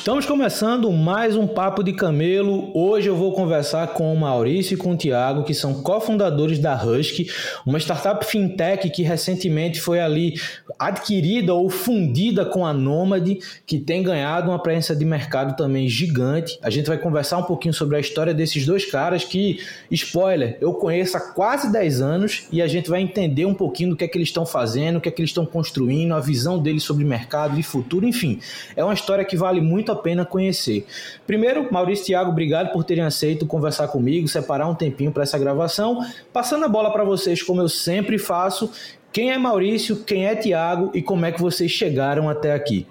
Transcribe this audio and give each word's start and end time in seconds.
Estamos 0.00 0.24
começando 0.24 0.90
mais 0.90 1.36
um 1.36 1.46
Papo 1.46 1.82
de 1.82 1.92
Camelo. 1.92 2.70
Hoje 2.74 3.06
eu 3.06 3.14
vou 3.14 3.34
conversar 3.34 3.88
com 3.88 4.10
o 4.10 4.18
Maurício 4.18 4.72
e 4.72 4.76
com 4.78 4.92
o 4.92 4.96
Tiago, 4.96 5.44
que 5.44 5.52
são 5.52 5.82
cofundadores 5.82 6.58
da 6.58 6.74
Husky, 6.74 7.30
uma 7.66 7.78
startup 7.78 8.24
fintech 8.24 8.88
que 8.88 9.02
recentemente 9.02 9.78
foi 9.78 10.00
ali 10.00 10.40
adquirida 10.78 11.52
ou 11.52 11.68
fundida 11.68 12.46
com 12.46 12.64
a 12.64 12.72
Nomad, 12.72 13.28
que 13.66 13.78
tem 13.78 14.02
ganhado 14.02 14.48
uma 14.48 14.58
presença 14.58 14.96
de 14.96 15.04
mercado 15.04 15.54
também 15.54 15.86
gigante. 15.86 16.58
A 16.62 16.70
gente 16.70 16.86
vai 16.86 16.96
conversar 16.96 17.36
um 17.36 17.42
pouquinho 17.42 17.74
sobre 17.74 17.98
a 17.98 18.00
história 18.00 18.32
desses 18.32 18.64
dois 18.64 18.90
caras 18.90 19.22
que, 19.22 19.60
spoiler, 19.90 20.56
eu 20.62 20.72
conheço 20.72 21.18
há 21.18 21.20
quase 21.20 21.70
10 21.70 22.00
anos 22.00 22.48
e 22.50 22.62
a 22.62 22.66
gente 22.66 22.88
vai 22.88 23.02
entender 23.02 23.44
um 23.44 23.52
pouquinho 23.52 23.90
do 23.90 23.96
que 23.96 24.04
é 24.04 24.08
que 24.08 24.16
eles 24.16 24.28
estão 24.28 24.46
fazendo, 24.46 24.96
o 24.96 25.00
que 25.02 25.10
é 25.10 25.12
que 25.12 25.20
eles 25.20 25.28
estão 25.28 25.44
construindo, 25.44 26.14
a 26.14 26.20
visão 26.20 26.58
deles 26.58 26.82
sobre 26.82 27.04
mercado 27.04 27.60
e 27.60 27.62
futuro, 27.62 28.08
enfim. 28.08 28.40
É 28.74 28.82
uma 28.82 28.94
história 28.94 29.26
que 29.26 29.36
vale 29.36 29.60
muito 29.60 29.89
muito 29.90 29.92
a 29.92 29.96
pena 29.96 30.24
conhecer. 30.24 30.86
Primeiro, 31.26 31.70
Maurício 31.72 32.04
e 32.04 32.06
Thiago, 32.06 32.30
obrigado 32.30 32.72
por 32.72 32.84
terem 32.84 33.04
aceito 33.04 33.46
conversar 33.46 33.88
comigo, 33.88 34.28
separar 34.28 34.68
um 34.68 34.74
tempinho 34.74 35.12
para 35.12 35.22
essa 35.22 35.38
gravação. 35.38 36.04
Passando 36.32 36.64
a 36.64 36.68
bola 36.68 36.92
para 36.92 37.04
vocês, 37.04 37.42
como 37.42 37.60
eu 37.60 37.68
sempre 37.68 38.18
faço, 38.18 38.70
quem 39.12 39.30
é 39.30 39.38
Maurício, 39.38 40.04
quem 40.04 40.26
é 40.26 40.34
Thiago 40.34 40.90
e 40.94 41.02
como 41.02 41.26
é 41.26 41.32
que 41.32 41.40
vocês 41.40 41.70
chegaram 41.70 42.28
até 42.28 42.54
aqui? 42.54 42.86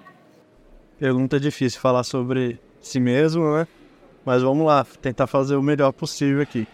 Pergunta 0.98 1.40
difícil 1.40 1.80
falar 1.80 2.04
sobre 2.04 2.60
si 2.80 3.00
mesmo, 3.00 3.54
né? 3.54 3.66
Mas 4.24 4.42
vamos 4.42 4.66
lá, 4.66 4.86
tentar 5.00 5.26
fazer 5.26 5.56
o 5.56 5.62
melhor 5.62 5.92
possível 5.92 6.42
aqui. 6.42 6.68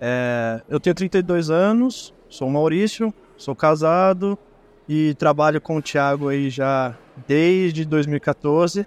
É, 0.00 0.62
eu 0.68 0.80
tenho 0.80 0.94
32 0.94 1.50
anos, 1.50 2.14
sou 2.30 2.48
Maurício, 2.48 3.12
sou 3.36 3.54
casado 3.54 4.38
e 4.88 5.14
trabalho 5.14 5.60
com 5.60 5.76
o 5.76 5.82
Thiago 5.82 6.28
aí 6.28 6.48
já 6.48 6.96
desde 7.26 7.84
2014. 7.84 8.86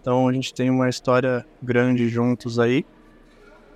Então 0.00 0.28
a 0.28 0.32
gente 0.32 0.52
tem 0.54 0.70
uma 0.70 0.88
história 0.88 1.46
grande 1.62 2.08
juntos 2.08 2.58
aí. 2.58 2.84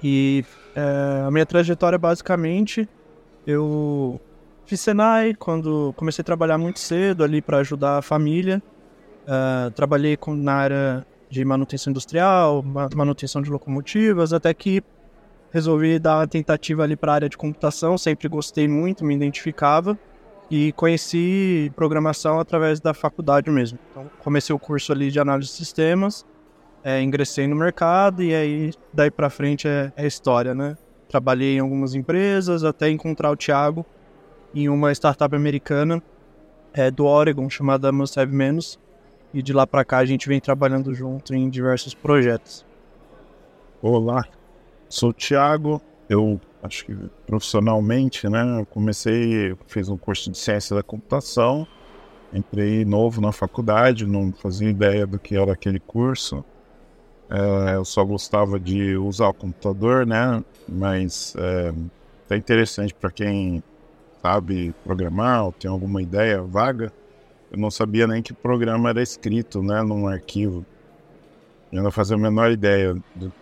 E 0.02 0.44
é, 0.74 1.24
a 1.26 1.30
minha 1.30 1.46
trajetória 1.46 1.98
basicamente 1.98 2.88
eu 3.46 4.20
fiz 4.66 4.80
Senai 4.80 5.34
quando 5.34 5.92
comecei 5.96 6.22
a 6.22 6.24
trabalhar 6.24 6.58
muito 6.58 6.80
cedo 6.80 7.22
ali 7.22 7.42
para 7.42 7.58
ajudar 7.58 7.98
a 7.98 8.02
família. 8.02 8.62
Uh, 9.24 9.70
trabalhei 9.70 10.16
com, 10.18 10.34
na 10.34 10.52
área 10.52 11.06
de 11.30 11.42
manutenção 11.44 11.90
industrial, 11.90 12.62
manutenção 12.94 13.40
de 13.40 13.50
locomotivas, 13.50 14.34
até 14.34 14.52
que 14.52 14.82
resolvi 15.50 15.98
dar 15.98 16.18
uma 16.18 16.26
tentativa 16.26 16.82
ali 16.82 16.94
para 16.94 17.12
a 17.12 17.14
área 17.14 17.28
de 17.28 17.36
computação. 17.36 17.96
Sempre 17.96 18.28
gostei 18.28 18.68
muito, 18.68 19.04
me 19.04 19.14
identificava 19.14 19.98
e 20.50 20.72
conheci 20.72 21.72
programação 21.74 22.38
através 22.38 22.80
da 22.80 22.92
faculdade 22.92 23.50
mesmo. 23.50 23.78
Então, 23.90 24.10
comecei 24.22 24.54
o 24.54 24.58
curso 24.58 24.92
ali 24.92 25.10
de 25.10 25.18
análise 25.18 25.50
de 25.50 25.56
sistemas, 25.56 26.26
é, 26.82 27.00
ingressei 27.00 27.46
no 27.46 27.56
mercado 27.56 28.22
e 28.22 28.34
aí 28.34 28.72
daí 28.92 29.10
para 29.10 29.30
frente 29.30 29.66
é, 29.66 29.92
é, 29.96 30.06
história, 30.06 30.54
né? 30.54 30.76
Trabalhei 31.08 31.56
em 31.56 31.60
algumas 31.60 31.94
empresas 31.94 32.64
até 32.64 32.90
encontrar 32.90 33.30
o 33.30 33.36
Thiago 33.36 33.86
em 34.54 34.68
uma 34.68 34.92
startup 34.92 35.34
americana 35.34 36.02
é, 36.72 36.90
do 36.90 37.06
Oregon 37.06 37.48
chamada 37.48 37.90
Must 37.90 38.18
Have 38.18 38.34
Menos 38.34 38.78
e 39.32 39.42
de 39.42 39.52
lá 39.52 39.66
para 39.66 39.84
cá 39.84 39.98
a 39.98 40.04
gente 40.04 40.28
vem 40.28 40.40
trabalhando 40.40 40.92
junto 40.94 41.34
em 41.34 41.48
diversos 41.48 41.94
projetos. 41.94 42.66
Olá, 43.80 44.24
sou 44.88 45.10
o 45.10 45.12
Thiago, 45.12 45.80
eu 46.08 46.40
acho 46.64 46.86
que 46.86 46.96
profissionalmente, 47.26 48.28
né? 48.28 48.60
Eu 48.60 48.66
comecei, 48.66 49.54
fiz 49.66 49.88
um 49.88 49.96
curso 49.96 50.30
de 50.30 50.38
ciência 50.38 50.74
da 50.74 50.82
computação, 50.82 51.66
entrei 52.32 52.84
novo 52.84 53.20
na 53.20 53.32
faculdade, 53.32 54.06
não 54.06 54.32
fazia 54.32 54.70
ideia 54.70 55.06
do 55.06 55.18
que 55.18 55.36
era 55.36 55.52
aquele 55.52 55.78
curso. 55.78 56.42
É, 57.30 57.74
eu 57.74 57.84
só 57.84 58.02
gostava 58.04 58.58
de 58.58 58.96
usar 58.96 59.28
o 59.28 59.34
computador, 59.34 60.06
né? 60.06 60.42
Mas 60.66 61.36
é, 61.38 62.34
interessante 62.34 62.94
para 62.94 63.10
quem 63.10 63.62
sabe 64.22 64.74
programar 64.82 65.44
ou 65.44 65.52
tem 65.52 65.70
alguma 65.70 66.00
ideia 66.00 66.42
vaga. 66.42 66.90
Eu 67.52 67.58
não 67.58 67.70
sabia 67.70 68.06
nem 68.06 68.22
que 68.22 68.32
programa 68.32 68.88
era 68.88 69.02
escrito, 69.02 69.62
né? 69.62 69.82
Num 69.82 70.08
arquivo. 70.08 70.64
Eu 71.70 71.82
não 71.82 71.90
fazia 71.90 72.16
a 72.16 72.18
menor 72.18 72.50
ideia 72.50 72.94
do 73.14 73.32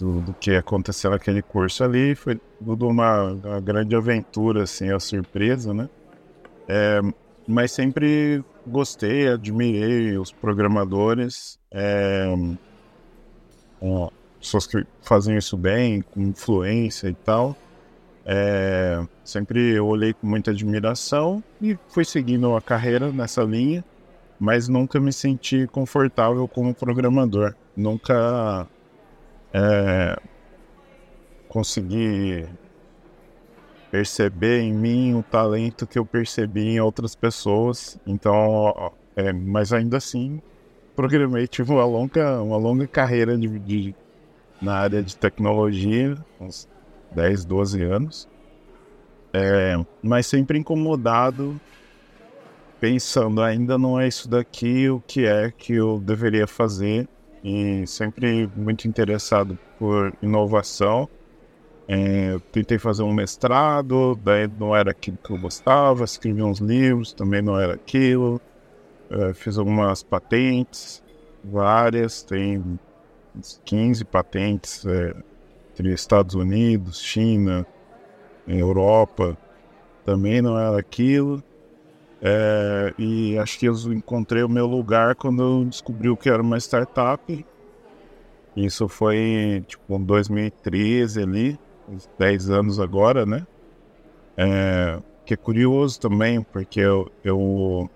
do, 0.00 0.20
do 0.20 0.32
que 0.32 0.52
aconteceu 0.56 1.10
naquele 1.10 1.42
curso 1.42 1.84
ali. 1.84 2.14
Foi 2.14 2.40
tudo 2.58 2.88
uma, 2.88 3.32
uma 3.32 3.60
grande 3.60 3.94
aventura, 3.94 4.64
assim, 4.64 4.90
a 4.90 4.98
surpresa, 4.98 5.74
né? 5.74 5.88
É, 6.66 7.00
mas 7.46 7.72
sempre 7.72 8.42
gostei, 8.66 9.28
admirei 9.28 10.16
os 10.16 10.32
programadores, 10.32 11.58
é, 11.70 12.26
ó, 13.80 14.10
pessoas 14.38 14.66
que 14.66 14.86
fazem 15.02 15.36
isso 15.36 15.56
bem, 15.56 16.02
com 16.02 16.20
influência 16.20 17.08
e 17.08 17.14
tal. 17.14 17.56
É, 18.24 19.02
sempre 19.24 19.80
olhei 19.80 20.12
com 20.12 20.26
muita 20.26 20.50
admiração 20.50 21.42
e 21.60 21.76
fui 21.88 22.04
seguindo 22.04 22.54
a 22.54 22.60
carreira 22.60 23.10
nessa 23.10 23.42
linha, 23.42 23.84
mas 24.38 24.68
nunca 24.68 25.00
me 25.00 25.12
senti 25.12 25.66
confortável 25.66 26.46
como 26.46 26.74
programador. 26.74 27.54
Nunca 27.76 28.68
é, 29.52 30.16
conseguir 31.48 32.48
perceber 33.90 34.60
em 34.60 34.72
mim 34.72 35.14
o 35.14 35.22
talento 35.22 35.86
que 35.86 35.98
eu 35.98 36.06
percebi 36.06 36.68
em 36.68 36.80
outras 36.80 37.14
pessoas. 37.14 37.98
Então, 38.06 38.92
é, 39.16 39.32
mas 39.32 39.72
ainda 39.72 39.96
assim, 39.96 40.40
programei, 40.94 41.46
tive 41.46 41.72
uma 41.72 41.84
longa, 41.84 42.40
uma 42.40 42.56
longa 42.56 42.86
carreira 42.86 43.36
de, 43.36 43.58
de, 43.58 43.94
na 44.62 44.76
área 44.76 45.02
de 45.02 45.16
tecnologia, 45.16 46.16
uns 46.40 46.68
10, 47.12 47.44
12 47.44 47.82
anos. 47.82 48.28
É, 49.32 49.76
mas 50.02 50.26
sempre 50.26 50.58
incomodado, 50.58 51.60
pensando, 52.80 53.42
ainda 53.42 53.76
não 53.76 54.00
é 54.00 54.08
isso 54.08 54.28
daqui 54.28 54.88
o 54.88 55.00
que 55.06 55.24
é 55.24 55.50
que 55.50 55.74
eu 55.74 56.00
deveria 56.00 56.46
fazer 56.46 57.08
e 57.42 57.86
sempre 57.86 58.48
muito 58.54 58.86
interessado 58.86 59.58
por 59.78 60.12
inovação. 60.22 61.08
É, 61.88 62.38
tentei 62.52 62.78
fazer 62.78 63.02
um 63.02 63.12
mestrado, 63.12 64.18
daí 64.22 64.48
não 64.58 64.76
era 64.76 64.92
aquilo 64.92 65.18
que 65.18 65.32
eu 65.32 65.38
gostava, 65.38 66.04
escrevi 66.04 66.42
uns 66.42 66.60
livros, 66.60 67.12
também 67.12 67.42
não 67.42 67.58
era 67.58 67.74
aquilo. 67.74 68.40
É, 69.10 69.34
fiz 69.34 69.58
algumas 69.58 70.02
patentes, 70.02 71.02
várias, 71.42 72.22
tem 72.22 72.78
15 73.64 74.04
patentes 74.04 74.86
é, 74.86 75.14
entre 75.72 75.92
Estados 75.92 76.34
Unidos, 76.34 77.00
China, 77.00 77.66
Europa, 78.46 79.36
também 80.04 80.40
não 80.40 80.58
era 80.58 80.78
aquilo. 80.78 81.42
É, 82.22 82.92
e 82.98 83.38
acho 83.38 83.58
que 83.58 83.66
eu 83.66 83.74
encontrei 83.92 84.42
o 84.42 84.48
meu 84.48 84.66
lugar 84.66 85.14
quando 85.14 85.42
eu 85.42 85.64
descobri 85.64 86.08
o 86.10 86.16
que 86.16 86.28
era 86.28 86.42
uma 86.42 86.58
startup. 86.58 87.46
Isso 88.54 88.88
foi 88.88 89.64
tipo 89.66 89.96
em 89.96 90.04
2013 90.04 91.22
ali, 91.22 91.58
uns 91.88 92.08
10 92.18 92.50
anos 92.50 92.78
agora, 92.80 93.24
né? 93.24 93.46
É, 94.36 95.00
que 95.24 95.34
é 95.34 95.36
curioso 95.36 96.00
também, 96.00 96.42
porque 96.42 96.80
eu, 96.80 97.10
eu, 97.24 97.88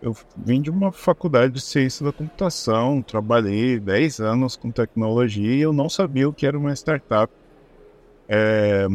eu 0.00 0.16
vim 0.36 0.62
de 0.62 0.70
uma 0.70 0.92
faculdade 0.92 1.54
de 1.54 1.60
ciência 1.60 2.04
da 2.04 2.12
computação, 2.12 3.02
trabalhei 3.02 3.78
10 3.78 4.20
anos 4.20 4.56
com 4.56 4.70
tecnologia 4.70 5.54
e 5.54 5.60
eu 5.60 5.72
não 5.72 5.88
sabia 5.88 6.28
o 6.28 6.32
que 6.32 6.46
era 6.46 6.58
uma 6.58 6.72
startup. 6.72 7.32
É, 8.34 8.86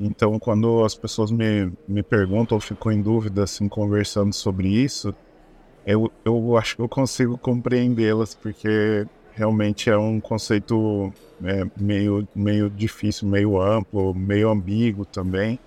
então, 0.00 0.38
quando 0.38 0.82
as 0.82 0.94
pessoas 0.94 1.30
me, 1.30 1.70
me 1.86 2.02
perguntam 2.02 2.56
ou 2.56 2.60
ficam 2.62 2.90
em 2.90 3.02
dúvida, 3.02 3.44
assim, 3.44 3.68
conversando 3.68 4.32
sobre 4.32 4.68
isso, 4.68 5.14
eu, 5.86 6.10
eu 6.24 6.56
acho 6.56 6.76
que 6.76 6.82
eu 6.82 6.88
consigo 6.88 7.36
compreendê-las, 7.36 8.34
porque 8.34 9.06
realmente 9.34 9.90
é 9.90 9.98
um 9.98 10.18
conceito 10.18 11.12
é, 11.44 11.66
meio, 11.78 12.26
meio 12.34 12.70
difícil, 12.70 13.28
meio 13.28 13.60
amplo, 13.60 14.14
meio 14.14 14.48
ambíguo 14.48 15.04
também. 15.04 15.58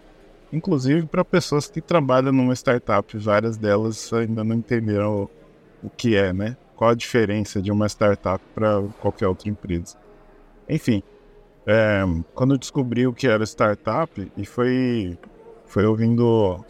inclusive 0.51 1.05
para 1.05 1.23
pessoas 1.23 1.67
que 1.67 1.81
trabalham 1.81 2.31
numa 2.31 2.55
startup, 2.55 3.15
várias 3.17 3.57
delas 3.57 4.11
ainda 4.11 4.43
não 4.43 4.55
entenderam 4.55 5.23
o, 5.83 5.87
o 5.87 5.89
que 5.91 6.15
é, 6.15 6.33
né? 6.33 6.57
Qual 6.75 6.89
a 6.91 6.95
diferença 6.95 7.61
de 7.61 7.71
uma 7.71 7.87
startup 7.87 8.43
para 8.55 8.81
qualquer 8.99 9.27
outra 9.27 9.49
empresa. 9.49 9.97
Enfim, 10.67 11.03
é, 11.71 12.03
quando 12.33 12.55
eu 12.55 12.57
descobri 12.57 13.05
o 13.05 13.13
que 13.13 13.27
era 13.27 13.43
startup, 13.43 14.31
e 14.35 14.43
foi, 14.43 15.15
foi 15.67 15.85
ouvindo. 15.85 16.65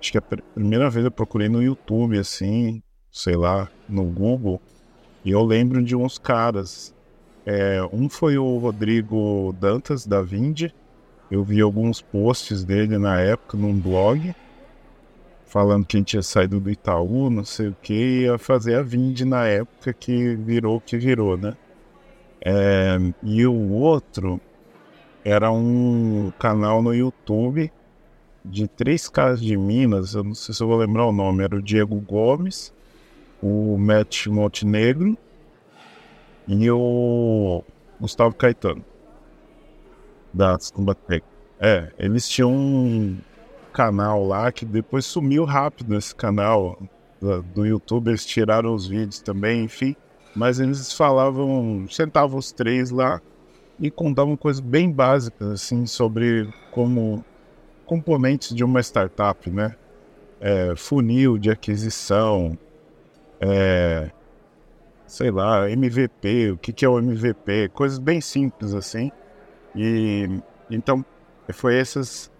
Acho 0.00 0.12
que 0.12 0.16
a 0.16 0.22
primeira 0.22 0.88
vez 0.88 1.04
eu 1.04 1.10
procurei 1.10 1.50
no 1.50 1.62
YouTube, 1.62 2.18
assim, 2.18 2.82
sei 3.12 3.36
lá, 3.36 3.68
no 3.86 4.04
Google, 4.04 4.62
e 5.22 5.30
eu 5.30 5.44
lembro 5.44 5.84
de 5.84 5.94
uns 5.94 6.16
caras. 6.16 6.94
É, 7.44 7.82
um 7.92 8.08
foi 8.08 8.38
o 8.38 8.56
Rodrigo 8.56 9.54
Dantas, 9.60 10.06
da 10.06 10.22
Vindi. 10.22 10.74
Eu 11.30 11.44
vi 11.44 11.60
alguns 11.60 12.00
posts 12.00 12.64
dele 12.64 12.96
na 12.96 13.20
época 13.20 13.58
num 13.58 13.78
blog, 13.78 14.34
falando 15.44 15.84
que 15.84 15.98
a 15.98 16.00
gente 16.00 16.08
tinha 16.08 16.22
saído 16.22 16.58
do 16.58 16.70
Itaú, 16.70 17.28
não 17.28 17.44
sei 17.44 17.68
o 17.68 17.76
que, 17.82 18.22
ia 18.22 18.38
fazer 18.38 18.76
a 18.76 18.82
Vindi 18.82 19.26
na 19.26 19.46
época 19.46 19.92
que 19.92 20.34
virou 20.36 20.76
o 20.76 20.80
que 20.80 20.96
virou, 20.96 21.36
né? 21.36 21.54
É, 22.40 22.98
e 23.22 23.46
o 23.46 23.72
outro 23.72 24.40
era 25.24 25.50
um 25.50 26.32
canal 26.38 26.82
no 26.82 26.94
YouTube 26.94 27.70
de 28.44 28.66
três 28.66 29.08
caras 29.08 29.40
de 29.40 29.56
Minas, 29.56 30.14
eu 30.14 30.24
não 30.24 30.34
sei 30.34 30.54
se 30.54 30.62
eu 30.62 30.66
vou 30.66 30.78
lembrar 30.78 31.06
o 31.06 31.12
nome, 31.12 31.44
era 31.44 31.56
o 31.56 31.62
Diego 31.62 32.00
Gomes, 32.00 32.72
o 33.42 33.76
Matt 33.76 34.26
Montenegro 34.26 35.16
e 36.46 36.70
o 36.70 37.62
Gustavo 38.00 38.34
Caetano, 38.34 38.84
da 40.32 40.58
Stumbatec. 40.58 41.24
É, 41.60 41.92
eles 41.98 42.28
tinham 42.28 42.52
um 42.52 43.18
canal 43.72 44.26
lá 44.26 44.50
que 44.50 44.64
depois 44.64 45.04
sumiu 45.04 45.44
rápido 45.44 45.94
esse 45.96 46.14
canal 46.14 46.80
do 47.54 47.66
YouTube, 47.66 48.08
eles 48.08 48.24
tiraram 48.24 48.74
os 48.74 48.86
vídeos 48.86 49.20
também, 49.20 49.64
enfim. 49.64 49.94
Mas 50.34 50.60
eles 50.60 50.92
falavam, 50.92 51.86
sentavam 51.90 52.38
os 52.38 52.52
três 52.52 52.90
lá 52.90 53.20
e 53.80 53.90
contavam 53.90 54.36
coisas 54.36 54.60
bem 54.60 54.90
básicas, 54.90 55.48
assim, 55.48 55.86
sobre 55.86 56.48
como 56.70 57.24
componentes 57.86 58.54
de 58.54 58.62
uma 58.62 58.80
startup, 58.80 59.50
né? 59.50 59.74
É, 60.40 60.74
funil 60.76 61.38
de 61.38 61.50
aquisição, 61.50 62.56
é, 63.40 64.10
sei 65.06 65.30
lá, 65.30 65.68
MVP, 65.70 66.52
o 66.52 66.58
que, 66.58 66.72
que 66.72 66.84
é 66.84 66.88
o 66.88 66.98
MVP, 66.98 67.70
coisas 67.70 67.98
bem 67.98 68.20
simples 68.20 68.74
assim. 68.74 69.10
E 69.74 70.28
então 70.70 71.04
foi 71.52 71.78
esses, 71.78 72.30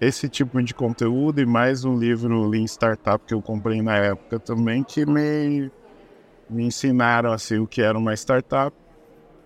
esse 0.00 0.28
tipo 0.28 0.62
de 0.62 0.72
conteúdo 0.72 1.40
e 1.40 1.46
mais 1.46 1.84
um 1.84 1.98
livro 1.98 2.48
Lean 2.48 2.64
Startup 2.64 3.22
que 3.26 3.34
eu 3.34 3.42
comprei 3.42 3.82
na 3.82 3.96
época 3.96 4.38
também 4.38 4.84
que 4.84 5.04
me, 5.04 5.70
me 6.50 6.64
ensinaram 6.64 7.32
assim 7.32 7.58
o 7.58 7.66
que 7.66 7.80
era 7.82 7.96
uma 7.96 8.14
startup. 8.14 8.76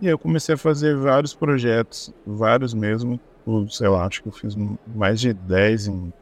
E 0.01 0.09
eu 0.09 0.19
comecei 0.19 0.55
a 0.55 0.59
fazer 0.59 0.97
vários 0.97 1.35
projetos, 1.35 2.12
vários 2.27 2.75
mesmo, 2.75 3.21
sei 3.69 3.89
lá, 3.89 4.06
acho 4.06 4.23
que 4.23 4.29
eu 4.29 4.33
fiz 4.33 4.56
mais 4.87 5.21
de 5.21 5.33
10 5.33 5.89
em 5.89 6.12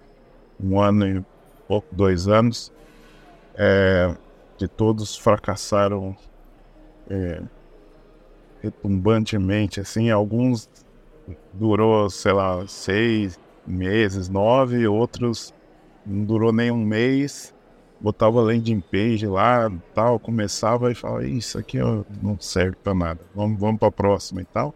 um 0.63 0.81
ano 0.81 1.07
e 1.07 1.25
pouco, 1.67 1.87
dois 1.93 2.29
anos. 2.29 2.73
É, 3.55 4.15
que 4.59 4.67
todos 4.69 5.17
fracassaram 5.17 6.17
é, 7.09 7.43
retumbantemente, 8.63 9.81
assim, 9.81 10.11
alguns 10.11 10.69
durou, 11.53 12.09
sei 12.09 12.33
lá, 12.33 12.67
seis 12.67 13.39
meses, 13.67 14.29
nove, 14.29 14.87
outros 14.87 15.53
não 16.05 16.25
durou 16.25 16.53
nem 16.53 16.71
um 16.71 16.85
mês, 16.85 17.55
botava 18.03 18.41
landing 18.41 18.81
page 18.81 19.27
lá, 19.27 19.71
tal, 19.95 20.19
começava 20.19 20.91
e 20.91 20.95
falava, 20.95 21.27
isso 21.27 21.59
aqui 21.59 21.79
não 22.21 22.39
serve 22.41 22.77
para 22.83 22.95
nada, 22.95 23.21
vamos, 23.35 23.59
vamos 23.59 23.79
para 23.79 23.89
a 23.89 23.93
próxima 23.93 24.43
e 24.43 24.45
tal. 24.45 24.75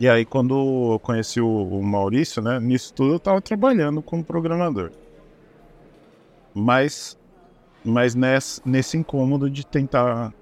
E 0.00 0.08
aí 0.08 0.24
quando 0.24 0.92
eu 0.94 0.98
conheci 0.98 1.40
o, 1.40 1.46
o 1.46 1.82
Maurício, 1.82 2.42
né, 2.42 2.58
nisso 2.60 2.92
tudo 2.94 3.12
eu 3.12 3.16
estava 3.16 3.40
trabalhando 3.40 4.00
como 4.02 4.24
programador. 4.24 4.90
Mas 6.54 7.18
mas 7.84 8.14
nesse, 8.14 8.60
nesse 8.64 8.96
incômodo 8.96 9.48
de 9.48 9.64
tentar 9.64 10.34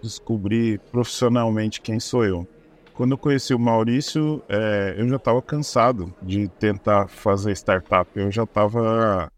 descobrir 0.00 0.78
profissionalmente 0.92 1.80
quem 1.80 1.98
sou 1.98 2.24
eu. 2.24 2.46
Quando 2.92 3.12
eu 3.12 3.18
conheci 3.18 3.52
o 3.52 3.58
Maurício, 3.58 4.40
é, 4.48 4.94
eu 4.96 5.08
já 5.08 5.16
estava 5.16 5.42
cansado 5.42 6.14
de 6.22 6.46
tentar 6.46 7.08
fazer 7.08 7.50
startup. 7.56 8.08
Eu 8.14 8.30
já 8.30 8.44
estava 8.44 9.28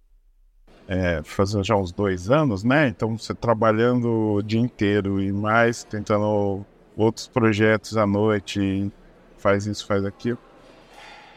é, 0.88 1.20
fazendo 1.24 1.64
já 1.64 1.76
uns 1.76 1.92
dois 1.92 2.30
anos, 2.30 2.62
né? 2.62 2.88
Então, 2.88 3.16
você 3.18 3.34
trabalhando 3.34 4.34
o 4.34 4.42
dia 4.42 4.60
inteiro 4.60 5.20
e 5.20 5.32
mais, 5.32 5.84
tentando 5.84 6.64
outros 6.96 7.28
projetos 7.28 7.96
à 7.96 8.06
noite, 8.06 8.90
faz 9.38 9.66
isso, 9.66 9.86
faz 9.86 10.04
aquilo. 10.04 10.38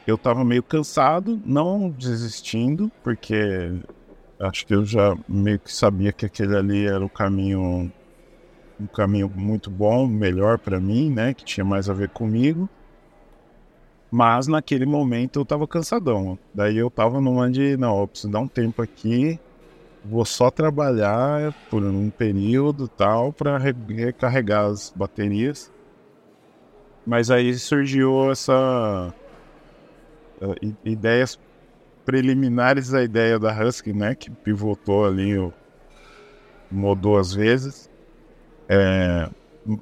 Eu 0.05 0.15
estava 0.15 0.43
meio 0.43 0.63
cansado, 0.63 1.39
não 1.45 1.89
desistindo, 1.89 2.91
porque 3.03 3.71
acho 4.39 4.65
que 4.65 4.73
eu 4.73 4.85
já 4.85 5.15
meio 5.27 5.59
que 5.59 5.71
sabia 5.71 6.11
que 6.11 6.25
aquele 6.25 6.55
ali 6.55 6.87
era 6.87 7.03
o 7.03 7.09
caminho 7.09 7.91
um 8.79 8.87
caminho 8.87 9.29
muito 9.35 9.69
bom, 9.69 10.07
melhor 10.07 10.57
para 10.57 10.79
mim, 10.79 11.11
né, 11.11 11.33
que 11.33 11.43
tinha 11.43 11.65
mais 11.65 11.89
a 11.89 11.93
ver 11.93 12.09
comigo. 12.09 12.69
Mas 14.11 14.47
naquele 14.47 14.85
momento 14.85 15.39
eu 15.39 15.45
tava 15.45 15.67
cansadão. 15.67 16.37
Daí 16.53 16.77
eu 16.77 16.89
tava 16.89 17.21
numa 17.21 17.49
de, 17.49 17.77
não, 17.77 18.01
eu 18.01 18.07
preciso 18.07 18.31
dar 18.31 18.39
um 18.39 18.47
tempo 18.47 18.81
aqui, 18.81 19.39
vou 20.03 20.25
só 20.25 20.49
trabalhar 20.49 21.53
por 21.69 21.83
um 21.83 22.09
período 22.09 22.87
tal 22.87 23.31
para 23.31 23.57
recarregar 23.57 24.65
as 24.65 24.91
baterias. 24.95 25.71
Mas 27.05 27.29
aí 27.29 27.53
surgiu 27.55 28.31
essa 28.31 29.13
uh, 30.41 30.75
ideias 30.83 31.39
preliminares 32.05 32.93
à 32.93 33.03
ideia 33.03 33.37
da 33.37 33.51
Husky, 33.51 33.93
né? 33.93 34.15
Que 34.15 34.31
pivotou 34.31 35.05
ali, 35.05 35.35
mudou 36.71 37.17
às 37.17 37.33
vezes, 37.33 37.89
é, 38.67 39.29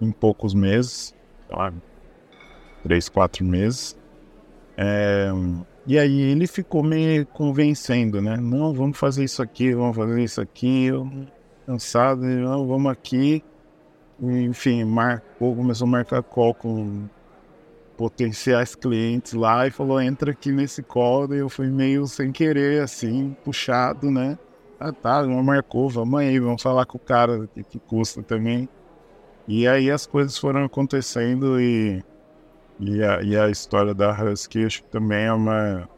em 0.01 0.11
poucos 0.11 0.53
meses, 0.53 1.15
lá, 1.49 1.73
três, 2.83 3.07
quatro 3.09 3.45
meses. 3.45 3.97
É, 4.77 5.29
e 5.87 5.97
aí 5.97 6.21
ele 6.21 6.45
ficou 6.45 6.83
me 6.83 7.25
convencendo, 7.25 8.21
né? 8.21 8.37
Não, 8.37 8.73
vamos 8.73 8.97
fazer 8.97 9.23
isso 9.23 9.41
aqui, 9.41 9.73
vamos 9.73 9.95
fazer 9.95 10.21
isso 10.21 10.39
aqui. 10.39 10.85
Eu 10.85 11.09
cansado, 11.65 12.21
não, 12.21 12.67
vamos 12.67 12.91
aqui. 12.91 13.43
Enfim, 14.21 14.83
marcou, 14.83 15.55
começou 15.55 15.87
a 15.87 15.91
marcar 15.91 16.23
call 16.23 16.53
com 16.53 17.07
potenciais 17.97 18.75
clientes 18.75 19.33
lá 19.33 19.67
e 19.67 19.71
falou: 19.71 19.99
entra 19.99 20.31
aqui 20.31 20.51
nesse 20.51 20.83
call. 20.83 21.33
E 21.33 21.39
eu 21.39 21.49
fui 21.49 21.67
meio 21.67 22.05
sem 22.07 22.31
querer, 22.31 22.81
assim, 22.83 23.35
puxado, 23.43 24.11
né? 24.11 24.37
Ah, 24.79 24.91
tá, 24.91 25.23
não 25.25 25.41
marcou, 25.43 25.89
vamos 25.89 26.19
aí, 26.19 26.39
vamos 26.39 26.61
falar 26.61 26.85
com 26.85 26.97
o 26.97 27.01
cara 27.01 27.47
que, 27.53 27.63
que 27.63 27.79
custa 27.79 28.21
também. 28.21 28.69
E 29.47 29.67
aí 29.67 29.89
as 29.89 30.05
coisas 30.05 30.37
foram 30.37 30.65
acontecendo 30.65 31.59
e, 31.59 32.03
e, 32.79 33.03
a, 33.03 33.21
e 33.21 33.37
a 33.37 33.49
história 33.49 33.93
da 33.93 34.11
Husky 34.11 34.65
acho 34.65 34.83
que 34.83 34.89
também 34.89 35.25
é 35.25 35.33
uma, 35.33 35.89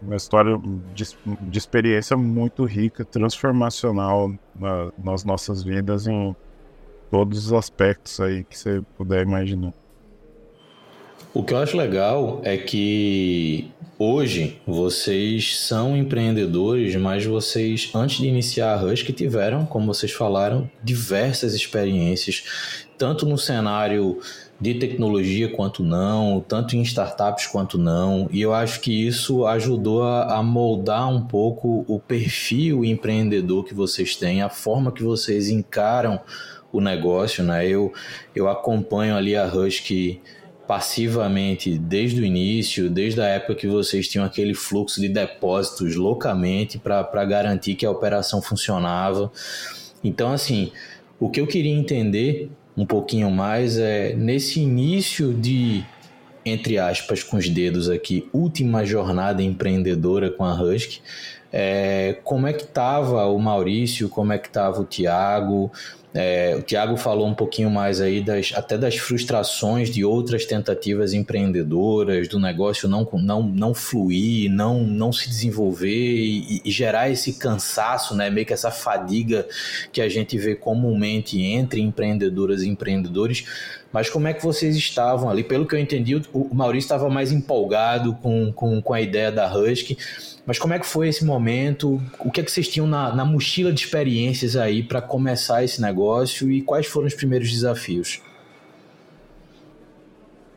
uma 0.00 0.16
história 0.16 0.60
de, 0.94 1.16
de 1.40 1.58
experiência 1.58 2.16
muito 2.16 2.64
rica, 2.64 3.04
transformacional 3.04 4.32
na, 4.54 4.92
nas 5.02 5.24
nossas 5.24 5.62
vidas 5.62 6.06
em 6.06 6.34
todos 7.10 7.46
os 7.46 7.52
aspectos 7.52 8.20
aí 8.20 8.44
que 8.44 8.58
você 8.58 8.82
puder 8.96 9.22
imaginar. 9.22 9.72
O 11.34 11.42
que 11.42 11.54
eu 11.54 11.58
acho 11.58 11.78
legal 11.78 12.42
é 12.44 12.58
que 12.58 13.70
hoje 13.98 14.60
vocês 14.66 15.58
são 15.60 15.96
empreendedores, 15.96 16.94
mas 16.96 17.24
vocês, 17.24 17.90
antes 17.94 18.18
de 18.18 18.26
iniciar 18.26 18.74
a 18.74 18.94
que 18.94 19.14
tiveram, 19.14 19.64
como 19.64 19.86
vocês 19.86 20.12
falaram, 20.12 20.70
diversas 20.84 21.54
experiências, 21.54 22.44
tanto 22.98 23.24
no 23.24 23.38
cenário 23.38 24.20
de 24.62 24.74
tecnologia 24.74 25.48
quanto 25.48 25.82
não, 25.82 26.40
tanto 26.40 26.76
em 26.76 26.82
startups 26.82 27.48
quanto 27.48 27.76
não, 27.76 28.28
e 28.30 28.40
eu 28.40 28.54
acho 28.54 28.80
que 28.80 28.92
isso 29.08 29.44
ajudou 29.44 30.04
a, 30.04 30.36
a 30.36 30.42
moldar 30.42 31.08
um 31.08 31.20
pouco 31.20 31.84
o 31.88 31.98
perfil 31.98 32.84
empreendedor 32.84 33.64
que 33.64 33.74
vocês 33.74 34.14
têm, 34.14 34.40
a 34.40 34.48
forma 34.48 34.92
que 34.92 35.02
vocês 35.02 35.48
encaram 35.48 36.20
o 36.72 36.80
negócio, 36.80 37.42
né? 37.42 37.66
Eu, 37.66 37.92
eu 38.36 38.48
acompanho 38.48 39.16
ali 39.16 39.34
a 39.34 39.44
Rush 39.44 39.80
passivamente 40.64 41.76
desde 41.76 42.20
o 42.20 42.24
início, 42.24 42.88
desde 42.88 43.20
a 43.20 43.26
época 43.26 43.56
que 43.56 43.66
vocês 43.66 44.06
tinham 44.06 44.24
aquele 44.24 44.54
fluxo 44.54 45.00
de 45.00 45.08
depósitos 45.08 45.96
loucamente 45.96 46.78
para 46.78 47.24
garantir 47.24 47.74
que 47.74 47.84
a 47.84 47.90
operação 47.90 48.40
funcionava. 48.40 49.30
Então, 50.04 50.32
assim, 50.32 50.70
o 51.18 51.28
que 51.28 51.40
eu 51.40 51.48
queria 51.48 51.74
entender 51.74 52.48
um 52.76 52.86
pouquinho 52.86 53.30
mais 53.30 53.78
é 53.78 54.14
nesse 54.14 54.60
início 54.60 55.32
de 55.32 55.84
entre 56.44 56.78
aspas, 56.78 57.22
com 57.22 57.36
os 57.36 57.48
dedos 57.48 57.88
aqui, 57.88 58.28
última 58.32 58.84
jornada 58.84 59.42
empreendedora 59.42 60.30
com 60.30 60.44
a 60.44 60.52
Husky. 60.52 61.00
É, 61.52 62.18
como 62.24 62.46
é 62.46 62.52
que 62.52 62.64
estava 62.64 63.26
o 63.26 63.38
Maurício, 63.38 64.08
como 64.08 64.32
é 64.32 64.38
que 64.38 64.48
estava 64.48 64.80
o 64.80 64.84
Tiago? 64.84 65.70
É, 66.14 66.54
o 66.58 66.62
Tiago 66.62 66.96
falou 66.96 67.26
um 67.26 67.34
pouquinho 67.34 67.70
mais 67.70 68.00
aí 68.00 68.20
das, 68.20 68.52
até 68.54 68.76
das 68.76 68.96
frustrações 68.96 69.88
de 69.88 70.04
outras 70.04 70.44
tentativas 70.44 71.14
empreendedoras, 71.14 72.28
do 72.28 72.38
negócio 72.38 72.86
não, 72.86 73.08
não, 73.14 73.42
não 73.42 73.74
fluir, 73.74 74.50
não, 74.50 74.84
não 74.84 75.10
se 75.10 75.28
desenvolver 75.28 75.88
e, 75.88 76.60
e, 76.64 76.70
gerar 76.70 77.08
esse 77.08 77.34
cansaço, 77.34 78.14
né? 78.14 78.28
meio 78.28 78.44
que 78.44 78.52
essa 78.52 78.70
fadiga 78.70 79.46
que 79.90 80.02
a 80.02 80.08
gente 80.08 80.36
vê 80.36 80.54
comumente 80.54 81.40
entre 81.40 81.80
empreendedoras 81.80 82.62
e 82.62 82.68
empreendedores. 82.68 83.44
Mas 83.90 84.10
como 84.10 84.28
é 84.28 84.34
que 84.34 84.42
vocês 84.42 84.76
estavam 84.76 85.30
ali? 85.30 85.42
Pelo 85.42 85.66
que 85.66 85.74
eu 85.74 85.78
entendi, 85.78 86.20
o 86.32 86.54
Maurício 86.54 86.86
estava 86.86 87.08
mais 87.08 87.32
empolgado 87.32 88.14
com, 88.16 88.52
com, 88.52 88.80
com 88.80 88.94
a 88.94 89.00
ideia 89.00 89.30
da 89.30 89.52
Husky. 89.54 89.96
Mas 90.44 90.58
como 90.58 90.74
é 90.74 90.78
que 90.78 90.86
foi 90.86 91.08
esse 91.08 91.24
momento? 91.24 92.02
O 92.18 92.30
que 92.30 92.40
é 92.40 92.44
que 92.44 92.50
vocês 92.50 92.68
tinham 92.68 92.86
na, 92.86 93.14
na 93.14 93.24
mochila 93.24 93.72
de 93.72 93.80
experiências 93.80 94.56
aí 94.56 94.82
para 94.82 95.00
começar 95.00 95.62
esse 95.62 95.80
negócio 95.80 96.50
e 96.50 96.62
quais 96.62 96.86
foram 96.86 97.06
os 97.06 97.14
primeiros 97.14 97.50
desafios? 97.50 98.20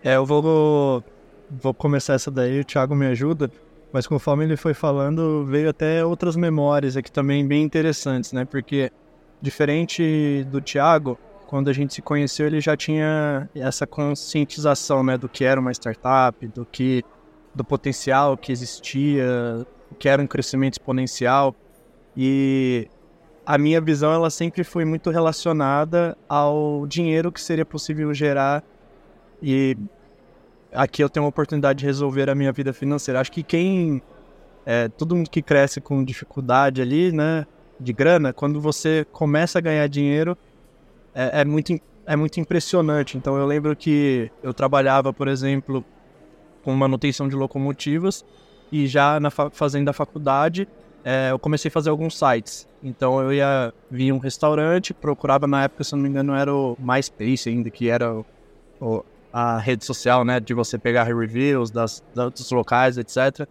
É, 0.04 0.16
eu 0.16 0.26
vou, 0.26 1.04
vou 1.50 1.74
começar 1.74 2.14
essa 2.14 2.32
daí, 2.32 2.60
o 2.60 2.66
Thiago 2.66 2.96
me 2.96 3.06
ajuda, 3.08 3.52
mas 3.92 4.08
conforme 4.08 4.44
ele 4.44 4.58
foi 4.58 4.74
falando, 4.74 5.46
veio 5.46 5.70
até 5.70 6.04
outras 6.04 6.36
memórias 6.36 6.98
aqui 6.98 7.12
também 7.12 7.48
bem 7.48 7.64
interessantes, 7.64 8.32
né? 8.34 8.46
Porque 8.46 8.92
diferente 9.42 10.46
do 10.50 10.62
Thiago, 10.62 11.18
quando 11.48 11.70
a 11.70 11.74
gente 11.74 11.94
se 11.94 12.02
conheceu, 12.02 12.48
ele 12.48 12.60
já 12.60 12.76
tinha 12.76 13.48
essa 13.54 13.86
conscientização, 13.86 15.04
né, 15.04 15.18
do 15.18 15.30
que 15.30 15.44
era 15.44 15.60
uma 15.60 15.72
startup, 15.72 16.48
do 16.48 16.66
que 16.66 17.04
do 17.54 17.64
potencial 17.64 18.36
que 18.36 18.52
existia, 18.52 19.66
que 19.98 20.10
era 20.10 20.22
um 20.22 20.28
crescimento 20.28 20.74
exponencial. 20.74 21.56
E 22.16 22.88
a 23.46 23.58
minha 23.58 23.80
visão 23.80 24.12
ela 24.12 24.30
sempre 24.30 24.64
foi 24.64 24.86
muito 24.86 25.10
relacionada 25.10 26.18
ao 26.28 26.86
dinheiro 26.88 27.32
que 27.32 27.42
seria 27.42 27.66
possível 27.66 28.14
gerar 28.14 28.64
e 29.42 29.78
aqui 30.74 31.04
eu 31.04 31.10
tenho 31.10 31.24
uma 31.24 31.30
oportunidade 31.30 31.80
de 31.80 31.86
resolver 31.86 32.30
a 32.30 32.36
minha 32.36 32.52
vida 32.52 32.74
financeira. 32.74 33.20
Acho 33.20 33.32
que 33.32 33.44
quem 33.44 34.02
é, 34.66 34.88
todo 34.90 35.16
mundo 35.16 35.30
que 35.30 35.42
cresce 35.42 35.80
com 35.80 36.04
dificuldade 36.04 36.82
ali, 36.82 37.12
né, 37.12 37.46
de 37.80 37.94
grana, 37.94 38.34
quando 38.34 38.60
você 38.60 39.06
começa 39.12 39.60
a 39.60 39.62
ganhar 39.62 39.88
dinheiro, 39.88 40.38
é, 41.14 41.42
é 41.42 41.46
muito 41.46 41.80
é 42.08 42.16
muito 42.16 42.40
impressionante. 42.40 43.18
Então 43.18 43.38
eu 43.38 43.46
lembro 43.46 43.76
que 43.76 44.32
eu 44.44 44.54
trabalhava, 44.54 45.12
por 45.12 45.28
exemplo, 45.28 45.84
com 46.64 46.74
manutenção 46.74 47.28
de 47.28 47.36
locomotivas 47.36 48.24
e 48.76 48.88
já 48.88 49.22
na 49.22 49.32
fazendo 49.32 49.88
a 49.88 49.94
faculdade, 49.94 50.68
é, 51.02 51.32
eu 51.32 51.40
comecei 51.40 51.70
a 51.70 51.72
fazer 51.72 51.90
alguns 51.90 52.20
sites. 52.20 52.68
Então 52.84 53.22
eu 53.22 53.32
ia 53.32 53.74
vir 53.90 54.12
um 54.12 54.18
restaurante, 54.18 54.94
procurava 54.94 55.48
na 55.48 55.64
época, 55.64 55.86
se 55.86 55.96
não 55.96 56.02
me 56.02 56.10
engano, 56.10 56.36
era 56.36 56.54
o 56.54 56.76
MySpace 56.78 57.48
ainda, 57.48 57.70
que 57.70 57.90
era 57.90 58.14
o, 58.14 58.26
o, 58.82 59.06
a 59.32 59.58
rede 59.60 59.86
social, 59.86 60.26
né, 60.26 60.42
de 60.42 60.54
você 60.54 60.78
pegar 60.78 61.04
reviews 61.04 61.72
das, 61.72 62.04
dos 62.14 62.52
locais, 62.52 62.98
etc. 62.98 63.48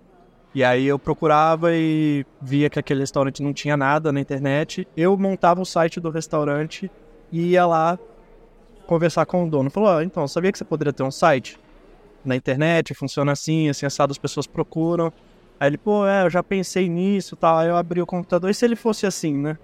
E 0.54 0.62
aí 0.62 0.84
eu 0.84 0.98
procurava 0.98 1.74
e 1.74 2.26
via 2.42 2.68
que 2.68 2.78
aquele 2.78 3.00
restaurante 3.00 3.42
não 3.42 3.54
tinha 3.54 3.78
nada 3.78 4.12
na 4.12 4.20
internet. 4.20 4.86
Eu 4.94 5.16
montava 5.16 5.62
o 5.62 5.64
site 5.64 6.00
do 6.00 6.10
restaurante 6.10 6.90
e 7.32 7.52
ia 7.52 7.64
lá 7.64 7.98
conversar 8.86 9.24
com 9.24 9.46
o 9.46 9.50
dono. 9.50 9.70
Falou, 9.70 9.96
oh, 9.96 10.02
então, 10.02 10.28
sabia 10.28 10.52
que 10.52 10.58
você 10.58 10.66
poderia 10.66 10.92
ter 10.92 11.02
um 11.02 11.10
site? 11.10 11.58
Na 12.24 12.36
internet, 12.36 12.94
funciona 12.94 13.32
assim, 13.32 13.68
assim, 13.68 13.86
assado, 13.86 14.12
as 14.12 14.18
pessoas 14.18 14.46
procuram. 14.46 15.12
Aí 15.58 15.68
ele, 15.68 15.78
pô, 15.78 16.06
é, 16.06 16.24
eu 16.24 16.30
já 16.30 16.42
pensei 16.42 16.88
nisso 16.88 17.36
tal. 17.36 17.58
Aí 17.58 17.68
eu 17.68 17.76
abri 17.76 18.00
o 18.00 18.06
computador, 18.06 18.50
e 18.50 18.54
se 18.54 18.64
ele 18.64 18.76
fosse 18.76 19.06
assim, 19.06 19.36
né? 19.36 19.56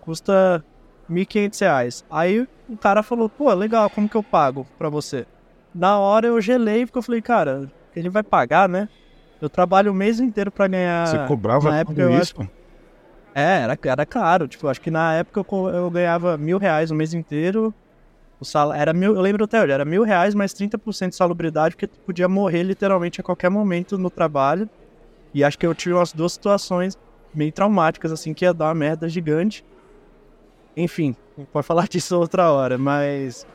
Custa 0.00 0.64
R$ 1.08 1.14
1.500. 1.14 2.04
Aí 2.10 2.46
o 2.68 2.76
cara 2.76 3.02
falou, 3.02 3.28
pô, 3.28 3.52
legal, 3.52 3.90
como 3.90 4.08
que 4.08 4.16
eu 4.16 4.22
pago 4.22 4.66
pra 4.78 4.88
você? 4.88 5.26
Na 5.74 5.98
hora 5.98 6.26
eu 6.26 6.40
gelei, 6.40 6.86
porque 6.86 6.98
eu 6.98 7.02
falei, 7.02 7.20
cara, 7.20 7.70
ele 7.94 8.08
vai 8.08 8.22
pagar, 8.22 8.68
né? 8.68 8.88
Eu 9.40 9.50
trabalho 9.50 9.92
o 9.92 9.94
mês 9.94 10.20
inteiro 10.20 10.50
para 10.50 10.66
ganhar. 10.66 11.06
Você 11.06 11.26
cobrava 11.26 11.70
na 11.70 11.78
época, 11.78 12.10
isso? 12.12 12.34
Acho... 12.38 12.50
É, 13.34 13.60
era, 13.62 13.78
era 13.84 14.06
caro. 14.06 14.48
Tipo, 14.48 14.68
acho 14.68 14.80
que 14.80 14.90
na 14.90 15.14
época 15.14 15.44
eu, 15.52 15.68
eu 15.68 15.90
ganhava 15.90 16.38
mil 16.38 16.56
reais 16.56 16.90
o 16.90 16.94
mês 16.94 17.12
inteiro 17.12 17.74
o 18.38 18.44
sal... 18.44 18.72
era 18.72 18.92
mil, 18.92 19.14
eu 19.14 19.20
lembro 19.20 19.44
até 19.44 19.62
hoje, 19.62 19.72
era 19.72 19.84
mil 19.84 20.02
reais 20.02 20.34
mais 20.34 20.52
30% 20.52 21.10
de 21.10 21.16
salubridade, 21.16 21.74
porque 21.74 21.86
tu 21.86 21.98
podia 22.00 22.28
morrer 22.28 22.62
literalmente 22.62 23.20
a 23.20 23.24
qualquer 23.24 23.50
momento 23.50 23.96
no 23.96 24.10
trabalho. 24.10 24.68
E 25.32 25.44
acho 25.44 25.58
que 25.58 25.66
eu 25.66 25.74
tive 25.74 25.94
umas 25.94 26.12
duas 26.12 26.32
situações 26.32 26.96
meio 27.34 27.52
traumáticas, 27.52 28.12
assim, 28.12 28.32
que 28.32 28.44
ia 28.44 28.54
dar 28.54 28.66
uma 28.66 28.74
merda 28.74 29.08
gigante. 29.08 29.64
Enfim, 30.76 31.14
pode 31.52 31.66
falar 31.66 31.86
disso 31.88 32.18
outra 32.18 32.50
hora, 32.50 32.78
mas 32.78 33.46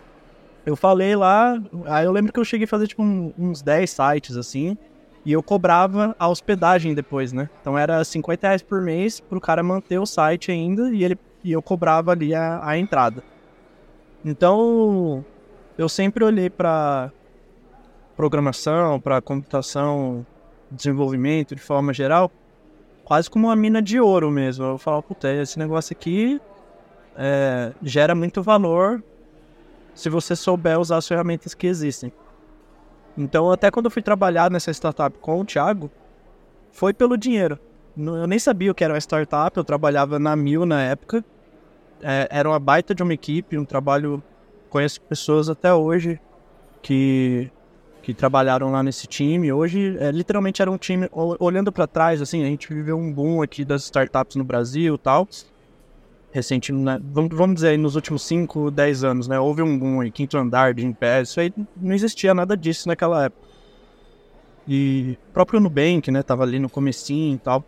eu 0.65 0.75
falei 0.75 1.15
lá, 1.15 1.61
aí 1.85 2.05
eu 2.05 2.11
lembro 2.11 2.31
que 2.31 2.39
eu 2.39 2.45
cheguei 2.45 2.65
a 2.65 2.67
fazer 2.67 2.87
tipo 2.87 3.01
um, 3.01 3.33
uns 3.37 3.61
10 3.61 3.89
sites, 3.89 4.37
assim, 4.37 4.77
e 5.25 5.31
eu 5.31 5.41
cobrava 5.41 6.15
a 6.17 6.27
hospedagem 6.27 6.93
depois, 6.93 7.31
né? 7.31 7.49
Então 7.61 7.77
era 7.77 8.03
50 8.03 8.47
reais 8.47 8.61
por 8.61 8.81
mês 8.81 9.19
pro 9.19 9.41
cara 9.41 9.63
manter 9.63 9.99
o 9.99 10.05
site 10.05 10.51
ainda, 10.51 10.89
e, 10.91 11.03
ele, 11.03 11.17
e 11.43 11.51
eu 11.51 11.61
cobrava 11.61 12.11
ali 12.11 12.33
a, 12.33 12.59
a 12.63 12.77
entrada. 12.77 13.23
Então, 14.23 15.25
eu 15.77 15.89
sempre 15.89 16.23
olhei 16.23 16.49
para 16.49 17.11
programação, 18.15 18.99
para 18.99 19.19
computação, 19.19 20.25
desenvolvimento 20.69 21.55
de 21.55 21.61
forma 21.61 21.91
geral, 21.91 22.31
quase 23.03 23.29
como 23.29 23.47
uma 23.47 23.55
mina 23.55 23.81
de 23.81 23.99
ouro 23.99 24.29
mesmo. 24.29 24.63
Eu 24.63 24.77
falava, 24.77 25.01
puta, 25.01 25.31
esse 25.33 25.57
negócio 25.57 25.93
aqui 25.93 26.39
é, 27.17 27.73
gera 27.81 28.13
muito 28.13 28.43
valor 28.43 29.03
se 29.95 30.07
você 30.07 30.35
souber 30.35 30.79
usar 30.79 30.97
as 30.97 31.07
ferramentas 31.07 31.55
que 31.55 31.65
existem. 31.65 32.13
Então, 33.17 33.51
até 33.51 33.71
quando 33.71 33.85
eu 33.85 33.91
fui 33.91 34.03
trabalhar 34.03 34.51
nessa 34.51 34.71
startup 34.71 35.17
com 35.17 35.41
o 35.41 35.45
Thiago, 35.45 35.89
foi 36.71 36.93
pelo 36.93 37.17
dinheiro. 37.17 37.59
Eu 37.97 38.27
nem 38.27 38.39
sabia 38.39 38.71
o 38.71 38.75
que 38.75 38.83
era 38.83 38.93
uma 38.93 38.99
startup, 38.99 39.57
eu 39.57 39.63
trabalhava 39.63 40.17
na 40.17 40.35
Mil 40.35 40.65
na 40.65 40.81
época 40.81 41.25
é, 42.03 42.27
era 42.29 42.49
uma 42.49 42.59
baita 42.59 42.93
de 42.93 43.03
uma 43.03 43.13
equipe, 43.13 43.57
um 43.57 43.65
trabalho. 43.65 44.21
Conheço 44.69 45.01
pessoas 45.01 45.49
até 45.49 45.73
hoje 45.73 46.19
que, 46.81 47.51
que 48.01 48.13
trabalharam 48.13 48.71
lá 48.71 48.81
nesse 48.81 49.07
time. 49.07 49.51
Hoje, 49.51 49.97
é, 49.99 50.11
literalmente, 50.11 50.61
era 50.61 50.71
um 50.71 50.77
time. 50.77 51.09
Olhando 51.11 51.71
para 51.71 51.87
trás, 51.87 52.21
assim, 52.21 52.43
a 52.43 52.47
gente 52.47 52.73
viveu 52.73 52.97
um 52.97 53.11
boom 53.11 53.41
aqui 53.41 53.65
das 53.65 53.83
startups 53.83 54.35
no 54.35 54.43
Brasil 54.43 54.95
e 54.95 54.97
tal. 54.97 55.27
Recente, 56.31 56.71
né? 56.71 56.99
vamos, 57.03 57.35
vamos 57.35 57.55
dizer 57.55 57.77
nos 57.77 57.95
últimos 57.95 58.23
5, 58.23 58.71
10 58.71 59.03
anos, 59.03 59.27
né? 59.27 59.37
Houve 59.37 59.61
um 59.61 59.77
boom 59.77 59.99
aí, 59.99 60.09
quinto 60.09 60.37
andar, 60.37 60.73
de 60.73 60.89
pé, 60.93 61.21
isso 61.23 61.37
aí 61.41 61.53
não 61.75 61.93
existia 61.93 62.33
nada 62.33 62.55
disso 62.55 62.87
naquela 62.87 63.25
época. 63.25 63.45
E 64.65 65.17
próprio 65.33 65.59
Nubank, 65.59 66.09
né? 66.09 66.23
Tava 66.23 66.43
ali 66.43 66.57
no 66.57 66.69
comecinho 66.69 67.35
e 67.35 67.39
tal. 67.39 67.65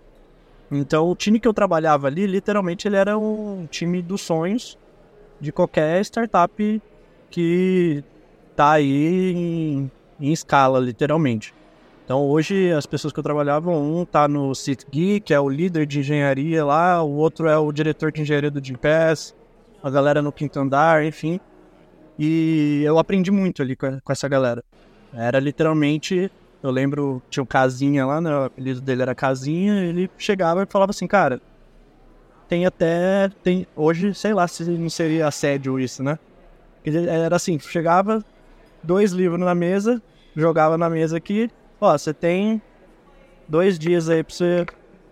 Então, 0.76 1.10
o 1.10 1.16
time 1.16 1.40
que 1.40 1.48
eu 1.48 1.54
trabalhava 1.54 2.08
ali, 2.08 2.26
literalmente, 2.26 2.88
ele 2.88 2.96
era 2.96 3.18
um 3.18 3.68
time 3.70 4.02
dos 4.02 4.22
sonhos 4.22 4.78
de 5.40 5.52
qualquer 5.52 6.02
startup 6.04 6.82
que 7.30 8.04
tá 8.56 8.72
aí 8.72 9.34
em, 9.34 9.92
em 10.20 10.32
escala, 10.32 10.80
literalmente. 10.80 11.54
Então, 12.04 12.28
hoje, 12.28 12.72
as 12.72 12.86
pessoas 12.86 13.14
que 13.14 13.20
eu 13.20 13.24
trabalhava, 13.24 13.70
um 13.72 14.04
tá 14.04 14.28
no 14.28 14.54
CITGI, 14.56 15.20
que 15.20 15.34
é 15.34 15.40
o 15.40 15.48
líder 15.48 15.86
de 15.86 16.00
engenharia 16.00 16.66
lá, 16.66 17.04
o 17.04 17.12
outro 17.12 17.48
é 17.48 17.58
o 17.58 17.72
diretor 17.72 18.12
de 18.12 18.22
engenharia 18.22 18.52
do 18.52 18.64
Gimpass, 18.64 19.36
a 19.82 19.90
galera 19.90 20.22
no 20.22 20.32
quinto 20.32 20.60
andar, 20.60 21.06
enfim. 21.06 21.40
E 22.18 22.82
eu 22.84 22.98
aprendi 22.98 23.32
muito 23.32 23.62
ali 23.62 23.76
com, 23.76 24.00
com 24.02 24.12
essa 24.12 24.28
galera. 24.28 24.64
Era 25.14 25.40
literalmente 25.40 26.32
eu 26.64 26.72
lembro, 26.72 27.22
tinha 27.30 27.44
o 27.44 27.46
Casinha 27.46 28.06
lá, 28.06 28.22
né? 28.22 28.34
O 28.34 28.44
apelido 28.46 28.80
dele 28.80 29.02
era 29.02 29.14
Casinha. 29.14 29.84
Ele 29.84 30.10
chegava 30.18 30.64
e 30.64 30.66
falava 30.66 30.92
assim, 30.92 31.06
cara, 31.06 31.42
tem 32.48 32.66
até. 32.66 33.30
Tem, 33.44 33.68
hoje, 33.76 34.14
sei 34.14 34.34
lá 34.34 34.48
se 34.48 34.64
não 34.64 34.90
seria 34.90 35.28
assédio 35.28 35.78
isso, 35.78 36.02
né? 36.02 36.18
Ele 36.86 37.10
era 37.10 37.36
assim: 37.36 37.60
chegava, 37.60 38.24
dois 38.82 39.12
livros 39.12 39.42
na 39.42 39.54
mesa, 39.54 40.02
jogava 40.34 40.78
na 40.78 40.90
mesa 40.90 41.18
aqui. 41.18 41.52
Ó, 41.82 41.92
você 41.98 42.14
tem 42.14 42.62
dois 43.46 43.78
dias 43.78 44.10
aí 44.10 44.24
pra 44.24 44.34
você 44.34 44.66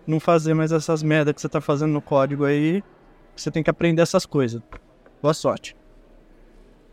não 0.06 0.18
fazer 0.18 0.54
mais 0.54 0.72
essas 0.72 1.02
merdas 1.02 1.34
que 1.34 1.40
você 1.42 1.50
tá 1.50 1.60
fazendo 1.60 1.92
no 1.92 2.00
código 2.00 2.46
aí. 2.46 2.82
Você 3.36 3.50
tem 3.50 3.62
que 3.62 3.70
aprender 3.70 4.00
essas 4.00 4.24
coisas. 4.24 4.62
Boa 5.20 5.34
sorte. 5.34 5.76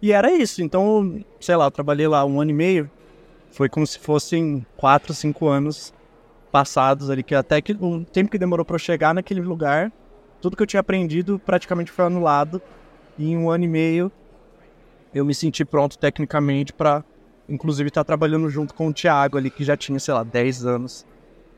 E 0.01 0.11
era 0.11 0.31
isso. 0.33 0.61
Então, 0.61 1.23
sei 1.39 1.55
lá, 1.55 1.65
eu 1.65 1.71
trabalhei 1.71 2.09
lá 2.09 2.25
um 2.25 2.41
ano 2.41 2.51
e 2.51 2.53
meio 2.53 2.91
foi 3.51 3.69
como 3.69 3.85
se 3.85 3.99
fossem 3.99 4.65
quatro, 4.77 5.13
cinco 5.13 5.47
anos 5.47 5.93
passados 6.51 7.09
ali, 7.09 7.23
que 7.23 7.35
até 7.35 7.61
que 7.61 7.73
o 7.73 8.03
tempo 8.05 8.31
que 8.31 8.37
demorou 8.37 8.65
para 8.65 8.75
eu 8.75 8.79
chegar 8.79 9.13
naquele 9.13 9.41
lugar, 9.41 9.91
tudo 10.41 10.55
que 10.55 10.63
eu 10.63 10.67
tinha 10.67 10.79
aprendido 10.79 11.39
praticamente 11.39 11.91
foi 11.91 12.05
anulado. 12.05 12.61
E 13.17 13.31
em 13.31 13.37
um 13.37 13.49
ano 13.49 13.65
e 13.65 13.67
meio 13.67 14.11
eu 15.13 15.25
me 15.25 15.33
senti 15.33 15.65
pronto 15.65 15.97
tecnicamente 15.97 16.71
para 16.71 17.03
inclusive 17.47 17.87
estar 17.89 18.01
tá 18.01 18.05
trabalhando 18.05 18.47
junto 18.49 18.73
com 18.73 18.87
o 18.87 18.93
Thiago 18.93 19.37
ali, 19.37 19.49
que 19.49 19.63
já 19.63 19.75
tinha, 19.75 19.99
sei 19.99 20.13
lá, 20.13 20.23
10 20.23 20.65
anos 20.65 21.05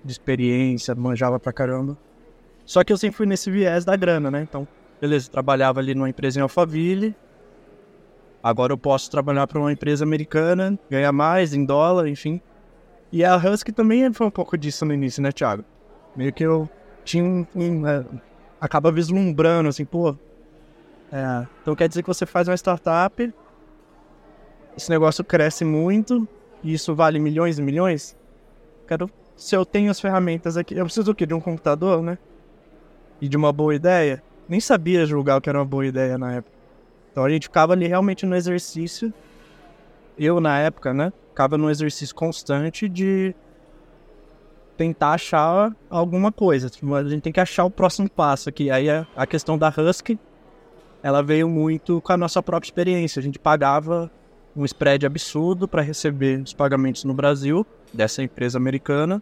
de 0.03 0.11
experiência, 0.11 0.95
manjava 0.95 1.39
pra 1.39 1.51
caramba. 1.51 1.97
Só 2.65 2.83
que 2.83 2.93
eu 2.93 2.97
sempre 2.97 3.17
fui 3.17 3.25
nesse 3.25 3.51
viés 3.51 3.83
da 3.83 3.95
grana, 3.95 4.31
né? 4.31 4.41
Então, 4.41 4.67
beleza, 4.99 5.29
trabalhava 5.29 5.79
ali 5.79 5.93
numa 5.93 6.09
empresa 6.09 6.39
em 6.39 6.41
Alphaville. 6.41 7.13
Agora 8.43 8.73
eu 8.73 8.77
posso 8.77 9.09
trabalhar 9.11 9.45
para 9.45 9.59
uma 9.59 9.71
empresa 9.71 10.03
americana, 10.03 10.77
ganhar 10.89 11.11
mais 11.11 11.53
em 11.53 11.63
dólar, 11.63 12.07
enfim. 12.07 12.41
E 13.11 13.23
a 13.23 13.35
Husky 13.35 13.71
também 13.71 14.11
foi 14.13 14.25
um 14.27 14.31
pouco 14.31 14.57
disso 14.57 14.85
no 14.85 14.93
início, 14.93 15.21
né, 15.21 15.31
Thiago? 15.31 15.63
Meio 16.15 16.33
que 16.33 16.43
eu 16.43 16.69
tinha 17.03 17.23
um. 17.23 17.45
um 17.55 17.87
é, 17.87 18.03
acaba 18.59 18.91
vislumbrando, 18.91 19.69
assim, 19.69 19.85
pô. 19.85 20.15
É, 21.11 21.45
então 21.61 21.75
quer 21.75 21.87
dizer 21.87 22.01
que 22.01 22.07
você 22.07 22.25
faz 22.25 22.47
uma 22.47 22.55
startup, 22.55 23.33
esse 24.77 24.89
negócio 24.89 25.23
cresce 25.23 25.65
muito, 25.65 26.27
e 26.63 26.73
isso 26.73 26.95
vale 26.95 27.19
milhões 27.19 27.59
e 27.59 27.61
milhões. 27.61 28.17
Quero. 28.87 29.09
Se 29.35 29.55
eu 29.55 29.65
tenho 29.65 29.91
as 29.91 29.99
ferramentas 29.99 30.57
aqui. 30.57 30.75
Eu 30.75 30.85
preciso 30.85 31.05
do 31.05 31.15
quê? 31.15 31.25
De 31.25 31.33
um 31.33 31.41
computador, 31.41 32.01
né? 32.01 32.17
E 33.19 33.27
de 33.27 33.37
uma 33.37 33.51
boa 33.51 33.75
ideia. 33.75 34.23
Nem 34.47 34.59
sabia 34.59 35.05
julgar 35.05 35.37
o 35.37 35.41
que 35.41 35.49
era 35.49 35.57
uma 35.57 35.65
boa 35.65 35.85
ideia 35.85 36.17
na 36.17 36.33
época. 36.33 36.50
Então 37.11 37.23
a 37.23 37.29
gente 37.29 37.43
ficava 37.43 37.73
ali 37.73 37.87
realmente 37.87 38.25
no 38.25 38.35
exercício. 38.35 39.13
Eu, 40.17 40.39
na 40.39 40.59
época, 40.59 40.93
né? 40.93 41.11
Ficava 41.29 41.57
no 41.57 41.69
exercício 41.69 42.13
constante 42.15 42.87
de 42.87 43.35
tentar 44.77 45.11
achar 45.13 45.75
alguma 45.89 46.31
coisa. 46.31 46.69
Tipo, 46.69 46.95
a 46.95 47.03
gente 47.03 47.21
tem 47.21 47.33
que 47.33 47.39
achar 47.39 47.65
o 47.65 47.69
próximo 47.69 48.09
passo 48.09 48.49
aqui. 48.49 48.71
Aí 48.71 48.89
a, 48.89 49.05
a 49.15 49.27
questão 49.27 49.57
da 49.57 49.69
Husky, 49.69 50.17
ela 51.03 51.21
veio 51.21 51.47
muito 51.49 52.01
com 52.01 52.13
a 52.13 52.17
nossa 52.17 52.41
própria 52.41 52.67
experiência. 52.67 53.19
A 53.19 53.23
gente 53.23 53.39
pagava 53.39 54.09
um 54.55 54.65
spread 54.65 55.05
absurdo 55.05 55.67
para 55.67 55.81
receber 55.81 56.41
os 56.41 56.53
pagamentos 56.53 57.03
no 57.03 57.13
Brasil 57.13 57.65
dessa 57.93 58.21
empresa 58.21 58.57
americana, 58.57 59.21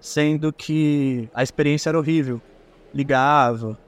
sendo 0.00 0.52
que 0.52 1.28
a 1.34 1.42
experiência 1.42 1.90
era 1.90 1.98
horrível. 1.98 2.40
Ligava, 2.94 3.78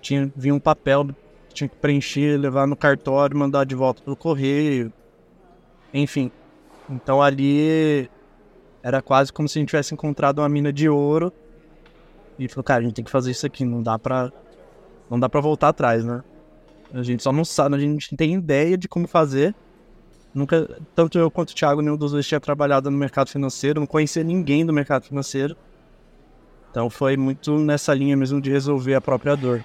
tinha 0.00 0.30
vinha 0.36 0.54
um 0.54 0.60
papel, 0.60 1.08
tinha 1.56 1.68
que 1.68 1.76
preencher, 1.76 2.38
levar 2.38 2.66
no 2.66 2.76
cartório, 2.76 3.36
mandar 3.36 3.64
de 3.64 3.74
volta 3.74 4.02
pelo 4.02 4.16
correio. 4.16 4.92
Enfim. 5.92 6.30
Então 6.88 7.20
ali 7.20 8.08
era 8.82 9.02
quase 9.02 9.32
como 9.32 9.48
se 9.48 9.58
a 9.58 9.60
gente 9.60 9.70
tivesse 9.70 9.94
encontrado 9.94 10.38
uma 10.38 10.48
mina 10.48 10.72
de 10.72 10.88
ouro. 10.88 11.32
E 12.38 12.46
falou, 12.48 12.64
cara, 12.64 12.80
a 12.80 12.84
gente 12.84 12.94
tem 12.94 13.04
que 13.04 13.10
fazer 13.10 13.30
isso 13.30 13.46
aqui, 13.46 13.64
não 13.64 13.82
dá 13.82 13.98
pra. 13.98 14.30
Não 15.10 15.18
dá 15.18 15.28
pra 15.28 15.40
voltar 15.40 15.68
atrás, 15.68 16.04
né? 16.04 16.22
A 16.92 17.02
gente 17.02 17.22
só 17.22 17.32
não 17.32 17.44
sabe, 17.44 17.76
a 17.76 17.78
gente 17.78 18.12
não 18.12 18.16
tem 18.16 18.34
ideia 18.34 18.76
de 18.76 18.86
como 18.88 19.08
fazer. 19.08 19.54
Nunca, 20.34 20.68
tanto 20.94 21.18
eu 21.18 21.30
quanto 21.30 21.50
o 21.50 21.54
Thiago, 21.54 21.80
nenhum 21.80 21.96
dos 21.96 22.12
dois 22.12 22.26
tinha 22.26 22.38
trabalhado 22.38 22.90
no 22.90 22.96
mercado 22.98 23.30
financeiro, 23.30 23.80
não 23.80 23.86
conhecia 23.86 24.22
ninguém 24.22 24.66
do 24.66 24.72
mercado 24.72 25.04
financeiro. 25.04 25.56
Então 26.70 26.90
foi 26.90 27.16
muito 27.16 27.58
nessa 27.58 27.94
linha 27.94 28.16
mesmo 28.16 28.40
de 28.40 28.50
resolver 28.50 28.94
a 28.94 29.00
própria 29.00 29.34
dor. 29.34 29.64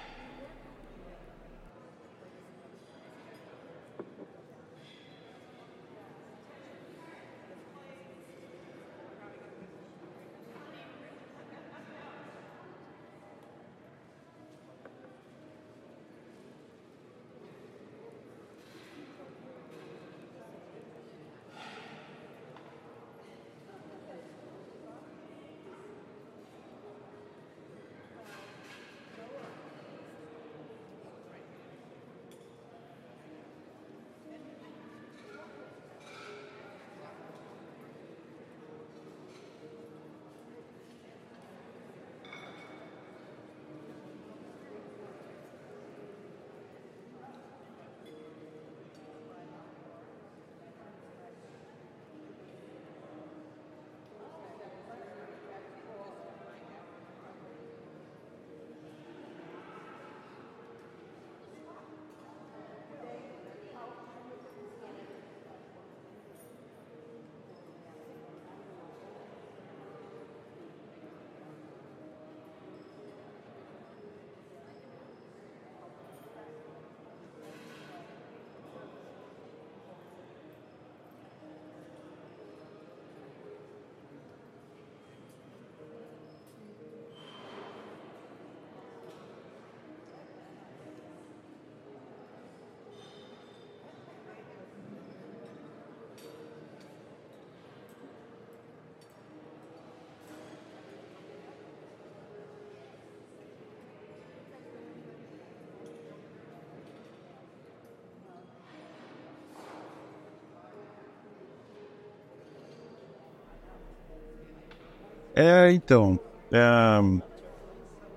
É, 115.34 115.72
então. 115.72 116.18
É, 116.50 117.00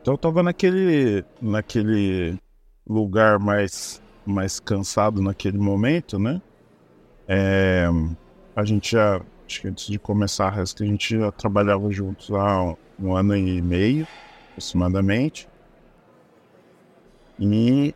então 0.02 0.14
eu 0.14 0.18
tava 0.18 0.44
naquele, 0.44 1.24
naquele 1.42 2.38
lugar 2.88 3.40
mais, 3.40 4.02
mais 4.26 4.60
cansado 4.60 5.22
naquele 5.22 5.58
momento, 5.58 6.20
né? 6.20 6.42
É, 7.28 7.88
a 8.56 8.64
gente 8.64 8.92
já, 8.92 9.22
acho 9.48 9.62
que 9.62 9.68
antes 9.68 9.88
de 9.88 9.98
começar 9.98 10.48
a 10.48 10.52
resta, 10.52 10.84
a 10.84 10.88
gente 10.88 11.18
já 11.18 11.32
trabalhava 11.32 11.90
juntos 11.92 12.30
há 12.32 12.62
um, 12.62 12.76
um 13.00 13.16
ano 13.16 13.36
e 13.36 13.62
meio, 13.62 14.08
aproximadamente. 14.52 15.48
E, 17.40 17.94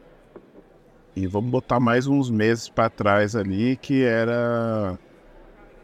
e 1.16 1.28
vamos 1.28 1.52
botar 1.52 1.80
mais 1.80 2.08
uns 2.08 2.30
meses 2.30 2.70
para 2.70 2.90
trás 2.90 3.36
ali, 3.36 3.78
que 3.78 4.04
era 4.04 4.98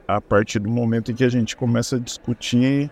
a 0.07 0.21
partir 0.21 0.59
do 0.59 0.69
momento 0.69 1.11
em 1.11 1.15
que 1.15 1.23
a 1.23 1.29
gente 1.29 1.55
começa 1.55 1.95
a 1.95 1.99
discutir 1.99 2.91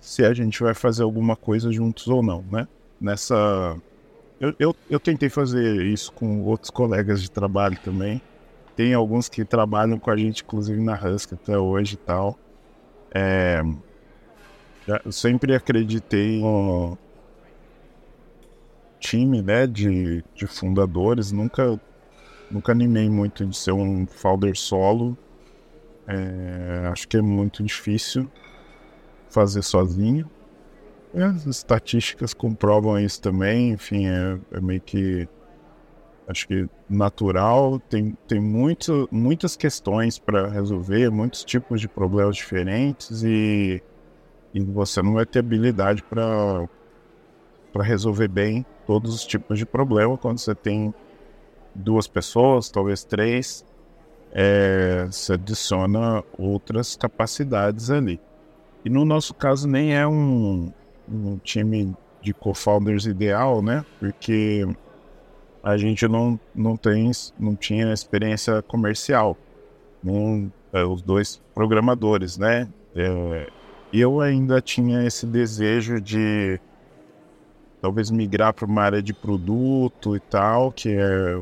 se 0.00 0.24
a 0.24 0.34
gente 0.34 0.62
vai 0.62 0.74
fazer 0.74 1.02
alguma 1.02 1.34
coisa 1.34 1.72
juntos 1.72 2.06
ou 2.08 2.22
não, 2.22 2.44
né? 2.50 2.68
Nessa. 3.00 3.76
Eu, 4.38 4.54
eu, 4.58 4.76
eu 4.90 5.00
tentei 5.00 5.30
fazer 5.30 5.82
isso 5.86 6.12
com 6.12 6.42
outros 6.42 6.70
colegas 6.70 7.22
de 7.22 7.30
trabalho 7.30 7.78
também. 7.82 8.20
Tem 8.76 8.92
alguns 8.92 9.28
que 9.28 9.44
trabalham 9.44 9.98
com 9.98 10.10
a 10.10 10.16
gente, 10.16 10.42
inclusive 10.42 10.80
na 10.80 10.94
Husk 10.94 11.32
até 11.32 11.56
hoje 11.56 11.94
e 11.94 11.98
tal. 11.98 12.38
É, 13.14 13.62
eu 15.04 15.12
sempre 15.12 15.54
acreditei 15.54 16.40
no 16.40 16.98
time 18.98 19.40
né, 19.40 19.66
de, 19.66 20.24
de 20.34 20.46
fundadores, 20.46 21.30
nunca, 21.30 21.80
nunca 22.50 22.72
animei 22.72 23.08
muito 23.08 23.46
de 23.46 23.56
ser 23.56 23.72
um 23.72 24.06
founder 24.06 24.56
solo. 24.56 25.16
É, 26.06 26.88
acho 26.92 27.08
que 27.08 27.16
é 27.16 27.22
muito 27.22 27.62
difícil 27.62 28.30
fazer 29.28 29.62
sozinho. 29.62 30.28
As 31.14 31.46
estatísticas 31.46 32.34
comprovam 32.34 32.98
isso 32.98 33.20
também, 33.22 33.70
enfim, 33.70 34.06
é, 34.06 34.38
é 34.52 34.60
meio 34.60 34.80
que 34.80 35.28
acho 36.26 36.48
que 36.48 36.66
natural, 36.88 37.78
tem, 37.78 38.16
tem 38.26 38.40
muito, 38.40 39.08
muitas 39.12 39.56
questões 39.56 40.18
para 40.18 40.48
resolver, 40.48 41.10
muitos 41.10 41.44
tipos 41.44 41.80
de 41.80 41.88
problemas 41.88 42.36
diferentes 42.36 43.22
e, 43.22 43.82
e 44.52 44.60
você 44.60 45.02
não 45.02 45.14
vai 45.14 45.26
ter 45.26 45.40
habilidade 45.40 46.02
para 46.02 46.66
resolver 47.82 48.28
bem 48.28 48.64
todos 48.86 49.14
os 49.14 49.24
tipos 49.24 49.58
de 49.58 49.66
problema 49.66 50.16
quando 50.16 50.38
você 50.38 50.54
tem 50.54 50.94
duas 51.74 52.06
pessoas, 52.06 52.70
talvez 52.70 53.04
três. 53.04 53.64
É, 54.34 55.06
se 55.12 55.32
adiciona 55.32 56.24
outras 56.36 56.96
capacidades 56.96 57.90
ali. 57.90 58.20
E 58.84 58.90
no 58.90 59.04
nosso 59.04 59.32
caso 59.32 59.68
nem 59.68 59.96
é 59.96 60.06
um, 60.06 60.72
um 61.08 61.38
time 61.38 61.96
de 62.20 62.34
co-founders 62.34 63.06
ideal, 63.06 63.62
né? 63.62 63.84
Porque 64.00 64.66
a 65.62 65.76
gente 65.76 66.06
não, 66.08 66.38
não 66.54 66.76
tem, 66.76 67.10
não 67.38 67.54
tinha 67.54 67.92
experiência 67.92 68.60
comercial. 68.62 69.38
Não, 70.02 70.52
é, 70.72 70.84
os 70.84 71.00
dois 71.00 71.40
programadores, 71.54 72.36
né? 72.36 72.68
É, 72.94 73.48
eu 73.92 74.20
ainda 74.20 74.60
tinha 74.60 75.06
esse 75.06 75.24
desejo 75.24 76.00
de 76.00 76.60
talvez 77.80 78.10
migrar 78.10 78.52
para 78.52 78.66
uma 78.66 78.82
área 78.82 79.02
de 79.02 79.14
produto 79.14 80.16
e 80.16 80.20
tal, 80.20 80.72
que 80.72 80.90
é 80.90 81.40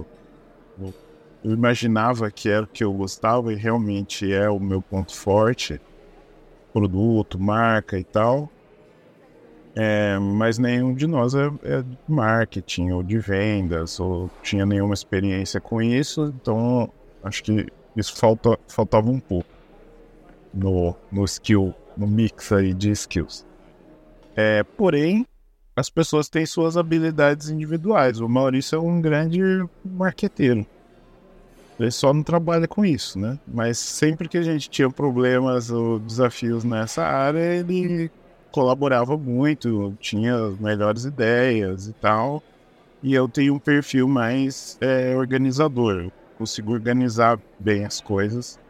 eu 1.44 1.50
imaginava 1.52 2.30
que 2.30 2.48
era 2.48 2.64
o 2.64 2.66
que 2.66 2.84
eu 2.84 2.92
gostava 2.92 3.52
e 3.52 3.56
realmente 3.56 4.32
é 4.32 4.48
o 4.48 4.60
meu 4.60 4.80
ponto 4.80 5.14
forte, 5.14 5.80
produto, 6.72 7.38
marca 7.38 7.98
e 7.98 8.04
tal. 8.04 8.48
É, 9.74 10.18
mas 10.18 10.58
nenhum 10.58 10.94
de 10.94 11.06
nós 11.06 11.34
é, 11.34 11.46
é, 11.62 11.84
marketing 12.06 12.90
ou 12.90 13.02
de 13.02 13.18
vendas 13.18 13.98
ou 13.98 14.30
tinha 14.42 14.66
nenhuma 14.66 14.92
experiência 14.92 15.60
com 15.62 15.80
isso, 15.80 16.32
então 16.36 16.90
acho 17.22 17.42
que 17.42 17.66
isso 17.96 18.14
falta, 18.14 18.58
faltava 18.68 19.10
um 19.10 19.18
pouco 19.18 19.48
no, 20.52 20.94
no 21.10 21.24
skill, 21.24 21.74
no 21.96 22.06
mix 22.06 22.52
aí 22.52 22.74
de 22.74 22.90
skills. 22.90 23.46
É, 24.36 24.62
porém, 24.62 25.26
as 25.74 25.88
pessoas 25.88 26.28
têm 26.28 26.44
suas 26.44 26.76
habilidades 26.76 27.48
individuais. 27.48 28.20
O 28.20 28.28
Maurício 28.28 28.76
é 28.76 28.78
um 28.78 29.00
grande 29.00 29.40
marqueteiro. 29.84 30.66
Ele 31.82 31.90
só 31.90 32.14
não 32.14 32.22
trabalha 32.22 32.68
com 32.68 32.84
isso, 32.84 33.18
né? 33.18 33.38
Mas 33.46 33.76
sempre 33.76 34.28
que 34.28 34.38
a 34.38 34.42
gente 34.42 34.70
tinha 34.70 34.88
problemas 34.88 35.68
ou 35.68 35.98
desafios 35.98 36.62
nessa 36.62 37.02
área, 37.02 37.40
ele 37.56 38.08
colaborava 38.52 39.16
muito, 39.16 39.92
tinha 39.98 40.34
as 40.36 40.58
melhores 40.58 41.04
ideias 41.04 41.88
e 41.88 41.92
tal. 41.94 42.40
E 43.02 43.12
eu 43.12 43.28
tenho 43.28 43.54
um 43.54 43.58
perfil 43.58 44.06
mais 44.06 44.78
é, 44.80 45.16
organizador, 45.16 46.04
eu 46.04 46.12
consigo 46.38 46.72
organizar 46.72 47.40
bem 47.58 47.84
as 47.84 48.00
coisas. 48.00 48.60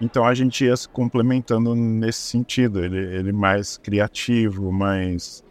Então 0.00 0.24
a 0.24 0.34
gente 0.34 0.64
ia 0.64 0.76
se 0.76 0.88
complementando 0.88 1.72
nesse 1.72 2.22
sentido. 2.22 2.84
Ele, 2.84 2.98
ele 2.98 3.30
mais 3.30 3.76
criativo, 3.76 4.72
mais 4.72 5.44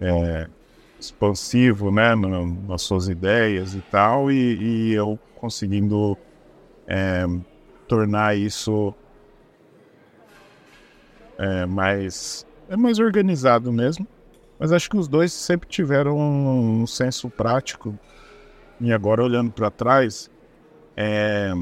é, 0.00 0.48
expansivo, 0.98 1.92
né, 1.92 2.14
nas 2.66 2.82
suas 2.82 3.08
ideias 3.08 3.74
e 3.74 3.80
tal, 3.82 4.32
e, 4.32 4.90
e 4.90 4.92
eu 4.94 5.16
conseguindo 5.36 6.18
é, 6.86 7.24
tornar 7.88 8.36
isso 8.36 8.94
é, 11.38 11.66
mais 11.66 12.46
é 12.68 12.76
mais 12.76 12.98
organizado 12.98 13.72
mesmo. 13.72 14.06
Mas 14.58 14.72
acho 14.72 14.88
que 14.88 14.96
os 14.96 15.06
dois 15.06 15.32
sempre 15.32 15.68
tiveram 15.68 16.16
um, 16.16 16.82
um 16.82 16.86
senso 16.86 17.28
prático. 17.28 17.96
E 18.80 18.92
agora 18.92 19.22
olhando 19.22 19.50
para 19.50 19.70
trás, 19.70 20.30
é, 20.96 21.52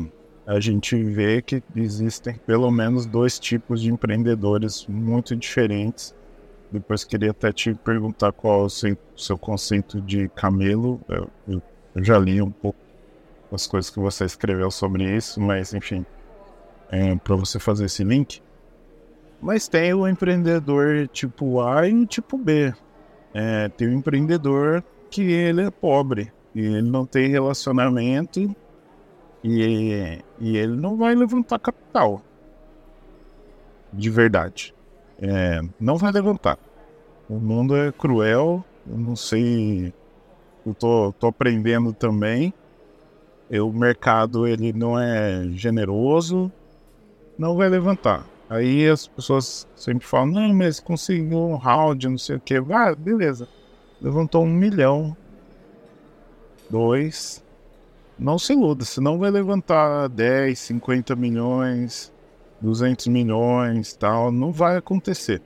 a 0.47 0.61
gente 0.61 1.03
vê 1.03 1.43
que 1.43 1.63
existem 1.75 2.35
pelo 2.47 2.71
menos 2.71 3.07
dois 3.07 3.39
tipos 3.39 3.83
de 3.83 3.91
empreendedores 3.91 4.87
muito 4.87 5.35
diferentes. 5.35 6.15
Depois 6.71 7.05
queria 7.05 7.31
até 7.31 7.53
te 7.53 7.75
perguntar 7.75 8.33
qual 8.33 8.65
o 8.65 8.71
seu, 8.71 8.97
seu 9.17 9.39
conceito 9.39 10.01
de 10.01 10.29
camelo. 10.31 11.01
Eu, 11.09 11.31
eu, 11.49 11.63
já 12.03 12.19
li 12.19 12.41
um 12.43 12.51
pouco 12.51 12.79
as 13.55 13.67
coisas 13.67 13.91
que 13.91 13.99
você 13.99 14.25
escreveu 14.25 14.71
sobre 14.71 15.05
isso, 15.05 15.41
mas 15.41 15.73
enfim, 15.73 16.05
é, 16.91 17.15
para 17.17 17.37
você 17.37 17.59
fazer 17.59 17.87
esse 17.87 18.05
link. 18.05 18.43
Mas 19.41 19.69
tem 19.69 19.93
o 19.93 20.09
empreendedor 20.09 21.09
tipo 21.09 21.61
A 21.61 21.89
e 21.89 21.95
o 21.95 22.07
tipo 22.07 22.39
B. 22.39 22.73
É, 23.33 23.69
tem 23.69 23.89
o 23.89 23.93
empreendedor 23.93 24.83
que 25.11 25.23
ele 25.23 25.63
é 25.63 25.71
pobre 25.71 26.33
e 26.55 26.61
ele 26.61 26.89
não 26.89 27.05
tem 27.05 27.29
relacionamento 27.29 28.41
e, 29.43 30.23
e 30.41 30.57
ele 30.57 30.77
não 30.77 30.97
vai 30.97 31.15
levantar 31.15 31.59
capital. 31.59 32.23
De 33.93 34.09
verdade. 34.09 34.75
É, 35.21 35.61
não 35.79 35.97
vai 35.97 36.11
levantar. 36.11 36.59
O 37.29 37.35
mundo 37.35 37.77
é 37.77 37.93
cruel, 37.93 38.65
eu 38.89 38.97
não 38.97 39.15
sei. 39.15 39.93
Eu 40.65 40.75
tô, 40.75 41.13
tô 41.13 41.27
aprendendo 41.27 41.93
também. 41.93 42.53
O 43.51 43.73
mercado 43.73 44.47
ele 44.47 44.73
não 44.73 44.99
é 44.99 45.47
generoso, 45.51 46.51
não 47.39 47.57
vai 47.57 47.69
levantar. 47.69 48.27
Aí 48.49 48.89
as 48.89 49.07
pessoas 49.07 49.67
sempre 49.75 50.07
falam, 50.07 50.27
não, 50.27 50.55
mas 50.55 50.81
conseguiu 50.81 51.39
um 51.39 51.57
round, 51.57 52.09
não 52.09 52.19
sei 52.19 52.37
o 52.37 52.41
que. 52.41 52.55
Ah, 52.71 52.95
beleza. 52.95 53.49
Levantou 54.01 54.45
um 54.45 54.53
milhão. 54.53 55.17
Dois. 56.69 57.43
Não 58.19 58.39
se 58.39 58.53
iluda, 58.53 58.85
senão 58.85 59.19
vai 59.19 59.31
levantar 59.31 60.09
10, 60.09 60.59
50 60.59 61.17
milhões, 61.17 62.13
200 62.61 63.09
milhões 63.09 63.95
tal. 63.95 64.31
Não 64.31 64.53
vai 64.53 64.77
acontecer. 64.77 65.43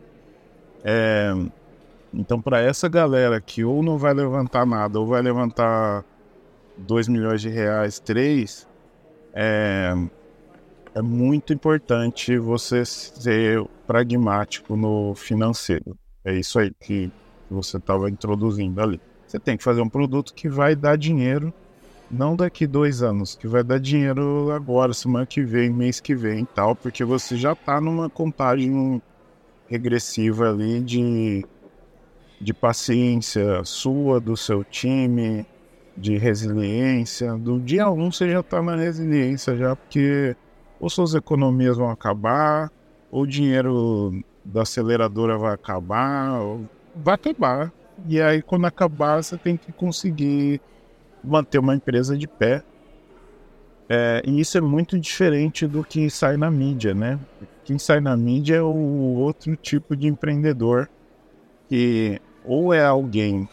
É, 0.85 1.33
então, 2.13 2.41
para 2.41 2.61
essa 2.61 2.89
galera 2.89 3.41
que 3.41 3.65
ou 3.65 3.83
não 3.83 3.99
vai 3.99 4.13
levantar 4.13 4.67
nada, 4.67 4.99
ou 5.01 5.07
vai 5.07 5.23
levantar 5.23 6.05
2 6.79 7.09
milhões 7.09 7.41
de 7.41 7.49
reais, 7.49 7.99
3, 7.99 8.67
é, 9.35 9.93
é 10.95 11.03
muito 11.03 11.53
importante 11.53 12.39
você 12.39 12.85
ser 12.85 13.65
pragmático 13.87 14.77
no 14.77 15.15
financeiro. 15.15 15.97
É 16.25 16.35
isso 16.35 16.59
aí 16.59 16.73
que 16.81 17.11
você 17.51 17.79
estava 17.79 18.11
introduzindo 18.11 18.81
ali. 18.81 19.01
Você 19.27 19.39
tem 19.39 19.57
que 19.57 19.65
fazer 19.65 19.81
um 19.81 19.89
produto 19.89 20.33
que 20.33 20.49
vai 20.49 20.75
dar 20.75 20.97
dinheiro, 20.97 21.53
não 22.11 22.35
daqui 22.35 22.67
dois 22.67 23.03
anos, 23.03 23.35
que 23.35 23.47
vai 23.47 23.63
dar 23.63 23.79
dinheiro 23.79 24.51
agora, 24.51 24.95
semana 24.95 25.27
que 25.27 25.43
vem, 25.43 25.71
mês 25.71 26.01
que 26.01 26.15
vem 26.15 26.43
e 26.43 26.47
tal, 26.47 26.75
porque 26.75 27.05
você 27.05 27.37
já 27.37 27.53
está 27.53 27.81
numa 27.81 28.09
contagem 28.09 29.03
regressiva 29.67 30.49
ali 30.49 30.81
de, 30.81 31.45
de 32.41 32.55
paciência 32.55 33.63
sua, 33.65 34.19
do 34.19 34.37
seu 34.37 34.65
time, 34.65 35.47
de 35.99 36.17
resiliência. 36.17 37.35
Do 37.35 37.59
dia 37.59 37.91
um 37.91 38.11
você 38.11 38.31
já 38.31 38.41
está 38.41 38.63
na 38.63 38.77
resiliência 38.77 39.57
já, 39.57 39.75
porque 39.75 40.37
ou 40.81 40.89
suas 40.89 41.15
economias 41.15 41.77
vão 41.77 41.91
acabar, 41.91 42.71
ou 43.11 43.23
o 43.23 43.27
dinheiro 43.27 44.13
da 44.45 44.63
aceleradora 44.63 45.37
vai 45.37 45.55
acabar, 45.55 46.41
vai 46.95 47.15
acabar. 47.15 47.73
E 48.07 48.21
aí, 48.21 48.41
quando 48.41 48.65
acabar, 48.65 49.23
você 49.23 49.37
tem 49.37 49.57
que 49.57 49.73
conseguir 49.73 50.61
manter 51.23 51.59
uma 51.59 51.75
empresa 51.75 52.17
de 52.17 52.29
pé. 52.29 52.63
É, 53.89 54.23
e 54.25 54.41
isso 54.41 54.57
é 54.57 54.61
muito 54.61 54.99
diferente 54.99 55.67
do 55.67 55.83
que 55.83 56.09
sai 56.11 56.37
na 56.37 56.51
mídia, 56.51 56.95
né? 56.95 57.19
Quem 57.65 57.79
sai 57.79 58.01
na 58.01 58.17
mídia 58.17 58.57
é 58.57 58.63
o 58.63 59.17
outro 59.17 59.57
tipo 59.57 59.97
de 59.97 60.07
empreendedor 60.07 60.89
que 61.69 62.21
ou 62.45 62.73
é 62.73 62.85
alguém 62.85 63.49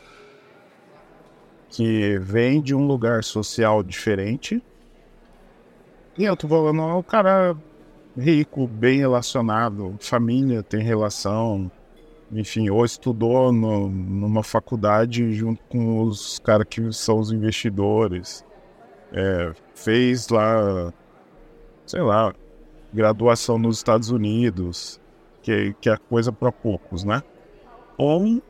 que 1.76 2.18
vem 2.20 2.62
de 2.62 2.74
um 2.74 2.88
lugar 2.88 3.22
social 3.22 3.84
diferente, 3.84 4.64
e 6.18 6.24
eu 6.24 6.38
tô 6.38 6.48
falando, 6.48 6.82
o 6.98 7.04
cara 7.04 7.54
rico, 8.18 8.66
bem 8.66 9.00
relacionado, 9.00 9.98
família 10.00 10.64
tem 10.64 10.82
relação, 10.82 11.70
enfim, 12.32 12.70
ou 12.70 12.86
estudou 12.86 13.52
no, 13.52 13.90
numa 13.90 14.42
faculdade 14.42 15.34
junto 15.34 15.62
com 15.66 16.02
os 16.04 16.40
caras 16.40 16.66
que 16.70 16.94
são 16.94 17.20
os 17.20 17.34
investidores, 17.34 18.46
é, 19.12 19.52
fez 19.74 20.30
lá, 20.30 20.94
sei 21.86 22.02
lá, 22.02 22.34
graduação 22.94 23.58
nos 23.58 23.76
Estados 23.76 24.10
Unidos, 24.12 25.02
que, 25.44 25.76
que 25.82 25.90
é 25.90 25.98
coisa 25.98 26.32
para 26.32 26.54
poucos, 26.54 27.04
né? 27.04 27.22
Ou 27.98 28.42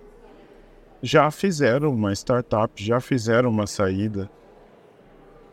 já 1.06 1.30
fizeram 1.30 1.94
uma 1.94 2.12
startup, 2.14 2.84
já 2.84 3.00
fizeram 3.00 3.52
uma 3.52 3.68
saída, 3.68 4.28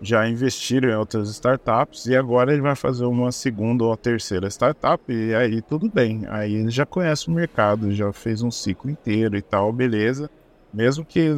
já 0.00 0.26
investiram 0.26 0.88
em 0.88 0.94
outras 0.94 1.28
startups 1.28 2.06
e 2.06 2.16
agora 2.16 2.54
ele 2.54 2.62
vai 2.62 2.74
fazer 2.74 3.04
uma 3.04 3.30
segunda 3.30 3.84
ou 3.84 3.94
terceira 3.94 4.48
startup 4.48 5.12
e 5.12 5.34
aí 5.34 5.60
tudo 5.60 5.90
bem. 5.90 6.22
Aí 6.28 6.54
ele 6.54 6.70
já 6.70 6.86
conhece 6.86 7.28
o 7.28 7.30
mercado, 7.30 7.92
já 7.92 8.10
fez 8.14 8.40
um 8.40 8.50
ciclo 8.50 8.90
inteiro 8.90 9.36
e 9.36 9.42
tal, 9.42 9.70
beleza. 9.70 10.30
Mesmo 10.72 11.04
que 11.04 11.28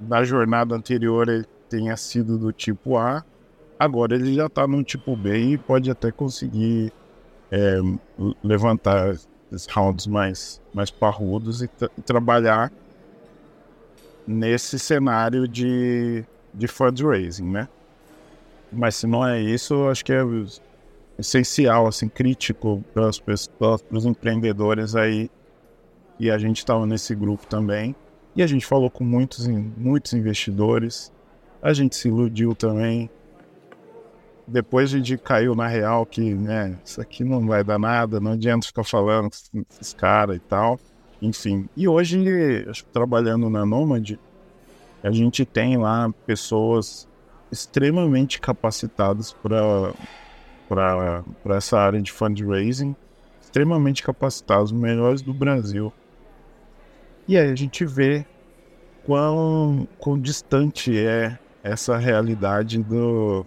na 0.00 0.24
jornada 0.24 0.74
anterior 0.74 1.28
ele 1.28 1.44
tenha 1.68 1.98
sido 1.98 2.38
do 2.38 2.50
tipo 2.50 2.96
A, 2.96 3.22
agora 3.78 4.14
ele 4.14 4.34
já 4.34 4.46
está 4.46 4.66
no 4.66 4.82
tipo 4.82 5.14
B 5.14 5.38
e 5.38 5.58
pode 5.58 5.90
até 5.90 6.10
conseguir 6.10 6.90
é, 7.52 7.78
levantar 8.42 9.16
rounds 9.70 10.06
mais, 10.06 10.62
mais 10.72 10.90
parrudos 10.90 11.60
e, 11.60 11.68
e 11.98 12.00
trabalhar 12.00 12.72
nesse 14.26 14.78
cenário 14.78 15.46
de, 15.46 16.24
de 16.52 16.66
fundraising, 16.66 17.50
né? 17.50 17.68
Mas 18.72 18.96
se 18.96 19.06
não 19.06 19.26
é 19.26 19.40
isso, 19.40 19.88
acho 19.88 20.04
que 20.04 20.12
é, 20.12 20.22
essencial, 21.18 21.86
assim, 21.86 22.08
crítico 22.08 22.82
para 22.92 23.08
os 23.08 24.04
empreendedores 24.04 24.96
aí. 24.96 25.30
E 26.18 26.30
a 26.30 26.38
gente 26.38 26.58
estava 26.58 26.86
nesse 26.86 27.14
grupo 27.14 27.46
também. 27.46 27.94
E 28.36 28.42
a 28.42 28.46
gente 28.46 28.66
falou 28.66 28.90
com 28.90 29.04
muitos, 29.04 29.46
muitos 29.46 30.12
investidores. 30.12 31.12
A 31.62 31.72
gente 31.72 31.96
se 31.96 32.08
iludiu 32.08 32.54
também. 32.54 33.10
Depois 34.46 34.92
a 34.92 34.98
gente 34.98 35.16
caiu 35.16 35.54
na 35.54 35.66
real 35.66 36.04
que, 36.04 36.34
né, 36.34 36.78
isso 36.84 37.00
aqui 37.00 37.24
não 37.24 37.46
vai 37.46 37.64
dar 37.64 37.78
nada, 37.78 38.20
não 38.20 38.32
adianta 38.32 38.66
ficar 38.66 38.84
falando 38.84 39.30
com 39.50 39.64
esses 39.70 39.94
caras 39.94 40.36
e 40.36 40.40
tal. 40.40 40.78
Enfim. 41.24 41.66
E 41.74 41.88
hoje, 41.88 42.22
trabalhando 42.92 43.48
na 43.48 43.64
Nomad, 43.64 44.18
a 45.02 45.10
gente 45.10 45.42
tem 45.46 45.78
lá 45.78 46.12
pessoas 46.26 47.08
extremamente 47.50 48.38
capacitadas 48.38 49.34
para 50.68 51.24
essa 51.56 51.78
área 51.78 52.02
de 52.02 52.12
fundraising, 52.12 52.94
extremamente 53.40 54.02
capacitados, 54.02 54.70
os 54.70 54.78
melhores 54.78 55.22
do 55.22 55.32
Brasil. 55.32 55.90
E 57.26 57.38
aí 57.38 57.50
a 57.50 57.54
gente 57.54 57.86
vê 57.86 58.26
quão, 59.06 59.88
quão 59.98 60.20
distante 60.20 60.94
é 60.98 61.38
essa 61.62 61.96
realidade 61.96 62.82
do, 62.82 63.46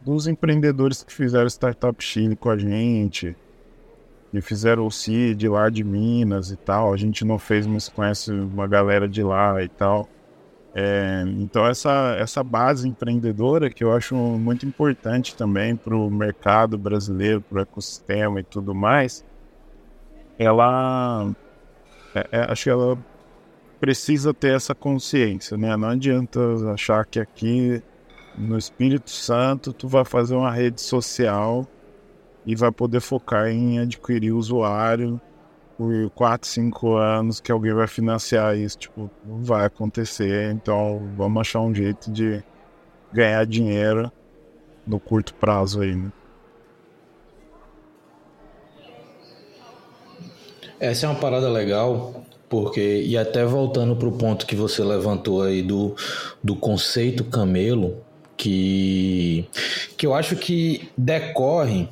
dos 0.00 0.26
empreendedores 0.26 1.02
que 1.02 1.12
fizeram 1.12 1.46
Startup 1.46 2.02
Chile 2.02 2.36
com 2.36 2.48
a 2.48 2.56
gente, 2.56 3.36
que 4.30 4.40
fizeram 4.40 4.86
o 4.86 4.90
CID 4.90 5.48
lá 5.48 5.68
de 5.68 5.82
Minas 5.82 6.50
e 6.50 6.56
tal. 6.56 6.92
A 6.92 6.96
gente 6.96 7.24
não 7.24 7.38
fez, 7.38 7.66
mas 7.66 7.88
conhece 7.88 8.30
uma 8.30 8.66
galera 8.66 9.08
de 9.08 9.22
lá 9.22 9.62
e 9.62 9.68
tal. 9.68 10.08
É, 10.72 11.24
então 11.38 11.66
essa, 11.66 12.14
essa 12.16 12.44
base 12.44 12.88
empreendedora 12.88 13.68
que 13.68 13.82
eu 13.82 13.92
acho 13.92 14.14
muito 14.14 14.64
importante 14.64 15.34
também 15.34 15.74
para 15.74 15.96
o 15.96 16.08
mercado 16.08 16.78
brasileiro, 16.78 17.40
para 17.40 17.58
o 17.58 17.62
ecossistema 17.62 18.38
e 18.38 18.44
tudo 18.44 18.72
mais, 18.72 19.24
ela 20.38 21.28
é, 22.14 22.28
é, 22.30 22.52
acho 22.52 22.64
que 22.64 22.70
ela 22.70 22.96
precisa 23.80 24.32
ter 24.32 24.54
essa 24.54 24.74
consciência, 24.74 25.56
né? 25.56 25.76
Não 25.76 25.88
adianta 25.88 26.40
achar 26.72 27.04
que 27.04 27.18
aqui 27.18 27.82
no 28.36 28.56
Espírito 28.56 29.10
Santo 29.10 29.72
tu 29.72 29.88
vai 29.88 30.04
fazer 30.04 30.34
uma 30.34 30.52
rede 30.52 30.80
social 30.80 31.66
e 32.50 32.56
vai 32.56 32.72
poder 32.72 33.00
focar 33.00 33.46
em 33.46 33.78
adquirir 33.78 34.32
usuário 34.32 35.20
por 35.78 36.10
4, 36.10 36.48
5 36.48 36.96
anos 36.96 37.38
que 37.38 37.52
alguém 37.52 37.72
vai 37.72 37.86
financiar 37.86 38.58
isso. 38.58 38.76
Tipo, 38.76 39.08
não 39.24 39.40
vai 39.40 39.66
acontecer. 39.66 40.50
Então 40.52 41.00
vamos 41.16 41.40
achar 41.40 41.60
um 41.60 41.72
jeito 41.72 42.10
de 42.10 42.42
ganhar 43.12 43.46
dinheiro 43.46 44.10
no 44.84 44.98
curto 44.98 45.32
prazo 45.34 45.82
aí, 45.82 45.94
né? 45.94 46.10
Essa 50.80 51.06
é 51.06 51.08
uma 51.08 51.20
parada 51.20 51.48
legal, 51.48 52.24
porque, 52.48 53.02
e 53.02 53.16
até 53.16 53.44
voltando 53.44 53.94
para 53.94 54.08
o 54.08 54.12
ponto 54.12 54.46
que 54.46 54.56
você 54.56 54.82
levantou 54.82 55.42
aí 55.42 55.62
do, 55.62 55.94
do 56.42 56.56
conceito 56.56 57.22
camelo, 57.22 58.02
que, 58.36 59.46
que 59.96 60.06
eu 60.06 60.14
acho 60.14 60.34
que 60.36 60.88
decorre 60.96 61.88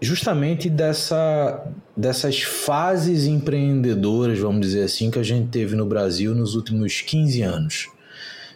justamente 0.00 0.68
dessa, 0.68 1.66
dessas 1.96 2.42
fases 2.42 3.26
empreendedoras, 3.26 4.38
vamos 4.38 4.60
dizer 4.60 4.84
assim, 4.84 5.10
que 5.10 5.18
a 5.18 5.22
gente 5.22 5.48
teve 5.48 5.74
no 5.74 5.86
Brasil 5.86 6.34
nos 6.34 6.54
últimos 6.54 7.00
15 7.00 7.42
anos. 7.42 7.88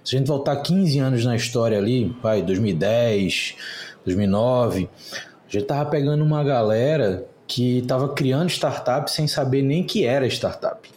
Se 0.05 0.16
a 0.16 0.18
gente 0.18 0.29
voltar 0.29 0.57
15 0.57 0.98
anos 0.98 1.24
na 1.24 1.37
história 1.37 1.79
ali, 1.79 2.14
vai, 2.22 2.42
2010, 2.42 3.57
2009, 4.05 4.88
a 5.12 5.50
gente 5.50 5.64
tava 5.64 5.88
pegando 5.90 6.24
uma 6.24 6.42
galera 6.42 7.26
que 7.46 7.79
estava 7.79 8.09
criando 8.11 8.48
startup 8.48 9.11
sem 9.11 9.26
saber 9.26 9.62
nem 9.62 9.83
que 9.83 10.05
era 10.05 10.26
startup. 10.26 10.88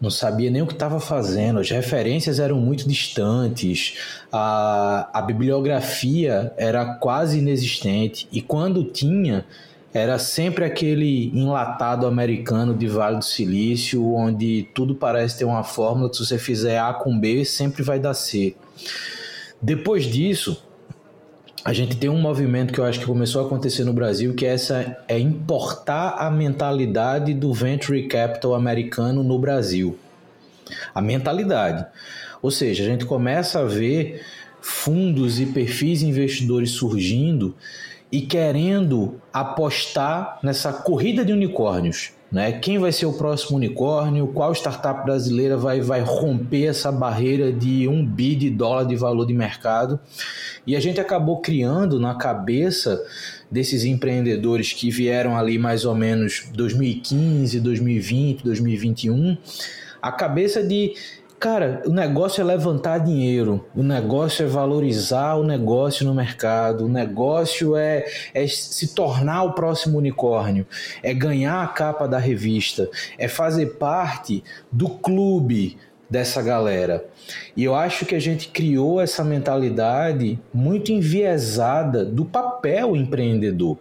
Não 0.00 0.10
sabia 0.10 0.48
nem 0.48 0.62
o 0.62 0.66
que 0.66 0.74
estava 0.74 1.00
fazendo, 1.00 1.58
as 1.58 1.70
referências 1.70 2.38
eram 2.38 2.60
muito 2.60 2.88
distantes, 2.88 3.98
a, 4.32 5.10
a 5.12 5.20
bibliografia 5.22 6.52
era 6.56 6.94
quase 6.94 7.38
inexistente. 7.38 8.28
E 8.30 8.40
quando 8.40 8.84
tinha, 8.84 9.44
era 9.92 10.16
sempre 10.18 10.64
aquele 10.64 11.32
enlatado 11.34 12.06
americano 12.06 12.74
de 12.74 12.86
Vale 12.86 13.18
do 13.18 13.24
Silício, 13.24 14.14
onde 14.14 14.68
tudo 14.72 14.94
parece 14.94 15.38
ter 15.38 15.44
uma 15.44 15.64
fórmula, 15.64 16.12
se 16.12 16.24
você 16.24 16.38
fizer 16.38 16.78
A 16.78 16.94
com 16.94 17.18
B, 17.18 17.44
sempre 17.44 17.82
vai 17.82 17.98
dar 17.98 18.14
C. 18.14 18.54
Depois 19.60 20.04
disso, 20.04 20.62
a 21.68 21.72
gente 21.74 21.98
tem 21.98 22.08
um 22.08 22.18
movimento 22.18 22.72
que 22.72 22.80
eu 22.80 22.84
acho 22.86 22.98
que 22.98 23.04
começou 23.04 23.42
a 23.42 23.46
acontecer 23.46 23.84
no 23.84 23.92
Brasil, 23.92 24.32
que 24.34 24.46
é 24.46 24.54
essa 24.54 25.04
é 25.06 25.18
importar 25.18 26.16
a 26.18 26.30
mentalidade 26.30 27.34
do 27.34 27.52
venture 27.52 28.08
capital 28.08 28.54
americano 28.54 29.22
no 29.22 29.38
Brasil. 29.38 29.98
A 30.94 31.02
mentalidade. 31.02 31.84
Ou 32.40 32.50
seja, 32.50 32.84
a 32.84 32.86
gente 32.86 33.04
começa 33.04 33.60
a 33.60 33.64
ver 33.64 34.24
fundos 34.62 35.38
e 35.38 35.44
perfis 35.44 36.00
investidores 36.00 36.70
surgindo 36.70 37.54
e 38.10 38.22
querendo 38.22 39.20
apostar 39.30 40.38
nessa 40.42 40.72
corrida 40.72 41.22
de 41.22 41.34
unicórnios. 41.34 42.12
Né? 42.30 42.52
Quem 42.52 42.78
vai 42.78 42.92
ser 42.92 43.06
o 43.06 43.12
próximo 43.14 43.56
unicórnio? 43.56 44.26
Qual 44.28 44.52
startup 44.52 45.04
brasileira 45.04 45.56
vai, 45.56 45.80
vai 45.80 46.00
romper 46.00 46.66
essa 46.66 46.92
barreira 46.92 47.50
de 47.50 47.88
um 47.88 48.04
bi 48.04 48.34
de 48.34 48.50
dólar 48.50 48.84
de 48.84 48.96
valor 48.96 49.26
de 49.26 49.32
mercado? 49.32 49.98
E 50.66 50.76
a 50.76 50.80
gente 50.80 51.00
acabou 51.00 51.40
criando 51.40 51.98
na 51.98 52.14
cabeça 52.14 53.02
desses 53.50 53.84
empreendedores 53.84 54.74
que 54.74 54.90
vieram 54.90 55.38
ali 55.38 55.58
mais 55.58 55.86
ou 55.86 55.94
menos 55.94 56.50
2015, 56.52 57.60
2020, 57.60 58.44
2021, 58.44 59.38
a 60.02 60.12
cabeça 60.12 60.62
de 60.62 60.94
Cara, 61.38 61.82
o 61.86 61.90
negócio 61.90 62.40
é 62.40 62.44
levantar 62.44 62.98
dinheiro, 62.98 63.64
o 63.72 63.80
negócio 63.80 64.44
é 64.44 64.48
valorizar 64.48 65.36
o 65.36 65.44
negócio 65.44 66.04
no 66.04 66.12
mercado, 66.12 66.86
o 66.86 66.88
negócio 66.88 67.76
é, 67.76 68.04
é 68.34 68.44
se 68.48 68.88
tornar 68.88 69.44
o 69.44 69.52
próximo 69.52 69.98
unicórnio, 69.98 70.66
é 71.00 71.14
ganhar 71.14 71.62
a 71.62 71.68
capa 71.68 72.08
da 72.08 72.18
revista, 72.18 72.90
é 73.16 73.28
fazer 73.28 73.76
parte 73.76 74.42
do 74.72 74.88
clube 74.88 75.78
dessa 76.10 76.42
galera. 76.42 77.04
E 77.56 77.62
eu 77.62 77.72
acho 77.72 78.04
que 78.04 78.16
a 78.16 78.20
gente 78.20 78.48
criou 78.48 79.00
essa 79.00 79.22
mentalidade 79.22 80.40
muito 80.52 80.90
enviesada 80.90 82.04
do 82.04 82.24
papel 82.24 82.96
empreendedor 82.96 83.78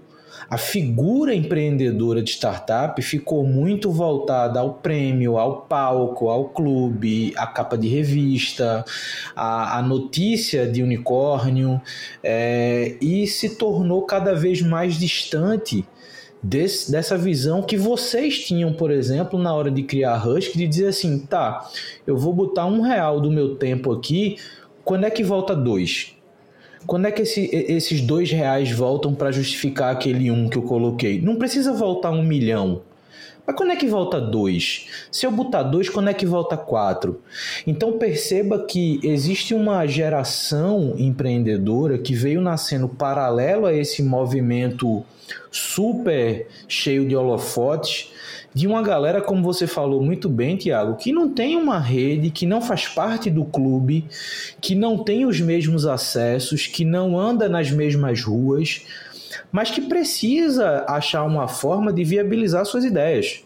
a 0.49 0.57
figura 0.57 1.35
empreendedora 1.35 2.21
de 2.21 2.31
startup 2.31 3.01
ficou 3.01 3.45
muito 3.45 3.91
voltada 3.91 4.59
ao 4.59 4.75
prêmio, 4.75 5.37
ao 5.37 5.61
palco, 5.61 6.29
ao 6.29 6.49
clube, 6.49 7.33
à 7.35 7.45
capa 7.45 7.77
de 7.77 7.87
revista, 7.87 8.85
à, 9.35 9.77
à 9.77 9.81
notícia 9.81 10.65
de 10.65 10.81
unicórnio, 10.81 11.81
é, 12.23 12.95
e 13.01 13.27
se 13.27 13.57
tornou 13.57 14.03
cada 14.03 14.33
vez 14.33 14.61
mais 14.61 14.97
distante 14.97 15.85
Desse, 16.41 16.91
dessa 16.91 17.17
visão 17.17 17.63
que 17.63 17.75
vocês 17.75 18.45
tinham, 18.45 18.71
por 18.71 18.91
exemplo, 18.91 19.39
na 19.39 19.53
hora 19.53 19.71
de 19.71 19.81
criar 19.81 20.25
Husk, 20.25 20.55
de 20.55 20.67
dizer 20.67 20.89
assim, 20.89 21.17
tá, 21.17 21.67
eu 22.05 22.15
vou 22.15 22.31
botar 22.31 22.67
um 22.67 22.79
real 22.79 23.19
do 23.19 23.31
meu 23.31 23.55
tempo 23.55 23.91
aqui, 23.91 24.37
quando 24.85 25.05
é 25.05 25.09
que 25.09 25.23
volta 25.23 25.55
dois? 25.55 26.15
Quando 26.85 27.07
é 27.07 27.11
que 27.11 27.23
esse, 27.23 27.49
esses 27.51 28.01
dois 28.01 28.31
reais 28.31 28.71
voltam 28.71 29.13
para 29.13 29.31
justificar 29.31 29.91
aquele 29.91 30.29
um 30.31 30.47
que 30.47 30.57
eu 30.57 30.61
coloquei? 30.61 31.19
Não 31.21 31.35
precisa 31.35 31.73
voltar 31.73 32.11
um 32.11 32.23
milhão. 32.23 32.81
Mas 33.47 33.55
quando 33.55 33.71
é 33.71 33.77
que 33.77 33.87
volta 33.87 34.19
dois? 34.19 34.87
Se 35.09 35.25
eu 35.25 35.31
botar 35.31 35.63
dois, 35.63 35.87
quando 35.87 36.09
é 36.09 36.13
que 36.13 36.25
volta 36.25 36.57
quatro? 36.57 37.21
Então 37.65 37.97
perceba 37.97 38.65
que 38.65 38.99
existe 39.01 39.53
uma 39.53 39.87
geração 39.87 40.93
empreendedora 40.97 41.97
que 41.97 42.13
veio 42.13 42.41
nascendo 42.41 42.89
paralelo 42.89 43.65
a 43.65 43.73
esse 43.73 44.03
movimento 44.03 45.01
super 45.49 46.47
cheio 46.67 47.07
de 47.07 47.15
holofotes 47.15 48.11
de 48.57 48.65
uma 48.65 48.81
galera, 48.81 49.21
como 49.21 49.43
você 49.43 49.67
falou 49.67 50.01
muito 50.01 50.27
bem, 50.27 50.57
Tiago, 50.57 50.95
que 50.95 51.11
não 51.11 51.29
tem 51.29 51.55
uma 51.55 51.77
rede, 51.77 52.31
que 52.31 52.43
não 52.43 52.59
faz 52.59 52.87
parte 52.87 53.29
do 53.29 53.45
clube, 53.45 54.05
que 54.59 54.73
não 54.73 55.03
tem 55.03 55.27
os 55.27 55.39
mesmos 55.39 55.85
acessos, 55.85 56.65
que 56.65 56.83
não 56.83 57.19
anda 57.19 57.47
nas 57.47 57.69
mesmas 57.69 58.23
ruas, 58.23 58.81
mas 59.51 59.69
que 59.69 59.81
precisa 59.81 60.83
achar 60.87 61.23
uma 61.23 61.47
forma 61.47 61.93
de 61.93 62.03
viabilizar 62.03 62.65
suas 62.65 62.83
ideias. 62.83 63.43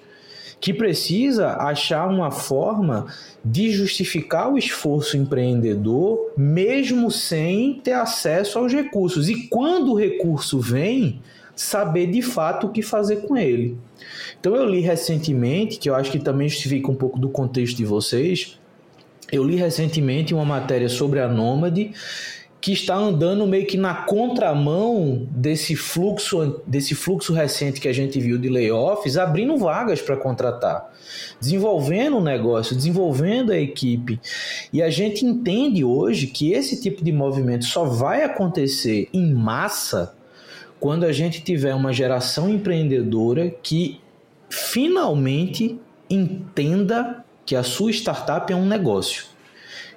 Que 0.61 0.73
precisa 0.73 1.57
achar 1.57 2.07
uma 2.07 2.31
forma 2.31 3.07
de 3.43 3.69
justificar 3.69 4.49
o 4.49 4.57
esforço 4.57 5.17
empreendedor, 5.17 6.31
mesmo 6.37 7.11
sem 7.11 7.81
ter 7.83 7.93
acesso 7.93 8.57
aos 8.57 8.71
recursos. 8.71 9.27
E 9.27 9.49
quando 9.49 9.91
o 9.91 9.97
recurso 9.97 10.57
vem, 10.57 11.19
saber 11.55 12.07
de 12.07 12.21
fato 12.21 12.67
o 12.67 12.69
que 12.71 12.81
fazer 12.81 13.27
com 13.27 13.37
ele. 13.37 13.77
Então 14.39 14.55
eu 14.55 14.65
li 14.65 14.79
recentemente, 14.79 15.77
que 15.77 15.89
eu 15.89 15.95
acho 15.95 16.11
que 16.11 16.19
também 16.19 16.49
justifica 16.49 16.89
um 16.89 16.95
pouco 16.95 17.19
do 17.19 17.29
contexto 17.29 17.77
de 17.77 17.85
vocês, 17.85 18.59
eu 19.31 19.43
li 19.43 19.55
recentemente 19.55 20.33
uma 20.33 20.43
matéria 20.43 20.89
sobre 20.89 21.19
a 21.19 21.27
Nômade 21.27 21.93
que 22.61 22.73
está 22.73 22.95
andando 22.95 23.47
meio 23.47 23.65
que 23.65 23.75
na 23.75 23.93
contramão 23.95 25.27
desse 25.31 25.75
fluxo, 25.75 26.61
desse 26.67 26.93
fluxo 26.93 27.33
recente 27.33 27.81
que 27.81 27.87
a 27.87 27.93
gente 27.93 28.19
viu 28.19 28.37
de 28.37 28.49
layoffs, 28.49 29.17
abrindo 29.17 29.57
vagas 29.57 29.99
para 29.99 30.15
contratar, 30.15 30.93
desenvolvendo 31.39 32.17
o 32.17 32.23
negócio, 32.23 32.75
desenvolvendo 32.75 33.51
a 33.51 33.57
equipe. 33.57 34.19
E 34.71 34.83
a 34.83 34.91
gente 34.91 35.25
entende 35.25 35.83
hoje 35.83 36.27
que 36.27 36.53
esse 36.53 36.79
tipo 36.79 37.03
de 37.03 37.11
movimento 37.11 37.65
só 37.65 37.83
vai 37.83 38.23
acontecer 38.23 39.09
em 39.11 39.33
massa 39.33 40.13
quando 40.81 41.05
a 41.05 41.13
gente 41.13 41.41
tiver 41.41 41.73
uma 41.73 41.93
geração 41.93 42.49
empreendedora 42.49 43.49
que 43.49 44.01
finalmente 44.49 45.79
entenda 46.09 47.23
que 47.45 47.55
a 47.55 47.63
sua 47.63 47.91
startup 47.91 48.51
é 48.51 48.55
um 48.55 48.65
negócio 48.65 49.31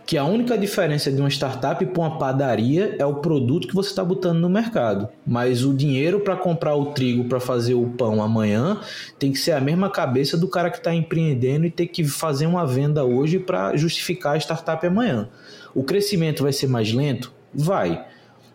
que 0.07 0.19
a 0.19 0.25
única 0.25 0.57
diferença 0.59 1.11
de 1.11 1.19
uma 1.19 1.31
startup 1.31 1.85
para 1.85 2.01
uma 2.01 2.19
padaria 2.19 2.95
é 2.99 3.07
o 3.07 3.15
produto 3.17 3.67
que 3.67 3.75
você 3.75 3.89
está 3.89 4.05
botando 4.05 4.39
no 4.39 4.51
mercado. 4.51 5.09
Mas 5.27 5.65
o 5.65 5.73
dinheiro 5.73 6.21
para 6.21 6.37
comprar 6.37 6.75
o 6.75 6.87
trigo 6.93 7.25
para 7.25 7.41
fazer 7.41 7.75
o 7.75 7.89
pão 7.89 8.23
amanhã 8.23 8.81
tem 9.19 9.33
que 9.33 9.39
ser 9.39 9.53
a 9.53 9.61
mesma 9.61 9.89
cabeça 9.89 10.37
do 10.37 10.47
cara 10.47 10.71
que 10.71 10.77
está 10.77 10.95
empreendendo 10.95 11.65
e 11.65 11.71
ter 11.71 11.87
que 11.87 12.05
fazer 12.05 12.47
uma 12.47 12.67
venda 12.67 13.05
hoje 13.05 13.39
para 13.39 13.77
justificar 13.77 14.35
a 14.35 14.39
startup 14.39 14.87
amanhã. 14.87 15.29
O 15.75 15.83
crescimento 15.83 16.43
vai 16.43 16.53
ser 16.53 16.67
mais 16.67 16.93
lento? 16.93 17.33
Vai. 17.53 18.05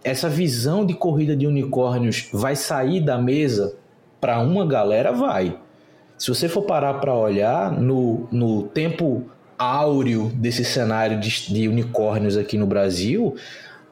Essa 0.03 0.27
visão 0.29 0.85
de 0.85 0.93
corrida 0.93 1.35
de 1.35 1.45
unicórnios 1.45 2.29
vai 2.31 2.55
sair 2.55 3.01
da 3.01 3.17
mesa 3.17 3.75
para 4.19 4.39
uma 4.39 4.65
galera? 4.65 5.12
Vai. 5.12 5.59
Se 6.17 6.29
você 6.29 6.49
for 6.49 6.63
parar 6.63 6.95
para 6.95 7.13
olhar 7.13 7.71
no, 7.71 8.27
no 8.31 8.63
tempo 8.63 9.29
áureo 9.57 10.31
desse 10.35 10.63
cenário 10.63 11.19
de, 11.19 11.53
de 11.53 11.67
unicórnios 11.67 12.38
aqui 12.38 12.57
no 12.57 12.65
Brasil, 12.65 13.35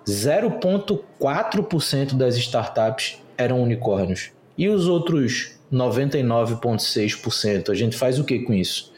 0,4% 0.05 2.15
das 2.15 2.37
startups 2.37 3.21
eram 3.37 3.61
unicórnios. 3.61 4.31
E 4.57 4.69
os 4.69 4.87
outros 4.87 5.57
99,6%, 5.71 7.69
a 7.69 7.75
gente 7.75 7.95
faz 7.97 8.17
o 8.17 8.23
que 8.23 8.39
com 8.39 8.53
isso? 8.53 8.91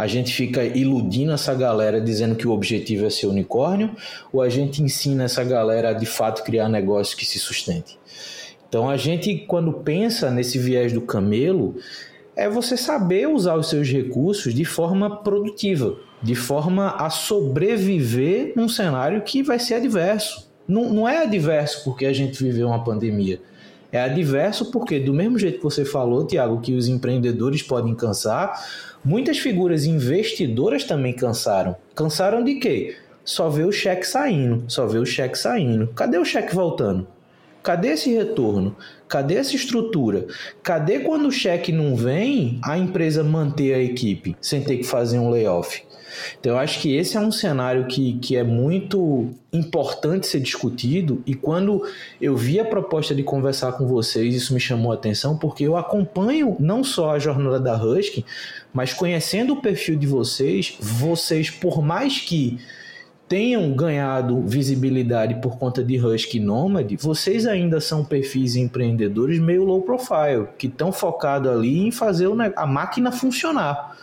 A 0.00 0.06
gente 0.06 0.32
fica 0.32 0.64
iludindo 0.64 1.30
essa 1.30 1.52
galera 1.52 2.00
dizendo 2.00 2.34
que 2.34 2.48
o 2.48 2.52
objetivo 2.52 3.04
é 3.04 3.10
ser 3.10 3.26
unicórnio, 3.26 3.94
ou 4.32 4.40
a 4.40 4.48
gente 4.48 4.82
ensina 4.82 5.24
essa 5.24 5.44
galera 5.44 5.90
a 5.90 5.92
de 5.92 6.06
fato 6.06 6.42
criar 6.42 6.70
negócio 6.70 7.14
que 7.14 7.26
se 7.26 7.38
sustente? 7.38 7.98
Então 8.66 8.88
a 8.88 8.96
gente, 8.96 9.44
quando 9.46 9.74
pensa 9.74 10.30
nesse 10.30 10.58
viés 10.58 10.90
do 10.90 11.02
camelo, 11.02 11.76
é 12.34 12.48
você 12.48 12.78
saber 12.78 13.28
usar 13.28 13.56
os 13.56 13.68
seus 13.68 13.90
recursos 13.90 14.54
de 14.54 14.64
forma 14.64 15.22
produtiva, 15.22 15.94
de 16.22 16.34
forma 16.34 16.92
a 16.92 17.10
sobreviver 17.10 18.54
num 18.56 18.70
cenário 18.70 19.20
que 19.20 19.42
vai 19.42 19.58
ser 19.58 19.74
adverso. 19.74 20.50
Não, 20.66 20.90
não 20.90 21.06
é 21.06 21.24
adverso 21.24 21.84
porque 21.84 22.06
a 22.06 22.12
gente 22.14 22.42
viveu 22.42 22.68
uma 22.68 22.82
pandemia. 22.82 23.38
É 23.92 24.00
adverso 24.00 24.70
porque, 24.70 25.00
do 25.00 25.12
mesmo 25.12 25.36
jeito 25.38 25.58
que 25.58 25.64
você 25.64 25.84
falou, 25.84 26.24
Tiago, 26.24 26.60
que 26.60 26.74
os 26.74 26.86
empreendedores 26.86 27.60
podem 27.62 27.94
cansar, 27.94 28.52
muitas 29.04 29.38
figuras 29.38 29.84
investidoras 29.84 30.84
também 30.84 31.12
cansaram. 31.12 31.76
Cansaram 31.94 32.42
de 32.42 32.56
quê? 32.56 32.96
Só 33.24 33.48
ver 33.48 33.64
o 33.64 33.72
cheque 33.72 34.06
saindo, 34.06 34.64
só 34.68 34.86
ver 34.86 34.98
o 34.98 35.06
cheque 35.06 35.38
saindo. 35.38 35.88
Cadê 35.88 36.18
o 36.18 36.24
cheque 36.24 36.54
voltando? 36.54 37.06
Cadê 37.62 37.88
esse 37.88 38.10
retorno? 38.14 38.74
Cadê 39.06 39.34
essa 39.34 39.54
estrutura? 39.54 40.26
Cadê 40.62 41.00
quando 41.00 41.28
o 41.28 41.32
cheque 41.32 41.70
não 41.70 41.94
vem, 41.94 42.58
a 42.64 42.78
empresa 42.78 43.22
manter 43.22 43.74
a 43.74 43.82
equipe 43.82 44.34
sem 44.40 44.62
ter 44.62 44.78
que 44.78 44.84
fazer 44.84 45.18
um 45.18 45.28
layoff? 45.28 45.82
Então, 46.38 46.52
eu 46.52 46.58
acho 46.58 46.80
que 46.80 46.94
esse 46.94 47.16
é 47.16 47.20
um 47.20 47.32
cenário 47.32 47.86
que, 47.86 48.14
que 48.18 48.36
é 48.36 48.42
muito 48.42 49.30
importante 49.52 50.26
ser 50.26 50.40
discutido. 50.40 51.22
E 51.26 51.34
quando 51.34 51.82
eu 52.20 52.36
vi 52.36 52.60
a 52.60 52.64
proposta 52.64 53.14
de 53.14 53.22
conversar 53.22 53.72
com 53.72 53.86
vocês, 53.86 54.34
isso 54.34 54.54
me 54.54 54.60
chamou 54.60 54.92
a 54.92 54.94
atenção, 54.94 55.36
porque 55.36 55.64
eu 55.64 55.76
acompanho 55.76 56.56
não 56.58 56.84
só 56.84 57.10
a 57.10 57.18
jornada 57.18 57.58
da 57.58 57.82
Husky, 57.82 58.24
mas 58.72 58.92
conhecendo 58.92 59.54
o 59.54 59.60
perfil 59.60 59.96
de 59.96 60.06
vocês, 60.06 60.76
vocês, 60.80 61.50
por 61.50 61.82
mais 61.82 62.20
que 62.20 62.58
tenham 63.30 63.72
ganhado 63.72 64.42
visibilidade 64.42 65.36
por 65.36 65.56
conta 65.56 65.84
de 65.84 66.04
Husky 66.04 66.40
Nomad, 66.40 66.92
vocês 66.96 67.46
ainda 67.46 67.80
são 67.80 68.04
perfis 68.04 68.56
empreendedores 68.56 69.38
meio 69.38 69.62
low 69.62 69.82
profile, 69.82 70.48
que 70.58 70.66
estão 70.66 70.90
focados 70.90 71.48
ali 71.48 71.78
em 71.78 71.92
fazer 71.92 72.28
a 72.56 72.66
máquina 72.66 73.12
funcionar, 73.12 73.96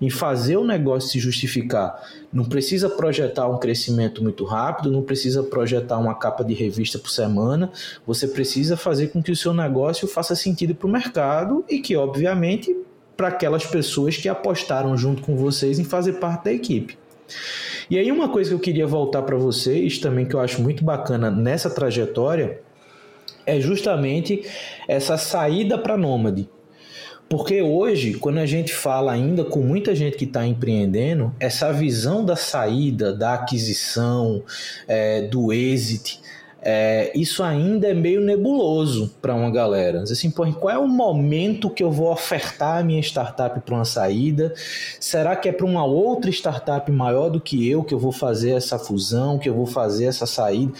em 0.00 0.10
fazer 0.10 0.56
o 0.56 0.64
negócio 0.64 1.10
se 1.10 1.18
justificar. 1.18 2.00
Não 2.32 2.44
precisa 2.44 2.88
projetar 2.88 3.48
um 3.48 3.58
crescimento 3.58 4.22
muito 4.22 4.44
rápido, 4.44 4.90
não 4.90 5.02
precisa 5.02 5.42
projetar 5.42 5.98
uma 5.98 6.14
capa 6.14 6.44
de 6.44 6.54
revista 6.54 6.98
por 6.98 7.10
semana, 7.10 7.70
você 8.06 8.26
precisa 8.26 8.76
fazer 8.76 9.08
com 9.08 9.22
que 9.22 9.32
o 9.32 9.36
seu 9.36 9.52
negócio 9.52 10.08
faça 10.08 10.34
sentido 10.34 10.74
para 10.74 10.86
o 10.86 10.90
mercado 10.90 11.64
e 11.68 11.80
que, 11.80 11.96
obviamente, 11.96 12.74
para 13.16 13.28
aquelas 13.28 13.64
pessoas 13.66 14.16
que 14.16 14.28
apostaram 14.28 14.96
junto 14.96 15.22
com 15.22 15.36
vocês 15.36 15.78
em 15.78 15.84
fazer 15.84 16.14
parte 16.14 16.44
da 16.44 16.52
equipe. 16.52 16.98
E 17.90 17.98
aí 17.98 18.10
uma 18.10 18.28
coisa 18.28 18.50
que 18.50 18.54
eu 18.54 18.60
queria 18.60 18.86
voltar 18.86 19.22
para 19.22 19.36
vocês 19.36 19.98
também 19.98 20.26
que 20.26 20.34
eu 20.34 20.40
acho 20.40 20.62
muito 20.62 20.82
bacana 20.84 21.30
nessa 21.30 21.68
trajetória 21.68 22.60
é 23.44 23.60
justamente 23.60 24.46
essa 24.88 25.16
saída 25.16 25.76
para 25.76 25.96
nômade. 25.96 26.48
Porque 27.32 27.62
hoje, 27.62 28.12
quando 28.12 28.36
a 28.36 28.44
gente 28.44 28.74
fala 28.74 29.10
ainda 29.10 29.42
com 29.42 29.60
muita 29.60 29.94
gente 29.94 30.18
que 30.18 30.26
está 30.26 30.46
empreendendo, 30.46 31.34
essa 31.40 31.72
visão 31.72 32.22
da 32.22 32.36
saída, 32.36 33.10
da 33.10 33.32
aquisição, 33.32 34.42
é, 34.86 35.22
do 35.22 35.50
exit, 35.50 36.20
é, 36.60 37.10
isso 37.14 37.42
ainda 37.42 37.88
é 37.88 37.94
meio 37.94 38.20
nebuloso 38.20 39.14
para 39.22 39.34
uma 39.34 39.50
galera. 39.50 40.02
Assim, 40.02 40.30
pô, 40.30 40.44
qual 40.52 40.74
é 40.74 40.78
o 40.78 40.86
momento 40.86 41.70
que 41.70 41.82
eu 41.82 41.90
vou 41.90 42.12
ofertar 42.12 42.80
a 42.80 42.84
minha 42.84 43.00
startup 43.00 43.58
para 43.60 43.74
uma 43.76 43.86
saída? 43.86 44.52
Será 45.00 45.34
que 45.34 45.48
é 45.48 45.52
para 45.52 45.64
uma 45.64 45.86
outra 45.86 46.30
startup 46.30 46.92
maior 46.92 47.30
do 47.30 47.40
que 47.40 47.66
eu 47.66 47.82
que 47.82 47.94
eu 47.94 47.98
vou 47.98 48.12
fazer 48.12 48.50
essa 48.50 48.78
fusão, 48.78 49.38
que 49.38 49.48
eu 49.48 49.54
vou 49.54 49.64
fazer 49.64 50.04
essa 50.04 50.26
saída? 50.26 50.74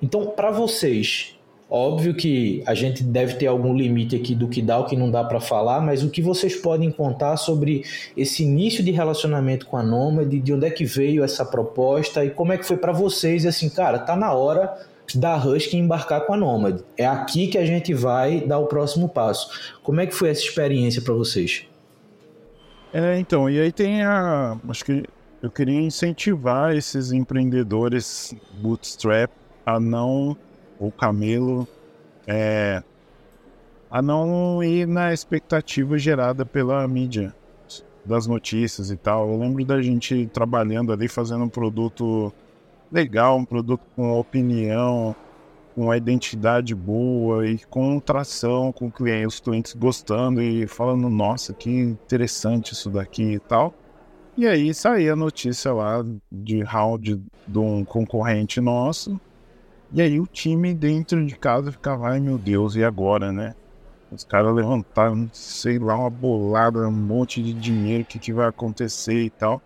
Então, 0.00 0.28
para 0.28 0.50
vocês, 0.50 1.34
óbvio 1.70 2.12
que 2.14 2.62
a 2.66 2.74
gente 2.74 3.04
deve 3.04 3.34
ter 3.34 3.46
algum 3.46 3.72
limite 3.72 4.16
aqui 4.16 4.34
do 4.34 4.48
que 4.48 4.60
dá, 4.60 4.78
o 4.78 4.86
que 4.86 4.96
não 4.96 5.10
dá 5.10 5.22
para 5.22 5.40
falar, 5.40 5.80
mas 5.80 6.02
o 6.02 6.10
que 6.10 6.20
vocês 6.20 6.56
podem 6.56 6.90
contar 6.90 7.36
sobre 7.36 7.84
esse 8.16 8.42
início 8.42 8.82
de 8.82 8.90
relacionamento 8.90 9.66
com 9.66 9.76
a 9.76 9.82
Nômade, 9.82 10.40
de 10.40 10.52
onde 10.52 10.66
é 10.66 10.70
que 10.70 10.84
veio 10.84 11.22
essa 11.22 11.44
proposta 11.44 12.24
e 12.24 12.30
como 12.30 12.52
é 12.52 12.58
que 12.58 12.66
foi 12.66 12.76
para 12.76 12.92
vocês? 12.92 13.46
Assim, 13.46 13.68
cara, 13.68 14.00
tá 14.00 14.16
na 14.16 14.32
hora 14.32 14.76
da 15.14 15.36
Husky 15.36 15.76
embarcar 15.76 16.26
com 16.26 16.34
a 16.34 16.36
Nomad. 16.36 16.80
É 16.96 17.06
aqui 17.06 17.46
que 17.46 17.58
a 17.58 17.64
gente 17.64 17.94
vai 17.94 18.40
dar 18.40 18.58
o 18.58 18.66
próximo 18.66 19.08
passo. 19.08 19.48
Como 19.82 20.00
é 20.00 20.06
que 20.06 20.14
foi 20.14 20.30
essa 20.30 20.42
experiência 20.42 21.00
para 21.02 21.14
vocês? 21.14 21.64
É, 22.92 23.18
então, 23.18 23.48
e 23.48 23.60
aí 23.60 23.70
tem 23.70 24.02
a. 24.02 24.58
Acho 24.68 24.84
que 24.84 25.04
eu 25.42 25.50
queria 25.50 25.80
incentivar 25.80 26.74
esses 26.74 27.12
empreendedores 27.12 28.34
bootstrap 28.60 29.30
a 29.64 29.78
não. 29.78 30.36
O 30.80 30.90
camelo. 30.90 31.68
É, 32.26 32.82
a 33.90 34.00
não 34.00 34.62
ir 34.62 34.86
na 34.86 35.12
expectativa 35.12 35.98
gerada 35.98 36.46
pela 36.46 36.86
mídia 36.86 37.34
das 38.04 38.26
notícias 38.26 38.90
e 38.90 38.96
tal. 38.96 39.30
Eu 39.30 39.38
lembro 39.38 39.64
da 39.64 39.82
gente 39.82 40.26
trabalhando 40.32 40.92
ali, 40.92 41.08
fazendo 41.08 41.44
um 41.44 41.48
produto 41.48 42.32
legal, 42.90 43.36
um 43.36 43.44
produto 43.44 43.82
com 43.96 44.18
opinião, 44.18 45.14
com 45.74 45.82
uma 45.84 45.96
identidade 45.96 46.74
boa 46.74 47.46
e 47.46 47.58
com 47.58 47.98
tração 47.98 48.72
com 48.72 48.90
clientes, 48.90 49.34
os 49.34 49.40
clientes 49.40 49.74
gostando 49.74 50.40
e 50.40 50.66
falando, 50.66 51.08
nossa, 51.08 51.52
que 51.52 51.70
interessante 51.70 52.72
isso 52.72 52.90
daqui 52.90 53.34
e 53.34 53.38
tal. 53.38 53.74
E 54.36 54.46
aí 54.46 54.72
saía 54.72 55.12
a 55.12 55.16
notícia 55.16 55.72
lá 55.72 56.04
de 56.30 56.62
round 56.62 57.20
de 57.46 57.58
um 57.58 57.84
concorrente 57.84 58.60
nosso. 58.60 59.20
E 59.92 60.00
aí 60.00 60.20
o 60.20 60.26
time 60.26 60.72
dentro 60.72 61.24
de 61.26 61.34
casa 61.36 61.72
ficava, 61.72 62.10
ai 62.10 62.20
meu 62.20 62.38
Deus, 62.38 62.76
e 62.76 62.84
agora, 62.84 63.32
né? 63.32 63.54
Os 64.12 64.24
caras 64.24 64.54
levantaram, 64.54 65.28
sei 65.32 65.78
lá, 65.78 65.96
uma 65.96 66.10
bolada, 66.10 66.86
um 66.88 66.92
monte 66.92 67.42
de 67.42 67.52
dinheiro, 67.52 68.04
o 68.04 68.06
que, 68.06 68.18
que 68.18 68.32
vai 68.32 68.46
acontecer 68.46 69.22
e 69.22 69.30
tal. 69.30 69.60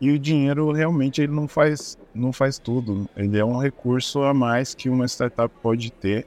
E 0.00 0.10
o 0.10 0.18
dinheiro 0.18 0.70
realmente 0.72 1.20
ele 1.20 1.32
não 1.32 1.48
faz, 1.48 1.98
não 2.14 2.32
faz 2.32 2.58
tudo. 2.58 3.08
Ele 3.16 3.38
é 3.38 3.44
um 3.44 3.58
recurso 3.58 4.22
a 4.22 4.32
mais 4.32 4.74
que 4.74 4.88
uma 4.88 5.06
startup 5.06 5.52
pode 5.60 5.90
ter. 5.90 6.26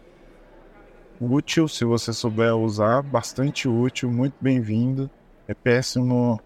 Útil 1.20 1.68
se 1.68 1.86
você 1.86 2.12
souber 2.12 2.56
usar, 2.56 3.02
bastante 3.02 3.68
útil, 3.68 4.12
muito 4.12 4.36
bem-vindo. 4.42 5.10
É 5.48 5.54
péssimo 5.54 6.42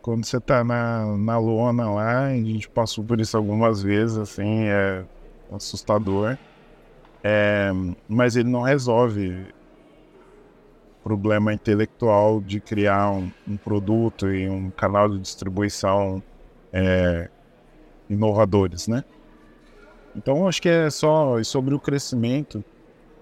quando 0.00 0.24
você 0.24 0.36
está 0.36 0.62
na, 0.62 1.16
na 1.16 1.38
lona 1.38 1.90
lá, 1.90 2.26
a 2.26 2.34
gente 2.34 2.68
passou 2.68 3.02
por 3.02 3.20
isso 3.20 3.36
algumas 3.36 3.82
vezes, 3.82 4.16
assim, 4.16 4.64
é 4.64 5.04
assustador. 5.50 6.36
É, 7.22 7.70
mas 8.08 8.36
ele 8.36 8.48
não 8.48 8.62
resolve 8.62 9.46
problema 11.02 11.54
intelectual 11.54 12.40
de 12.40 12.60
criar 12.60 13.10
um, 13.10 13.30
um 13.46 13.56
produto 13.56 14.28
e 14.32 14.48
um 14.48 14.70
canal 14.70 15.08
de 15.08 15.18
distribuição 15.18 16.22
é, 16.72 17.28
inovadores, 18.10 18.88
né? 18.88 19.04
Então, 20.16 20.48
acho 20.48 20.62
que 20.62 20.68
é 20.68 20.88
só 20.90 21.42
sobre 21.44 21.74
o 21.74 21.78
crescimento. 21.78 22.64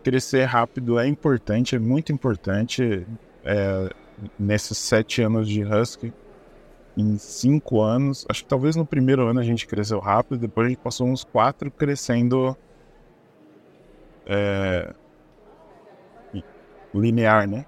Crescer 0.03 0.45
rápido 0.45 0.99
é 0.99 1.07
importante, 1.07 1.75
é 1.75 1.79
muito 1.79 2.13
importante. 2.13 3.07
É, 3.45 3.91
nesses 4.39 4.79
sete 4.79 5.23
anos 5.23 5.49
de 5.49 5.65
Husky, 5.65 6.13
em 6.97 7.19
cinco 7.19 7.81
anos, 7.81 8.25
acho 8.29 8.43
que 8.45 8.49
talvez 8.49 8.77
no 8.77 8.87
primeiro 8.87 9.27
ano 9.27 9.41
a 9.41 9.43
gente 9.43 9.67
cresceu 9.67 9.99
rápido, 9.99 10.39
depois 10.39 10.67
a 10.67 10.71
gente 10.71 10.79
passou 10.79 11.09
uns 11.09 11.25
quatro 11.25 11.71
crescendo 11.71 12.57
é, 14.27 14.95
linear, 16.95 17.49
né? 17.49 17.67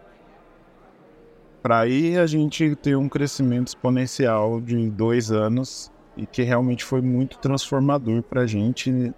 Para 1.62 1.80
aí 1.80 2.16
a 2.16 2.26
gente 2.26 2.76
ter 2.76 2.96
um 2.96 3.08
crescimento 3.08 3.68
exponencial 3.68 4.60
de 4.60 4.88
dois 4.88 5.32
anos 5.32 5.90
e 6.16 6.24
que 6.24 6.42
realmente 6.42 6.84
foi 6.84 7.00
muito 7.00 7.38
transformador 7.38 8.22
para 8.22 8.42
a 8.42 8.46
gente. 8.46 9.12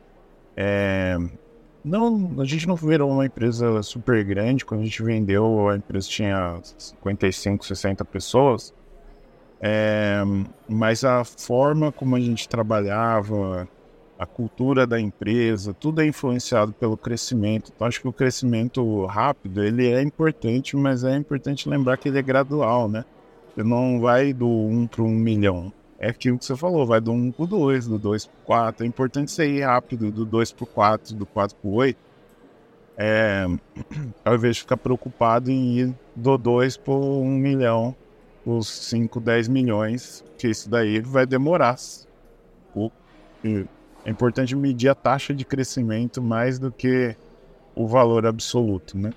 É, 0.57 1.19
não, 1.85 2.41
a 2.41 2.45
gente 2.45 2.67
não 2.67 2.75
virou 2.75 3.11
uma 3.11 3.27
empresa 3.27 3.83
super 3.83 4.25
grande. 4.25 4.65
Quando 4.65 4.81
a 4.81 4.85
gente 4.85 5.03
vendeu, 5.03 5.69
a 5.69 5.77
empresa 5.77 6.09
tinha 6.09 6.59
55, 6.77 7.67
60 7.67 8.05
pessoas. 8.07 8.75
É, 9.61 10.23
mas 10.69 11.05
a 11.05 11.25
forma 11.25 11.91
como 11.91 12.15
a 12.15 12.21
gente 12.21 12.49
trabalhava, 12.49 13.69
a 14.19 14.27
cultura 14.27 14.87
da 14.87 15.01
empresa, 15.01 15.73
tudo 15.73 16.01
é 16.01 16.07
influenciado 16.07 16.73
pelo 16.73 16.97
crescimento. 16.97 17.73
Então, 17.75 17.87
acho 17.87 18.01
que 18.01 18.09
o 18.09 18.13
crescimento 18.13 19.07
rápido 19.07 19.63
ele 19.63 19.87
é 19.87 20.03
importante, 20.03 20.77
mas 20.77 21.05
é 21.05 21.17
importante 21.17 21.69
lembrar 21.69 21.97
que 21.97 22.09
ele 22.09 22.19
é 22.19 22.23
gradual, 22.23 22.89
né? 22.89 23.05
Ele 23.57 23.69
não 23.69 24.01
vai 24.01 24.33
do 24.33 24.49
1 24.49 24.87
para 24.89 25.03
1 25.03 25.09
milhão. 25.09 25.73
É 26.01 26.11
aquilo 26.11 26.39
que 26.39 26.45
você 26.45 26.57
falou, 26.57 26.87
vai 26.87 27.01
do 27.01 27.13
1 27.13 27.33
para 27.33 27.45
o 27.45 27.47
2, 27.47 27.87
do 27.89 27.99
2 27.99 28.27
para 28.27 28.35
o 28.35 28.47
4. 28.47 28.85
É 28.85 28.89
importante 28.89 29.31
você 29.31 29.49
ir 29.49 29.63
rápido, 29.63 30.11
do 30.11 30.25
2 30.25 30.53
para 30.53 30.65
o 30.65 30.67
4, 30.67 31.15
do 31.15 31.27
4 31.27 31.57
para 31.57 31.69
o 31.69 31.75
8. 31.75 31.99
É, 32.97 33.47
ao 34.25 34.35
invés 34.35 34.57
de 34.57 34.63
ficar 34.63 34.77
preocupado 34.77 35.51
em 35.51 35.79
ir 35.79 35.95
do 36.15 36.37
2 36.37 36.77
para 36.77 36.95
1 36.95 37.25
milhão, 37.25 37.95
os 38.57 38.69
5, 38.69 39.21
10 39.21 39.49
milhões, 39.49 40.25
que 40.39 40.49
isso 40.49 40.71
daí 40.71 41.01
vai 41.01 41.27
demorar. 41.27 41.77
É 44.05 44.11
importante 44.11 44.57
medir 44.57 44.89
a 44.89 44.95
taxa 44.95 45.35
de 45.35 45.45
crescimento 45.45 46.23
mais 46.23 46.59
do 46.59 46.73
que 46.73 47.17
o 47.75 47.87
valor 47.87 48.27
absoluto, 48.27 48.97
né? 48.97 49.13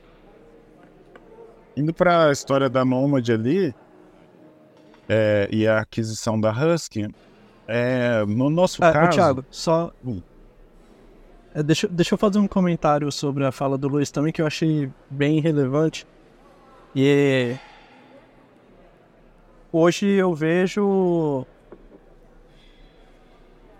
Indo 1.76 1.94
para 1.94 2.28
a 2.28 2.32
história 2.32 2.70
da 2.70 2.84
Nomad 2.84 3.28
ali 3.30 3.74
é, 5.08 5.48
e 5.52 5.68
a 5.68 5.80
aquisição 5.80 6.40
da 6.40 6.52
Husky, 6.52 7.08
é, 7.68 8.26
no 8.26 8.50
nosso 8.50 8.84
é, 8.84 8.92
caso... 8.92 9.12
Thiago, 9.12 9.46
só... 9.50 9.92
Hum. 10.06 10.22
É, 11.54 11.62
deixa, 11.62 11.88
deixa 11.88 12.14
eu 12.14 12.18
fazer 12.18 12.40
um 12.40 12.48
comentário 12.48 13.12
sobre 13.12 13.46
a 13.46 13.52
fala 13.52 13.78
do 13.78 13.88
Luiz 13.88 14.12
também, 14.12 14.32
que 14.32 14.42
eu 14.42 14.48
achei 14.48 14.90
bem 15.10 15.40
relevante. 15.42 16.06
E 16.96 17.56
hoje 19.72 20.06
eu 20.06 20.34
vejo 20.34 21.46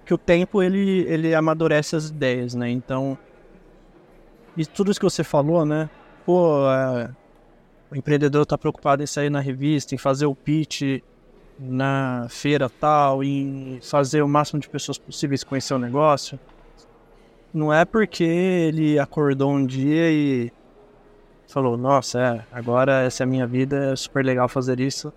que 0.06 0.14
o 0.14 0.18
tempo 0.18 0.62
ele, 0.62 1.06
ele 1.08 1.34
amadurece 1.34 1.96
as 1.96 2.10
ideias, 2.10 2.54
né? 2.54 2.70
Então, 2.70 3.18
e 4.58 4.66
tudo 4.66 4.92
isso 4.92 5.00
que 5.00 5.06
você 5.06 5.24
falou, 5.24 5.66
né? 5.66 5.90
Pô, 6.26 6.70
é, 6.70 7.10
o 7.90 7.96
empreendedor 7.96 8.44
está 8.44 8.58
preocupado 8.58 9.02
em 9.02 9.06
sair 9.06 9.30
na 9.30 9.40
revista, 9.40 9.96
em 9.96 9.98
fazer 9.98 10.26
o 10.26 10.36
pitch 10.36 11.02
na 11.58 12.28
feira 12.30 12.70
tal, 12.70 13.24
em 13.24 13.80
fazer 13.82 14.22
o 14.22 14.28
máximo 14.28 14.60
de 14.60 14.68
pessoas 14.68 14.98
possíveis 14.98 15.44
conhecer 15.44 15.74
o 15.74 15.80
negócio. 15.80 16.40
Não 17.54 17.72
é 17.72 17.86
porque 17.86 18.24
ele 18.24 18.98
acordou 18.98 19.52
um 19.52 19.66
dia 19.66 20.12
e 20.12 20.52
falou, 21.48 21.78
nossa, 21.78 22.20
é, 22.20 22.46
agora 22.52 23.02
essa 23.04 23.24
é 23.24 23.26
a 23.26 23.28
minha 23.28 23.46
vida, 23.46 23.92
é 23.92 23.96
super 23.96 24.24
legal 24.24 24.48
fazer 24.48 24.80
isso. 24.80 25.14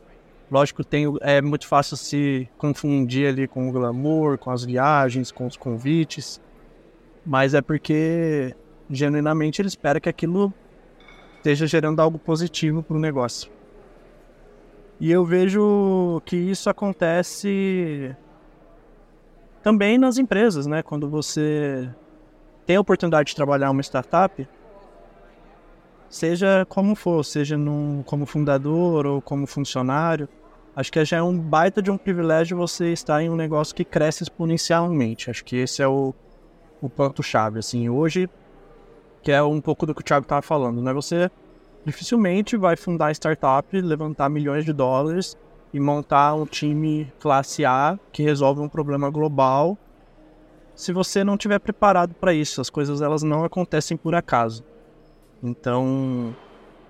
Lógico, 0.51 0.84
tem, 0.84 1.07
é 1.20 1.40
muito 1.40 1.66
fácil 1.66 1.97
se 1.97 2.49
confundir 2.59 3.28
ali 3.28 3.49
com 3.49 3.68
o 3.68 3.72
glamour, 3.72 4.38
com 4.38 4.51
as 4.51 4.64
viagens, 4.64 5.32
com 5.32 5.47
os 5.47 5.57
convites, 5.57 6.40
mas 7.24 7.55
é 7.55 7.62
porque 7.62 8.55
genuinamente 8.90 9.61
ele 9.61 9.68
espera 9.68 9.99
que 9.99 10.09
aquilo 10.09 10.53
esteja 11.36 11.66
gerando 11.66 12.01
algo 12.01 12.18
positivo 12.18 12.82
para 12.82 12.97
o 12.97 13.01
negócio. 13.01 13.51
E 15.01 15.11
eu 15.11 15.24
vejo 15.24 16.22
que 16.24 16.36
isso 16.36 16.70
acontece 16.70 18.14
também 19.62 19.99
nas 19.99 20.18
empresas, 20.18 20.66
né? 20.66 20.82
Quando 20.82 21.09
você 21.09 21.90
tem 22.64 22.76
a 22.76 22.80
oportunidade 22.80 23.30
de 23.30 23.36
trabalhar 23.36 23.70
uma 23.70 23.82
startup, 23.82 24.47
seja 26.15 26.65
como 26.69 26.95
for, 26.95 27.25
seja 27.25 27.57
como 28.07 28.25
fundador 28.25 29.05
ou 29.05 29.21
como 29.21 29.49
funcionário, 29.49 30.29
acho 30.77 30.93
que 30.93 31.05
já 31.05 31.17
é 31.17 31.23
um 31.23 31.37
baita 31.37 31.83
de 31.83 31.91
um 31.91 31.99
privilégio 31.99 32.57
você 32.57 32.93
estar 32.93 33.21
em 33.21 33.29
um 33.29 33.35
negócio 33.35 33.75
que 33.75 33.85
cresce 33.85 34.23
exponencialmente. 34.23 35.29
Acho 35.29 35.45
que 35.45 35.57
esse 35.57 35.83
é 35.83 35.89
o, 35.89 36.15
o 36.81 36.89
ponto-chave. 36.89 37.59
Assim, 37.59 37.89
hoje, 37.89 38.31
que 39.25 39.33
é 39.33 39.43
um 39.43 39.61
pouco 39.61 39.87
do 39.87 39.93
que 39.93 40.03
o 40.03 40.05
Thiago 40.05 40.25
estava 40.25 40.41
falando, 40.41 40.81
né? 40.81 40.93
Você 40.93 41.29
dificilmente 41.85 42.57
vai 42.57 42.77
fundar 42.77 43.11
startup, 43.11 43.81
levantar 43.81 44.29
milhões 44.29 44.65
de 44.65 44.73
dólares 44.73 45.37
e 45.73 45.81
montar 45.81 46.35
um 46.35 46.47
time 46.47 47.12
classe 47.19 47.65
A 47.65 47.99
que 48.12 48.23
resolve 48.23 48.61
um 48.61 48.69
problema 48.69 49.11
global 49.11 49.77
se 50.77 50.93
você 50.93 51.25
não 51.25 51.35
estiver 51.35 51.59
preparado 51.59 52.15
para 52.15 52.33
isso. 52.33 52.61
As 52.61 52.71
coisas 52.71 53.03
elas 53.03 53.25
não 53.25 53.45
acontecem 53.45 53.97
por 53.97 54.15
acaso. 54.15 54.62
Então, 55.47 56.34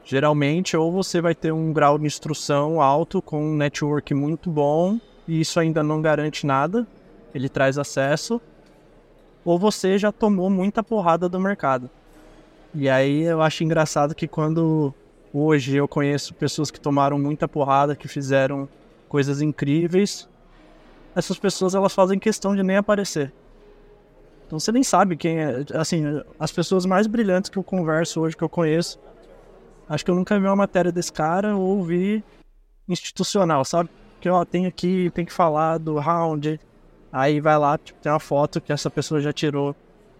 geralmente, 0.05 0.77
ou 0.77 0.93
você 0.93 1.21
vai 1.21 1.35
ter 1.35 1.53
um 1.53 1.73
grau 1.73 1.99
de 1.99 2.07
instrução 2.07 2.81
alto 2.81 3.21
com 3.21 3.43
um 3.43 3.57
network 3.57 4.15
muito 4.15 4.49
bom, 4.49 5.01
e 5.27 5.41
isso 5.41 5.59
ainda 5.59 5.83
não 5.83 6.01
garante 6.01 6.47
nada, 6.47 6.87
ele 7.35 7.49
traz 7.49 7.79
acesso, 7.79 8.41
ou 9.45 9.59
você 9.59 9.99
já 9.99 10.13
tomou 10.13 10.49
muita 10.49 10.85
porrada 10.85 11.29
do 11.29 11.41
mercado. 11.41 11.91
E 12.73 12.89
aí 12.89 13.23
eu 13.23 13.43
acho 13.43 13.65
engraçado 13.65 14.15
que 14.15 14.29
quando 14.29 14.95
hoje 15.33 15.75
eu 15.75 15.89
conheço 15.89 16.33
pessoas 16.33 16.71
que 16.71 16.79
tomaram 16.79 17.19
muita 17.19 17.49
porrada, 17.49 17.97
que 17.97 18.07
fizeram 18.07 18.69
coisas 19.09 19.43
incríveis, 19.43 20.29
essas 21.13 21.41
pessoas 21.41 21.75
elas 21.75 21.93
fazem 21.93 22.21
questão 22.21 22.55
de 22.55 22.63
nem 22.63 22.77
aparecer. 22.77 23.33
Então 24.47 24.59
você 24.59 24.71
nem 24.71 24.83
sabe 24.83 25.17
quem 25.17 25.39
é. 25.39 25.65
Assim, 25.75 26.05
as 26.39 26.53
pessoas 26.53 26.87
mais 26.87 27.07
brilhantes 27.07 27.51
que 27.51 27.57
eu 27.57 27.63
converso 27.63 28.21
hoje, 28.21 28.37
que 28.37 28.45
eu 28.45 28.49
conheço, 28.49 28.99
acho 29.89 30.05
que 30.05 30.11
eu 30.11 30.15
nunca 30.15 30.39
vi 30.39 30.47
uma 30.47 30.57
matéria 30.57 30.93
desse 30.93 31.13
cara 31.13 31.57
ou 31.57 31.83
vi 31.83 32.23
institucional, 32.89 33.65
sabe? 33.65 33.91
Que 34.21 34.29
ó, 34.29 34.45
tem 34.45 34.67
aqui, 34.67 35.11
tem 35.15 35.25
que 35.25 35.33
falar 35.33 35.79
do 35.79 35.99
round. 35.99 36.61
Aí 37.13 37.41
vai 37.41 37.59
lá, 37.59 37.79
tipo, 37.79 38.01
tem 38.01 38.11
uma 38.11 38.21
foto 38.21 38.61
que 38.61 38.73
essa 38.73 38.91
pessoa 38.91 39.21
já 39.21 39.33
tirou, 39.33 39.75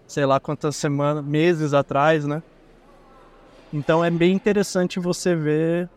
sei 0.07 0.25
lá 0.25 0.39
quantas 0.39 0.75
semanas, 0.75 1.23
meses 1.23 1.73
atrás, 1.73 2.25
né? 2.25 2.41
Então 3.73 4.03
é 4.03 4.09
bem 4.09 4.33
interessante 4.33 4.99
você 4.99 5.35
ver 5.35 5.89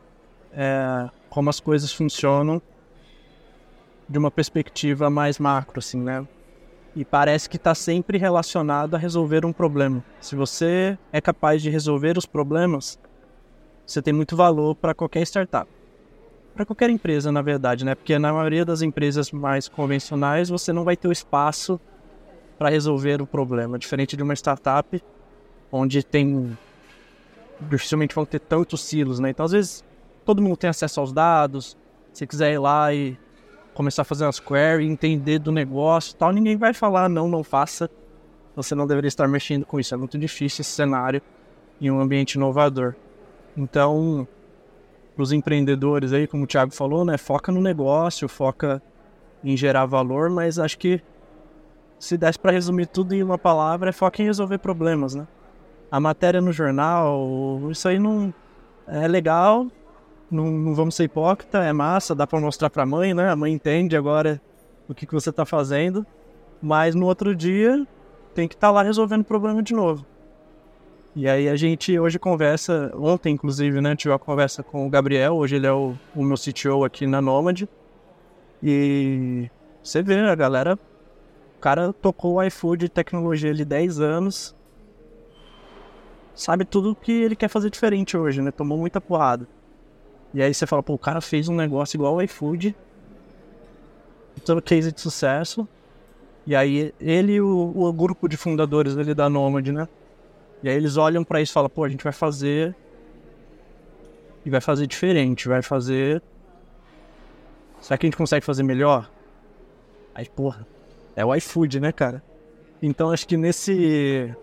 é, 0.53 1.09
como 1.31 1.49
as 1.49 1.61
coisas 1.61 1.93
funcionam 1.93 2.61
de 4.09 4.19
uma 4.19 4.31
perspectiva 4.31 5.09
mais 5.11 5.39
macro, 5.39 5.79
assim, 5.79 6.01
né? 6.01 6.27
E 6.95 7.05
parece 7.05 7.49
que 7.49 7.57
está 7.57 7.75
sempre 7.75 8.19
relacionado 8.19 8.95
a 8.95 8.99
resolver 8.99 9.45
um 9.45 9.53
problema. 9.53 10.03
Se 10.21 10.35
você 10.35 10.99
é 11.13 11.21
capaz 11.21 11.63
de 11.63 11.71
resolver 11.71 12.19
os 12.19 12.27
problemas, 12.27 12.99
você 13.87 14.03
tem 14.03 14.13
muito 14.13 14.37
valor 14.37 14.75
para 14.75 14.95
qualquer 14.95 15.23
startup. 15.23 15.71
Para 16.55 16.67
qualquer 16.67 16.91
empresa, 16.91 17.31
na 17.31 17.41
verdade, 17.41 17.85
né? 17.85 17.95
Porque 17.95 18.19
na 18.19 18.33
maioria 18.33 18.65
das 18.65 18.83
empresas 18.83 19.31
mais 19.31 19.69
convencionais, 19.69 20.49
você 20.49 20.73
não 20.73 20.85
vai 20.85 20.97
ter 20.97 21.09
o 21.09 21.13
espaço 21.13 21.81
para 22.59 22.69
resolver 22.69 23.23
o 23.23 23.27
problema, 23.27 23.79
diferente 23.79 24.17
de 24.17 24.23
uma 24.23 24.35
startup 24.35 25.01
onde 25.71 26.03
tem 26.03 26.57
dificilmente 27.61 28.15
vão 28.15 28.25
ter 28.25 28.41
tantos 28.41 28.83
silos, 28.83 29.19
né? 29.19 29.31
Então, 29.31 29.45
às 29.45 29.53
vezes, 29.53 29.85
todo 30.25 30.43
mundo 30.43 30.57
tem 30.57 30.71
acesso 30.71 31.01
aos 31.01 31.13
dados. 31.13 31.77
Se 32.13 32.27
quiser 32.27 32.53
ir 32.53 32.59
lá 32.59 32.93
e 32.93 33.19
começar 33.79 34.03
a 34.03 34.05
fazer 34.05 34.25
umas 34.25 34.41
queries, 34.41 34.91
entender 34.91 35.39
do 35.39 35.53
negócio 35.53 36.17
tal, 36.17 36.33
ninguém 36.33 36.57
vai 36.57 36.75
falar 36.75 37.09
não, 37.09 37.29
não 37.29 37.45
faça. 37.45 37.89
Você 38.57 38.75
não 38.75 38.89
deveria 38.89 39.07
estar 39.07 39.29
mexendo 39.29 39.65
com 39.65 39.79
isso. 39.79 39.95
É 39.95 39.97
muito 39.97 40.19
difícil 40.19 40.63
esse 40.63 40.73
cenário 40.73 41.23
em 41.81 41.89
um 41.89 42.01
ambiente 42.01 42.35
inovador. 42.35 42.97
Então, 43.57 44.27
para 45.15 45.23
os 45.23 45.31
empreendedores 45.31 46.13
aí, 46.13 46.27
como 46.27 46.43
o 46.43 46.47
Thiago 46.47 46.75
falou, 46.75 47.05
né, 47.05 47.17
foca 47.17 47.53
no 47.53 47.61
negócio, 47.61 48.29
foca 48.29 48.83
em 49.45 49.57
gerar 49.57 49.87
valor, 49.87 50.29
mas 50.29 50.59
acho 50.59 50.77
que 50.77 51.01
se 52.01 52.19
desse 52.19 52.37
para 52.37 52.51
resumir 52.51 52.87
tudo 52.87 53.15
em 53.15 53.23
uma 53.23 53.39
palavra, 53.39 53.91
é 53.91 53.93
foca 53.93 54.21
em 54.21 54.25
resolver 54.25 54.59
problemas, 54.59 55.15
né? 55.15 55.25
A 55.89 56.01
matéria 56.01 56.41
no 56.41 56.51
jornal, 56.51 57.61
isso 57.71 57.87
aí 57.87 58.01
não 58.01 58.35
é 58.89 59.07
legal, 59.07 59.69
não, 60.31 60.51
não 60.51 60.75
vamos 60.75 60.95
ser 60.95 61.05
hipócrita, 61.05 61.59
é 61.59 61.73
massa, 61.73 62.15
dá 62.15 62.27
para 62.27 62.41
mostrar 62.41 62.71
para 62.71 62.83
a 62.83 62.87
mãe, 62.87 63.15
né? 63.15 63.31
A 63.31 63.37
mãe 63.37 63.53
entende 63.53 63.97
agora 63.97 64.41
o 64.89 64.95
que, 64.95 65.07
que 65.07 65.15
você 65.15 65.31
está 65.31 65.45
fazendo, 65.45 66.07
mas 66.63 66.95
no 66.95 67.07
outro 67.07 67.35
dia 67.35 67.87
tem 68.35 68.47
que 68.47 68.55
estar 68.55 68.69
tá 68.69 68.73
lá 68.73 68.83
resolvendo 68.83 69.23
o 69.23 69.25
problema 69.25 69.63
de 69.63 69.75
novo. 69.75 70.05
E 71.17 71.29
aí 71.29 71.49
a 71.49 71.57
gente 71.57 71.99
hoje 71.99 72.19
conversa, 72.19 72.93
ontem 72.95 73.35
inclusive, 73.35 73.81
né, 73.81 73.97
tive 73.97 74.13
uma 74.13 74.19
conversa 74.19 74.63
com 74.63 74.87
o 74.87 74.91
Gabriel, 74.91 75.35
hoje 75.35 75.57
ele 75.57 75.67
é 75.67 75.73
o, 75.73 75.95
o 76.15 76.23
meu 76.23 76.37
CTO 76.37 76.85
aqui 76.85 77.07
na 77.07 77.21
Nomad. 77.21 77.63
E 78.63 79.51
você 79.83 80.03
vê, 80.03 80.21
a 80.21 80.35
galera, 80.35 80.79
o 81.57 81.61
cara 81.61 81.93
tocou 81.93 82.35
o 82.35 82.43
iFood 82.43 82.89
tecnologia 82.89 83.51
ali 83.51 83.65
10 83.65 84.01
anos, 84.01 84.55
sabe 86.35 86.65
tudo 86.65 86.95
que 86.95 87.11
ele 87.11 87.35
quer 87.35 87.49
fazer 87.49 87.71
diferente 87.71 88.17
hoje, 88.17 88.41
né? 88.41 88.51
Tomou 88.51 88.79
muita 88.79 89.01
porrada. 89.01 89.49
E 90.35 90.43
aí 90.43 90.53
você 90.53 90.67
fala, 90.67 90.83
pô, 90.83 90.95
o 90.95 90.99
cara 90.99 91.21
fez 91.21 91.49
um 91.49 91.55
negócio 91.55 91.97
igual 91.97 92.17
o 92.17 92.23
iFood, 92.23 92.75
todo 94.45 94.63
case 94.63 94.93
de 94.93 95.01
sucesso. 95.01 95.67
E 96.47 96.55
aí 96.55 96.95
ele 97.01 97.35
e 97.35 97.41
o, 97.41 97.73
o 97.75 97.93
grupo 97.93 98.29
de 98.29 98.37
fundadores 98.37 98.97
ali 98.97 99.15
da 99.15 99.29
Nomad, 99.29 99.69
né? 99.69 99.89
E 100.63 100.69
aí 100.69 100.77
eles 100.77 100.97
olham 100.97 101.25
para 101.25 101.41
isso 101.41 101.53
e 101.53 101.55
falam, 101.55 101.69
pô, 101.69 101.85
a 101.85 101.89
gente 101.89 102.03
vai 102.03 102.13
fazer 102.13 102.75
e 104.45 104.51
vai 104.51 104.61
fazer 104.61 104.87
diferente, 104.87 105.49
vai 105.49 105.63
fazer 105.63 106.23
Será 107.81 107.97
que 107.97 108.07
a 108.07 108.09
gente 108.09 108.17
consegue 108.17 108.45
fazer 108.45 108.63
melhor? 108.63 109.11
Aí, 110.15 110.29
porra, 110.29 110.67
é 111.15 111.25
o 111.25 111.35
iFood, 111.35 111.81
né, 111.81 111.93
cara? 111.93 112.23
Então 112.83 113.11
acho 113.11 113.27
que 113.27 113.37
nesse 113.37 114.35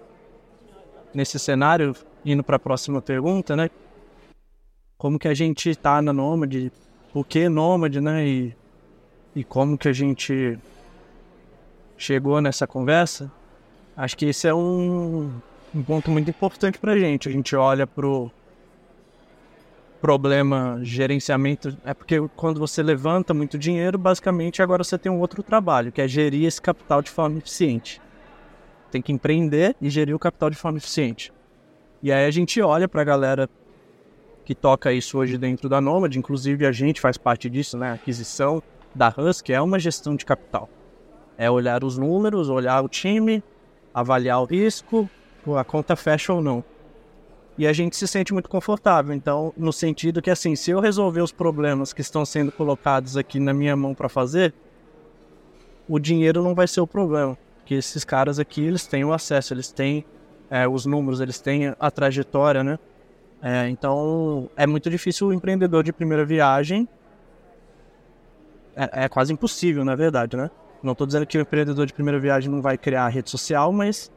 nesse 1.14 1.40
cenário, 1.40 1.96
indo 2.26 2.44
para 2.44 2.58
a 2.58 2.60
próxima 2.60 3.02
pergunta, 3.02 3.56
né? 3.56 3.70
Como 5.06 5.20
que 5.20 5.28
a 5.28 5.36
gente 5.36 5.76
tá 5.76 6.02
na 6.02 6.12
Nômade, 6.12 6.72
o 7.14 7.24
que 7.24 7.48
Nômade, 7.48 8.02
né? 8.02 8.28
E, 8.28 8.56
e 9.36 9.44
como 9.44 9.78
que 9.78 9.88
a 9.88 9.94
gente 9.94 10.58
chegou 11.96 12.42
nessa 12.42 12.66
conversa, 12.66 13.32
acho 13.96 14.18
que 14.18 14.26
esse 14.26 14.48
é 14.48 14.54
um, 14.56 15.32
um 15.76 15.84
ponto 15.84 16.10
muito 16.10 16.32
importante 16.32 16.80
para 16.80 16.94
a 16.94 16.98
gente. 16.98 17.30
A 17.30 17.32
gente 17.32 17.56
olha 17.56 17.86
pro 17.86 18.32
problema 20.02 20.80
gerenciamento, 20.82 21.78
é 21.86 21.94
porque 21.94 22.28
quando 22.36 22.60
você 22.60 22.82
levanta 22.82 23.32
muito 23.32 23.60
dinheiro, 23.60 24.00
basicamente 24.00 24.60
agora 24.60 24.84
você 24.84 24.98
tem 24.98 25.12
um 25.12 25.20
outro 25.20 25.44
trabalho, 25.44 25.92
que 25.92 26.02
é 26.02 26.08
gerir 26.08 26.48
esse 26.48 26.60
capital 26.60 27.04
de 27.04 27.12
forma 27.12 27.38
eficiente 27.38 28.02
tem 28.90 29.04
que 29.04 29.12
empreender 29.12 29.76
e 29.80 29.88
gerir 29.88 30.16
o 30.16 30.20
capital 30.20 30.50
de 30.50 30.56
forma 30.56 30.80
eficiente. 30.80 31.32
E 32.02 32.12
aí 32.12 32.26
a 32.26 32.32
gente 32.32 32.60
olha 32.60 32.88
para 32.88 33.02
a 33.02 33.06
galera 33.06 33.48
que 34.46 34.56
toca 34.56 34.94
isso 34.94 35.18
hoje 35.18 35.38
dentro 35.38 35.68
da 35.68 35.82
Nomad, 35.82 36.16
inclusive 36.16 36.66
a 36.66 36.72
gente 36.72 37.02
faz 37.02 37.18
parte 37.18 37.50
disso, 37.50 37.78
né? 37.78 37.90
A 37.90 37.94
aquisição 37.94 38.62
da 38.94 39.14
Husky 39.16 39.52
é 39.52 39.62
uma 39.62 39.80
gestão 39.80 40.16
de 40.16 40.24
capital. 40.24 40.70
É 41.38 41.52
olhar 41.52 41.84
os 41.84 41.98
números, 41.98 42.48
olhar 42.48 42.82
o 42.82 42.88
time, 42.88 43.44
avaliar 43.94 44.42
o 44.42 44.46
risco, 44.46 45.10
a 45.58 45.64
conta 45.64 45.96
fecha 45.96 46.32
ou 46.32 46.42
não. 46.42 46.64
E 47.58 47.66
a 47.66 47.74
gente 47.74 47.98
se 47.98 48.08
sente 48.08 48.32
muito 48.32 48.50
confortável. 48.50 49.14
Então, 49.14 49.54
no 49.58 49.74
sentido 49.74 50.22
que, 50.22 50.30
assim, 50.30 50.56
se 50.56 50.72
eu 50.72 50.80
resolver 50.80 51.22
os 51.22 51.32
problemas 51.32 51.92
que 51.92 52.02
estão 52.02 52.24
sendo 52.26 52.52
colocados 52.52 53.18
aqui 53.18 53.40
na 53.40 53.54
minha 53.54 53.76
mão 53.76 53.94
para 53.94 54.08
fazer, 54.08 54.54
o 55.88 56.00
dinheiro 56.00 56.44
não 56.44 56.54
vai 56.54 56.68
ser 56.68 56.82
o 56.82 56.88
problema 56.88 57.38
que 57.66 57.74
esses 57.74 58.06
caras 58.06 58.40
aqui 58.40 58.64
eles 58.64 58.86
têm 58.86 59.04
o 59.04 59.12
acesso, 59.12 59.54
eles 59.54 59.72
têm 59.72 60.06
é, 60.50 60.68
os 60.68 60.86
números, 60.86 61.20
eles 61.20 61.40
têm 61.40 61.74
a 61.80 61.92
trajetória, 61.92 62.64
né? 62.64 62.78
É, 63.48 63.70
então 63.70 64.50
é 64.56 64.66
muito 64.66 64.90
difícil 64.90 65.28
o 65.28 65.34
empreendedor 65.34 65.84
de 65.84 65.94
primeira 65.94 66.26
viagem. 66.26 66.90
É, 68.76 69.04
é, 69.04 69.08
quase 69.08 69.32
impossível, 69.32 69.86
na 69.86 69.94
verdade, 69.94 70.36
né? 70.36 70.50
Não 70.82 70.94
estou 70.94 71.06
dizendo 71.06 71.28
que 71.28 71.38
o 71.38 71.42
empreendedor 71.42 71.86
de 71.86 71.94
primeira 71.94 72.20
viagem 72.20 72.50
não 72.50 72.60
vai 72.60 72.76
criar 72.76 73.08
rede 73.08 73.30
social, 73.30 73.72
mas 73.72 74.12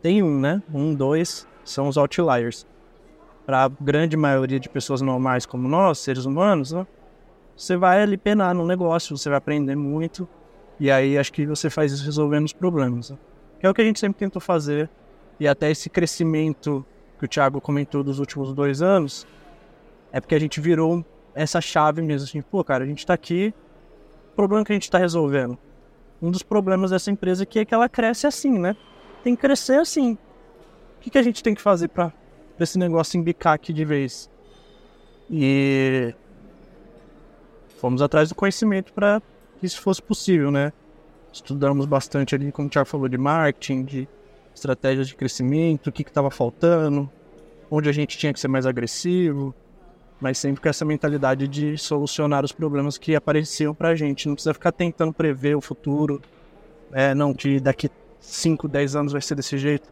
tem 0.00 0.22
um, 0.22 0.40
né? 0.40 0.62
Um, 0.72 0.94
dois 0.94 1.46
são 1.62 1.86
os 1.86 1.98
outliers. 1.98 2.66
Para 3.44 3.64
a 3.64 3.68
grande 3.68 4.16
maioria 4.16 4.58
de 4.58 4.70
pessoas 4.70 5.02
normais 5.02 5.44
como 5.44 5.68
nós, 5.68 5.98
seres 5.98 6.24
humanos, 6.24 6.72
né? 6.72 6.86
Você 7.54 7.76
vai 7.76 8.00
ali 8.00 8.16
penar 8.16 8.54
no 8.54 8.66
negócio, 8.66 9.18
você 9.18 9.28
vai 9.28 9.36
aprender 9.36 9.76
muito, 9.76 10.26
e 10.80 10.90
aí 10.90 11.18
acho 11.18 11.30
que 11.30 11.44
você 11.44 11.68
faz 11.68 11.92
isso 11.92 12.06
resolvendo 12.06 12.46
os 12.46 12.54
problemas. 12.54 13.10
Né? 13.10 13.18
É 13.60 13.68
o 13.68 13.74
que 13.74 13.82
a 13.82 13.84
gente 13.84 14.00
sempre 14.00 14.18
tentou 14.18 14.40
fazer. 14.40 14.88
E 15.38 15.46
até 15.46 15.70
esse 15.70 15.90
crescimento 15.90 16.86
que 17.22 17.26
o 17.26 17.28
Thiago 17.28 17.60
comentou 17.60 18.02
dos 18.02 18.18
últimos 18.18 18.52
dois 18.52 18.82
anos, 18.82 19.24
é 20.10 20.20
porque 20.20 20.34
a 20.34 20.40
gente 20.40 20.60
virou 20.60 21.04
essa 21.32 21.60
chave 21.60 22.02
mesmo. 22.02 22.26
Assim, 22.26 22.42
pô, 22.42 22.64
cara, 22.64 22.82
a 22.82 22.86
gente 22.86 23.06
tá 23.06 23.14
aqui, 23.14 23.54
o 24.32 24.34
problema 24.34 24.64
que 24.64 24.72
a 24.72 24.74
gente 24.74 24.90
tá 24.90 24.98
resolvendo. 24.98 25.56
Um 26.20 26.32
dos 26.32 26.42
problemas 26.42 26.90
dessa 26.90 27.12
empresa 27.12 27.44
aqui 27.44 27.60
é 27.60 27.64
que 27.64 27.72
ela 27.72 27.88
cresce 27.88 28.26
assim, 28.26 28.58
né? 28.58 28.76
Tem 29.22 29.36
que 29.36 29.40
crescer 29.40 29.78
assim. 29.78 30.14
O 30.96 31.00
que, 31.00 31.10
que 31.10 31.18
a 31.18 31.22
gente 31.22 31.44
tem 31.44 31.54
que 31.54 31.62
fazer 31.62 31.88
para 31.88 32.12
esse 32.58 32.76
negócio 32.76 33.18
embicar 33.18 33.54
aqui 33.54 33.72
de 33.72 33.84
vez? 33.84 34.28
E 35.30 36.12
fomos 37.78 38.02
atrás 38.02 38.30
do 38.30 38.34
conhecimento 38.34 38.92
para 38.92 39.22
que 39.60 39.66
isso 39.66 39.80
fosse 39.80 40.02
possível, 40.02 40.50
né? 40.50 40.72
Estudamos 41.32 41.86
bastante 41.86 42.34
ali, 42.34 42.50
como 42.50 42.66
o 42.66 42.70
Thiago 42.70 42.88
falou, 42.88 43.08
de 43.08 43.16
marketing, 43.16 43.84
de 43.84 44.08
estratégias 44.54 45.08
de 45.08 45.14
crescimento, 45.14 45.88
o 45.88 45.92
que 45.92 46.02
estava 46.02 46.30
faltando, 46.30 47.10
onde 47.70 47.88
a 47.88 47.92
gente 47.92 48.18
tinha 48.18 48.32
que 48.32 48.40
ser 48.40 48.48
mais 48.48 48.66
agressivo, 48.66 49.54
mas 50.20 50.38
sempre 50.38 50.62
com 50.62 50.68
essa 50.68 50.84
mentalidade 50.84 51.48
de 51.48 51.76
solucionar 51.76 52.44
os 52.44 52.52
problemas 52.52 52.96
que 52.96 53.16
apareciam 53.16 53.74
para 53.74 53.88
a 53.88 53.94
gente. 53.94 54.28
Não 54.28 54.34
precisa 54.34 54.54
ficar 54.54 54.72
tentando 54.72 55.12
prever 55.12 55.56
o 55.56 55.60
futuro, 55.60 56.22
é, 56.92 57.14
não, 57.14 57.32
que 57.34 57.58
daqui 57.58 57.90
5, 58.20 58.68
10 58.68 58.96
anos 58.96 59.12
vai 59.12 59.20
ser 59.20 59.34
desse 59.34 59.58
jeito. 59.58 59.88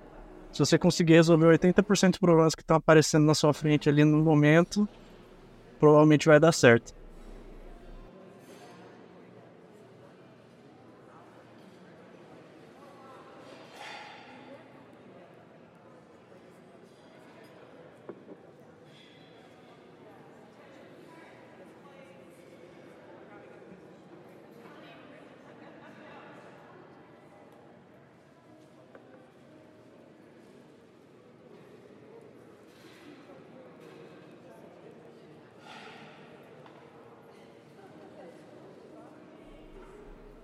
Se 0.53 0.59
você 0.59 0.79
conseguir 0.79 1.15
resolver 1.15 1.47
80% 1.59 2.11
dos 2.11 2.19
problemas 2.19 2.55
que 2.55 2.63
estão 2.63 2.77
aparecendo 2.77 3.25
na 3.25 3.35
sua 3.35 3.53
frente 3.53 3.89
ali 3.89 4.05
no 4.05 4.19
momento, 4.19 4.89
provavelmente 5.79 6.27
vai 6.27 6.39
dar 6.39 6.53
certo. 6.53 6.93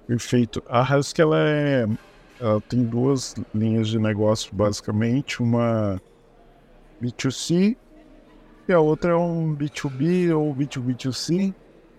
Perfeito. 0.06 0.62
A 0.68 0.82
Husky 0.82 1.20
ela 1.20 1.38
é, 1.38 1.86
ela 2.40 2.60
tem 2.60 2.84
duas 2.84 3.34
linhas 3.54 3.88
de 3.88 3.98
negócio 3.98 4.54
basicamente, 4.54 5.42
uma 5.42 6.00
B2C 7.02 7.76
e 8.68 8.72
a 8.72 8.80
outra 8.80 9.12
é 9.12 9.16
um 9.16 9.54
B2B 9.54 10.36
ou 10.36 10.54
B2B2C. 10.54 11.54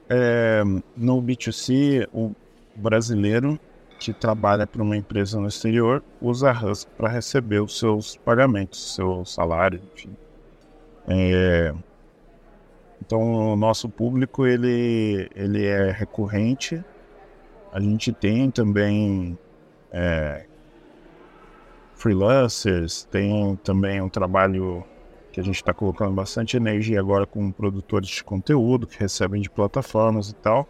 É, 0.10 0.64
no 0.95 1.22
B2C, 1.22 2.08
o 2.14 2.34
brasileiro 2.76 3.60
que 3.99 4.14
trabalha 4.14 4.68
para 4.68 4.82
uma 4.82 4.95
empresa 4.95 5.39
no 5.39 5.47
exterior 5.47 6.03
usa 6.22 6.51
a 6.51 6.53
Husky 6.53 6.91
para 6.97 7.10
receber 7.10 7.62
os 7.62 7.78
seus 7.78 8.16
pagamentos, 8.18 8.95
seu 8.95 9.26
salário, 9.26 9.82
enfim. 9.93 10.16
É, 11.08 11.74
então, 13.01 13.53
o 13.53 13.55
nosso 13.55 13.89
público 13.89 14.45
ele, 14.45 15.30
ele 15.36 15.66
é 15.66 15.91
recorrente 15.91 16.84
a 17.72 17.80
gente 17.80 18.11
tem 18.11 18.49
também 18.49 19.38
é, 19.91 20.45
freelancers, 21.95 23.03
tem 23.05 23.55
também 23.63 24.01
um 24.01 24.09
trabalho 24.09 24.84
que 25.32 25.39
a 25.39 25.43
gente 25.43 25.55
está 25.55 25.74
colocando 25.74 26.13
bastante 26.13 26.57
energia 26.57 26.99
agora 26.99 27.26
com 27.26 27.51
produtores 27.51 28.09
de 28.09 28.24
conteúdo 28.24 28.88
que 28.88 28.99
recebem 28.99 29.41
de 29.41 29.49
plataformas 29.49 30.30
e 30.30 30.36
tal. 30.36 30.68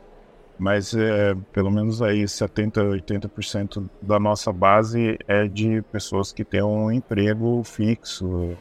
Mas 0.60 0.94
é, 0.94 1.36
pelo 1.54 1.70
menos 1.70 2.02
aí 2.02 2.24
70%, 2.24 3.00
80% 3.02 3.90
da 4.02 4.20
nossa 4.20 4.52
base 4.52 5.20
é 5.28 5.48
de 5.48 5.84
pessoas 5.84 6.34
que 6.34 6.44
têm 6.44 6.64
um 6.64 6.92
emprego 6.92 7.64
fixo, 7.64 8.58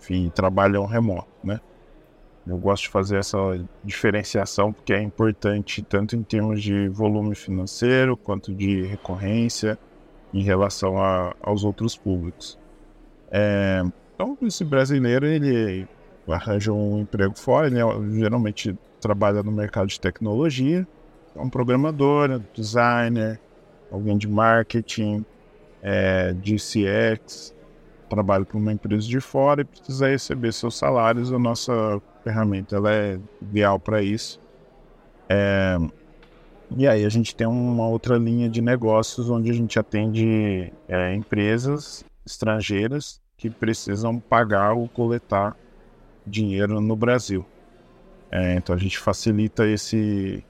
enfim, 0.00 0.30
trabalham 0.34 0.86
remoto, 0.86 1.28
né? 1.44 1.60
Eu 2.46 2.58
gosto 2.58 2.84
de 2.84 2.88
fazer 2.88 3.18
essa 3.18 3.38
diferenciação 3.84 4.72
porque 4.72 4.92
é 4.92 5.00
importante 5.00 5.80
tanto 5.82 6.16
em 6.16 6.22
termos 6.22 6.62
de 6.62 6.88
volume 6.88 7.34
financeiro 7.34 8.16
quanto 8.16 8.52
de 8.52 8.82
recorrência 8.82 9.78
em 10.34 10.42
relação 10.42 10.98
a, 10.98 11.34
aos 11.40 11.62
outros 11.62 11.96
públicos. 11.96 12.58
É, 13.30 13.82
então, 14.14 14.36
esse 14.42 14.64
brasileiro 14.64 15.26
ele 15.26 15.86
arranja 16.28 16.72
um 16.72 17.00
emprego 17.00 17.38
fora, 17.38 17.66
ele 17.66 17.78
geralmente 18.18 18.76
trabalha 19.00 19.42
no 19.42 19.52
mercado 19.52 19.88
de 19.88 20.00
tecnologia, 20.00 20.86
é 21.34 21.40
um 21.40 21.48
programador, 21.48 22.40
designer, 22.54 23.40
alguém 23.90 24.16
de 24.16 24.28
marketing, 24.28 25.24
é, 25.82 26.32
de 26.32 26.56
CX, 26.56 27.54
trabalha 28.08 28.44
para 28.44 28.58
uma 28.58 28.72
empresa 28.72 29.06
de 29.06 29.20
fora 29.20 29.62
e 29.62 29.64
precisa 29.64 30.08
receber 30.08 30.52
seus 30.52 30.76
salários, 30.76 31.32
a 31.32 31.38
nossa 31.38 32.00
ferramenta 32.22 32.76
ela 32.76 32.92
é 32.92 33.18
ideal 33.40 33.78
para 33.78 34.02
isso. 34.02 34.40
É, 35.28 35.76
e 36.76 36.86
aí 36.86 37.04
a 37.04 37.08
gente 37.08 37.34
tem 37.34 37.46
uma 37.46 37.86
outra 37.86 38.16
linha 38.16 38.48
de 38.48 38.62
negócios 38.62 39.28
onde 39.28 39.50
a 39.50 39.54
gente 39.54 39.78
atende 39.78 40.72
é, 40.88 41.14
empresas 41.14 42.04
estrangeiras 42.24 43.20
que 43.36 43.50
precisam 43.50 44.18
pagar 44.18 44.72
ou 44.72 44.88
coletar 44.88 45.56
dinheiro 46.26 46.80
no 46.80 46.96
Brasil. 46.96 47.44
É, 48.30 48.54
então 48.54 48.74
a 48.74 48.78
gente 48.78 48.98
facilita 48.98 49.66
esse, 49.66 50.44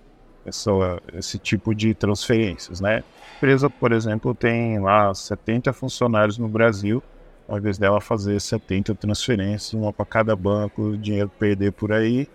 essa, 0.46 0.70
esse 1.14 1.38
tipo 1.38 1.74
de 1.74 1.94
transferências, 1.94 2.80
né? 2.80 2.96
A 2.96 3.36
empresa, 3.36 3.68
por 3.68 3.90
exemplo, 3.90 4.34
tem 4.34 4.78
lá 4.78 5.12
70 5.12 5.72
funcionários 5.72 6.38
no 6.38 6.48
Brasil, 6.48 7.02
ao 7.48 7.58
invés 7.58 7.78
dela 7.78 8.00
fazer 8.00 8.40
70 8.40 8.94
transferências, 8.94 9.72
uma 9.74 9.92
para 9.92 10.06
cada 10.06 10.36
banco, 10.36 10.96
dinheiro 10.96 11.30
perder 11.38 11.72
por 11.72 11.92
aí, 11.92 12.28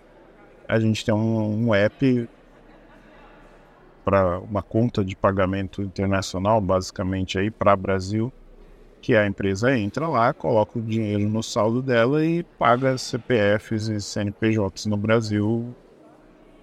a 0.68 0.78
gente 0.78 1.04
tem 1.04 1.14
um, 1.14 1.66
um 1.66 1.74
app 1.74 2.28
para 4.04 4.38
uma 4.38 4.62
conta 4.62 5.04
de 5.04 5.14
pagamento 5.14 5.82
internacional, 5.82 6.60
basicamente 6.60 7.38
aí 7.38 7.50
para 7.50 7.76
Brasil, 7.76 8.32
que 9.00 9.14
a 9.14 9.26
empresa 9.26 9.76
entra 9.76 10.08
lá, 10.08 10.32
coloca 10.32 10.78
o 10.78 10.82
dinheiro 10.82 11.28
no 11.28 11.42
saldo 11.42 11.82
dela 11.82 12.24
e 12.24 12.42
paga 12.42 12.96
CPFs 12.98 13.88
e 13.88 14.00
CNPJs 14.00 14.86
no 14.86 14.96
Brasil 14.96 15.74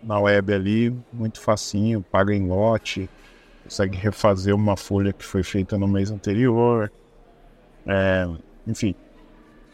na 0.06 0.20
web 0.20 0.54
ali, 0.54 0.96
muito 1.12 1.42
facinho, 1.42 2.02
paga 2.02 2.34
em 2.34 2.48
lote, 2.48 3.10
consegue 3.64 3.98
refazer 3.98 4.56
uma 4.56 4.78
folha 4.78 5.12
que 5.12 5.26
foi 5.26 5.42
feita 5.42 5.78
no 5.78 5.88
mês 5.88 6.12
anterior. 6.12 6.92
É, 7.86 8.28
enfim, 8.68 8.96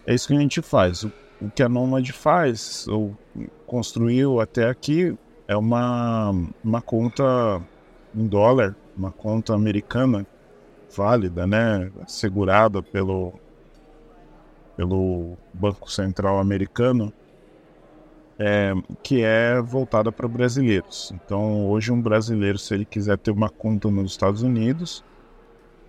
é 0.06 0.14
isso 0.14 0.28
que 0.28 0.36
a 0.36 0.40
gente 0.40 0.62
faz. 0.62 1.04
O, 1.04 1.12
o 1.42 1.50
que 1.50 1.64
a 1.64 1.70
Nomad 1.70 2.08
faz, 2.12 2.88
ou 2.88 3.16
construiu 3.66 4.40
até 4.40 4.70
aqui, 4.70 5.18
é 5.48 5.56
uma, 5.56 6.32
uma 6.64 6.82
conta 6.82 7.24
em 8.14 8.28
dólar, 8.28 8.76
uma 8.96 9.12
conta 9.12 9.54
americana 9.54 10.26
válida, 10.96 11.48
né, 11.48 11.90
segurada 12.08 12.84
pelo 12.84 13.34
pelo 14.76 15.38
Banco 15.54 15.92
Central 15.92 16.40
americano, 16.40 17.14
é, 18.40 18.74
que 19.04 19.22
é 19.22 19.62
voltada 19.62 20.12
para 20.12 20.28
brasileiros. 20.28 21.12
Então, 21.14 21.70
hoje 21.70 21.92
um 21.92 22.02
brasileiro, 22.02 22.58
se 22.58 22.74
ele 22.74 22.86
quiser 22.86 23.18
ter 23.18 23.30
uma 23.30 23.50
conta 23.50 23.90
nos 23.92 24.12
Estados 24.12 24.42
Unidos, 24.42 25.04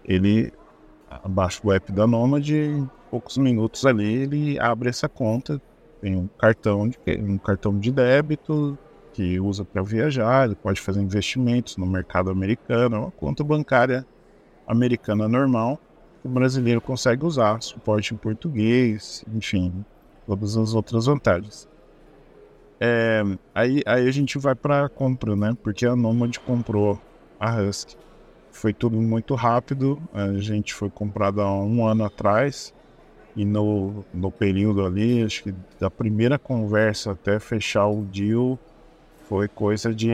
ele 0.05 0.53
abaixa 1.23 1.61
o 1.65 1.73
app 1.73 1.93
da 1.93 2.07
Nomad, 2.07 2.49
em 2.49 2.89
poucos 3.11 3.37
minutos 3.37 3.85
ali 3.85 4.23
ele 4.23 4.59
abre 4.59 4.89
essa 4.89 5.09
conta, 5.09 5.61
tem 6.01 6.17
um 6.17 6.27
cartão 6.39 6.89
de, 6.89 6.99
um 7.21 7.39
cartão 7.39 7.79
de 7.79 7.91
débito 7.91 8.79
que 9.13 9.39
usa 9.39 9.65
para 9.65 9.83
viajar, 9.83 10.47
ele 10.47 10.55
pode 10.55 10.81
fazer 10.81 11.01
investimentos 11.01 11.77
no 11.77 11.87
mercado 11.87 12.31
americano, 12.31 12.97
é 12.97 12.99
uma 12.99 13.11
conta 13.11 13.45
bancária 13.45 14.07
americana 14.67 15.29
normal, 15.29 15.79
o 16.25 16.29
brasileiro 16.29 16.81
consegue 16.81 17.25
usar, 17.25 17.61
suporte 17.63 18.15
em 18.15 18.17
português, 18.17 19.25
enfim, 19.35 19.85
todas 20.27 20.57
as 20.57 20.75
outras 20.75 21.07
vantagens. 21.07 21.69
É, 22.81 23.23
aí, 23.55 23.81
aí 23.87 24.09
a 24.09 24.11
gente 24.11 24.39
vai 24.39 24.57
para 24.57 24.87
a 24.87 24.89
compra, 24.89 25.37
né? 25.37 25.57
Porque 25.63 25.87
a 25.87 25.95
Nomad 25.95 26.37
comprou 26.39 27.01
a 27.39 27.55
Husky. 27.61 27.97
Foi 28.53 28.73
tudo 28.73 29.01
muito 29.01 29.35
rápido, 29.35 30.01
a 30.13 30.35
gente 30.35 30.73
foi 30.75 30.91
comprado 30.91 31.41
há 31.41 31.53
um 31.53 31.87
ano 31.87 32.05
atrás, 32.05 32.73
e 33.35 33.45
no, 33.45 34.05
no 34.13 34.31
período 34.31 34.85
ali, 34.85 35.25
acho 35.25 35.43
que 35.43 35.55
da 35.81 35.91
primeira 35.91 36.39
conversa 36.39 37.13
até 37.13 37.41
fechar 37.41 37.89
o 37.89 38.05
deal, 38.05 38.59
foi 39.27 39.49
coisa 39.49 39.95
de 39.95 40.11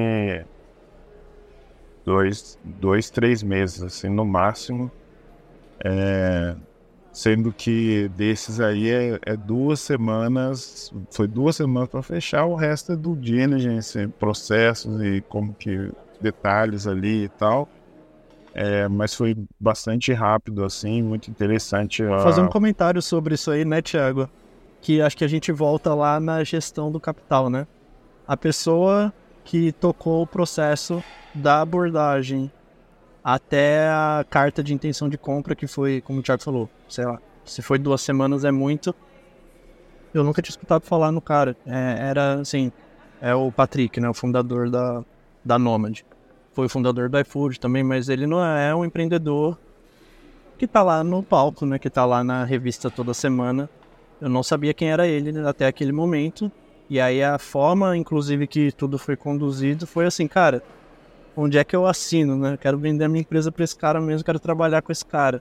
dois, 2.04 2.58
dois 2.64 3.10
três 3.10 3.42
meses, 3.42 3.82
assim, 3.82 4.08
no 4.08 4.24
máximo. 4.24 4.90
É, 5.84 6.56
sendo 7.12 7.52
que 7.52 8.08
desses 8.16 8.60
aí 8.60 8.88
é, 8.88 9.18
é, 9.26 9.36
duas 9.36 9.80
semanas, 9.80 10.92
foi 11.10 11.26
duas 11.26 11.56
semanas 11.56 11.88
para 11.88 12.02
fechar, 12.02 12.44
o 12.44 12.54
resto 12.54 12.92
é 12.92 12.96
do 12.96 13.16
diligence, 13.16 14.06
processos 14.18 15.02
e 15.02 15.20
como 15.28 15.52
que 15.54 15.90
detalhes 16.20 16.86
ali 16.86 17.24
e 17.24 17.28
tal. 17.28 17.68
É, 18.60 18.88
mas 18.88 19.14
foi 19.14 19.36
bastante 19.60 20.12
rápido, 20.12 20.64
assim, 20.64 21.00
muito 21.00 21.30
interessante. 21.30 22.02
Vou 22.02 22.18
fazer 22.18 22.40
um 22.40 22.48
comentário 22.48 23.00
sobre 23.00 23.36
isso 23.36 23.52
aí, 23.52 23.64
né, 23.64 23.80
Tiago? 23.80 24.28
Que 24.80 25.00
acho 25.00 25.16
que 25.16 25.24
a 25.24 25.28
gente 25.28 25.52
volta 25.52 25.94
lá 25.94 26.18
na 26.18 26.42
gestão 26.42 26.90
do 26.90 26.98
capital, 26.98 27.48
né? 27.48 27.68
A 28.26 28.36
pessoa 28.36 29.12
que 29.44 29.70
tocou 29.70 30.22
o 30.22 30.26
processo 30.26 31.00
da 31.32 31.60
abordagem 31.60 32.50
até 33.22 33.88
a 33.90 34.26
carta 34.28 34.60
de 34.60 34.74
intenção 34.74 35.08
de 35.08 35.16
compra, 35.16 35.54
que 35.54 35.68
foi, 35.68 36.00
como 36.00 36.18
o 36.18 36.22
Thiago 36.22 36.42
falou, 36.42 36.68
sei 36.88 37.04
lá, 37.04 37.20
se 37.44 37.62
foi 37.62 37.78
duas 37.78 38.00
semanas 38.00 38.44
é 38.44 38.50
muito. 38.50 38.92
Eu 40.12 40.24
nunca 40.24 40.42
tinha 40.42 40.50
escutado 40.50 40.82
falar 40.82 41.12
no 41.12 41.20
cara. 41.20 41.56
É, 41.64 42.08
era 42.08 42.40
assim, 42.40 42.72
é 43.20 43.32
o 43.36 43.52
Patrick, 43.52 44.00
né, 44.00 44.08
o 44.08 44.14
fundador 44.14 44.68
da, 44.68 45.04
da 45.44 45.60
Nomad. 45.60 46.00
Foi 46.58 46.68
fundador 46.68 47.08
do 47.08 47.16
iFood 47.20 47.60
também, 47.60 47.84
mas 47.84 48.08
ele 48.08 48.26
não 48.26 48.44
é 48.44 48.74
um 48.74 48.84
empreendedor 48.84 49.56
que 50.58 50.66
tá 50.66 50.82
lá 50.82 51.04
no 51.04 51.22
palco, 51.22 51.64
né, 51.64 51.78
que 51.78 51.88
tá 51.88 52.04
lá 52.04 52.24
na 52.24 52.42
revista 52.42 52.90
toda 52.90 53.14
semana. 53.14 53.70
Eu 54.20 54.28
não 54.28 54.42
sabia 54.42 54.74
quem 54.74 54.90
era 54.90 55.06
ele 55.06 55.38
até 55.46 55.68
aquele 55.68 55.92
momento. 55.92 56.50
E 56.90 57.00
aí 57.00 57.22
a 57.22 57.38
forma, 57.38 57.96
inclusive, 57.96 58.48
que 58.48 58.72
tudo 58.72 58.98
foi 58.98 59.14
conduzido 59.14 59.86
foi 59.86 60.06
assim, 60.06 60.26
cara, 60.26 60.60
onde 61.36 61.56
é 61.58 61.62
que 61.62 61.76
eu 61.76 61.86
assino, 61.86 62.36
né? 62.36 62.58
Quero 62.60 62.76
vender 62.76 63.04
a 63.04 63.08
minha 63.08 63.20
empresa 63.20 63.52
para 63.52 63.62
esse 63.62 63.76
cara 63.76 64.00
mesmo, 64.00 64.24
quero 64.24 64.40
trabalhar 64.40 64.82
com 64.82 64.90
esse 64.90 65.06
cara. 65.06 65.40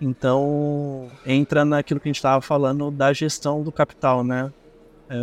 Então, 0.00 1.12
entra 1.24 1.64
naquilo 1.64 2.00
que 2.00 2.08
a 2.08 2.10
gente 2.10 2.16
estava 2.16 2.40
falando 2.40 2.90
da 2.90 3.12
gestão 3.12 3.62
do 3.62 3.70
capital, 3.70 4.24
né? 4.24 4.52
É, 5.08 5.14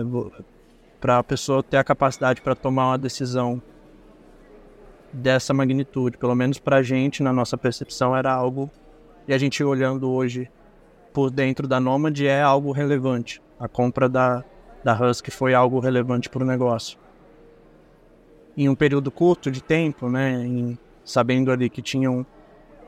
para 1.01 1.18
a 1.18 1.24
pessoa 1.24 1.62
ter 1.62 1.76
a 1.76 1.84
capacidade 1.84 2.39
para 2.41 2.55
tomar 2.55 2.91
uma 2.91 2.97
decisão 2.97 3.62
dessa 5.14 5.53
magnitude, 5.53 6.18
pelo 6.18 6.36
menos 6.36 6.59
para 6.59 6.78
a 6.78 6.84
gente, 6.84 7.24
na 7.24 7.34
nossa 7.34 7.57
percepção, 7.57 8.16
era 8.16 8.32
algo, 8.32 8.70
e 9.28 9.34
a 9.34 9.38
gente 9.38 9.64
olhando 9.64 10.09
hoje 10.09 10.49
por 11.14 11.30
dentro 11.30 11.68
da 11.68 11.80
Nomad, 11.80 12.20
é 12.22 12.41
algo 12.41 12.72
relevante. 12.72 13.41
A 13.59 13.68
compra 13.68 14.07
da, 14.07 14.43
da 14.84 14.93
Husky 14.93 15.30
foi 15.30 15.53
algo 15.53 15.80
relevante 15.80 16.30
para 16.30 16.43
o 16.43 16.45
negócio. 16.45 16.97
Em 18.55 18.68
um 18.68 18.76
período 18.76 19.12
curto 19.12 19.51
de 19.51 19.62
tempo, 19.62 20.09
né, 20.09 20.43
em, 20.45 20.78
sabendo 21.03 21.51
ali 21.51 21.70
que 21.70 21.82
tinham 21.82 22.26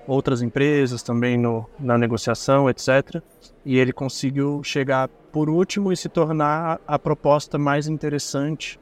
outras 0.08 0.42
empresas 0.42 1.02
também 1.02 1.38
no, 1.38 1.66
na 1.80 1.98
negociação, 1.98 2.70
etc. 2.70 3.22
E 3.66 3.78
ele 3.78 3.94
conseguiu 3.94 4.62
chegar 4.64 5.08
por 5.32 5.50
último 5.50 5.92
e 5.92 5.98
se 5.98 6.10
tornar 6.10 6.80
a, 6.86 7.00
proposta 7.00 7.58
mais 7.58 7.88
interessante 7.88 8.80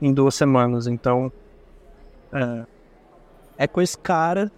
em 0.00 0.12
duas 0.12 0.34
semanas. 0.34 0.86
Então, 0.86 1.32
é, 2.32 2.66
é 3.58 3.66
com 3.66 3.80
esse 3.80 3.98
cara 3.98 4.50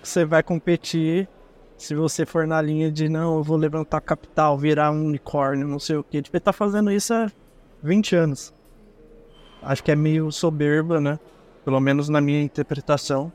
que 0.00 0.08
você 0.08 0.24
vai 0.24 0.42
competir 0.42 1.28
se 1.80 1.94
você 1.94 2.26
for 2.26 2.46
na 2.46 2.60
linha 2.60 2.92
de 2.92 3.08
não, 3.08 3.38
eu 3.38 3.42
vou 3.42 3.56
levantar 3.56 4.02
capital, 4.02 4.58
virar 4.58 4.90
um 4.90 5.06
unicórnio, 5.06 5.66
não 5.66 5.78
sei 5.78 5.96
o 5.96 6.04
que. 6.04 6.20
Tipo, 6.20 6.36
ele 6.36 6.42
tá 6.42 6.52
fazendo 6.52 6.92
isso 6.92 7.14
há 7.14 7.32
20 7.82 8.16
anos. 8.16 8.52
Acho 9.62 9.82
que 9.82 9.90
é 9.90 9.96
meio 9.96 10.30
soberba, 10.30 11.00
né? 11.00 11.18
Pelo 11.64 11.80
menos 11.80 12.10
na 12.10 12.20
minha 12.20 12.42
interpretação. 12.42 13.32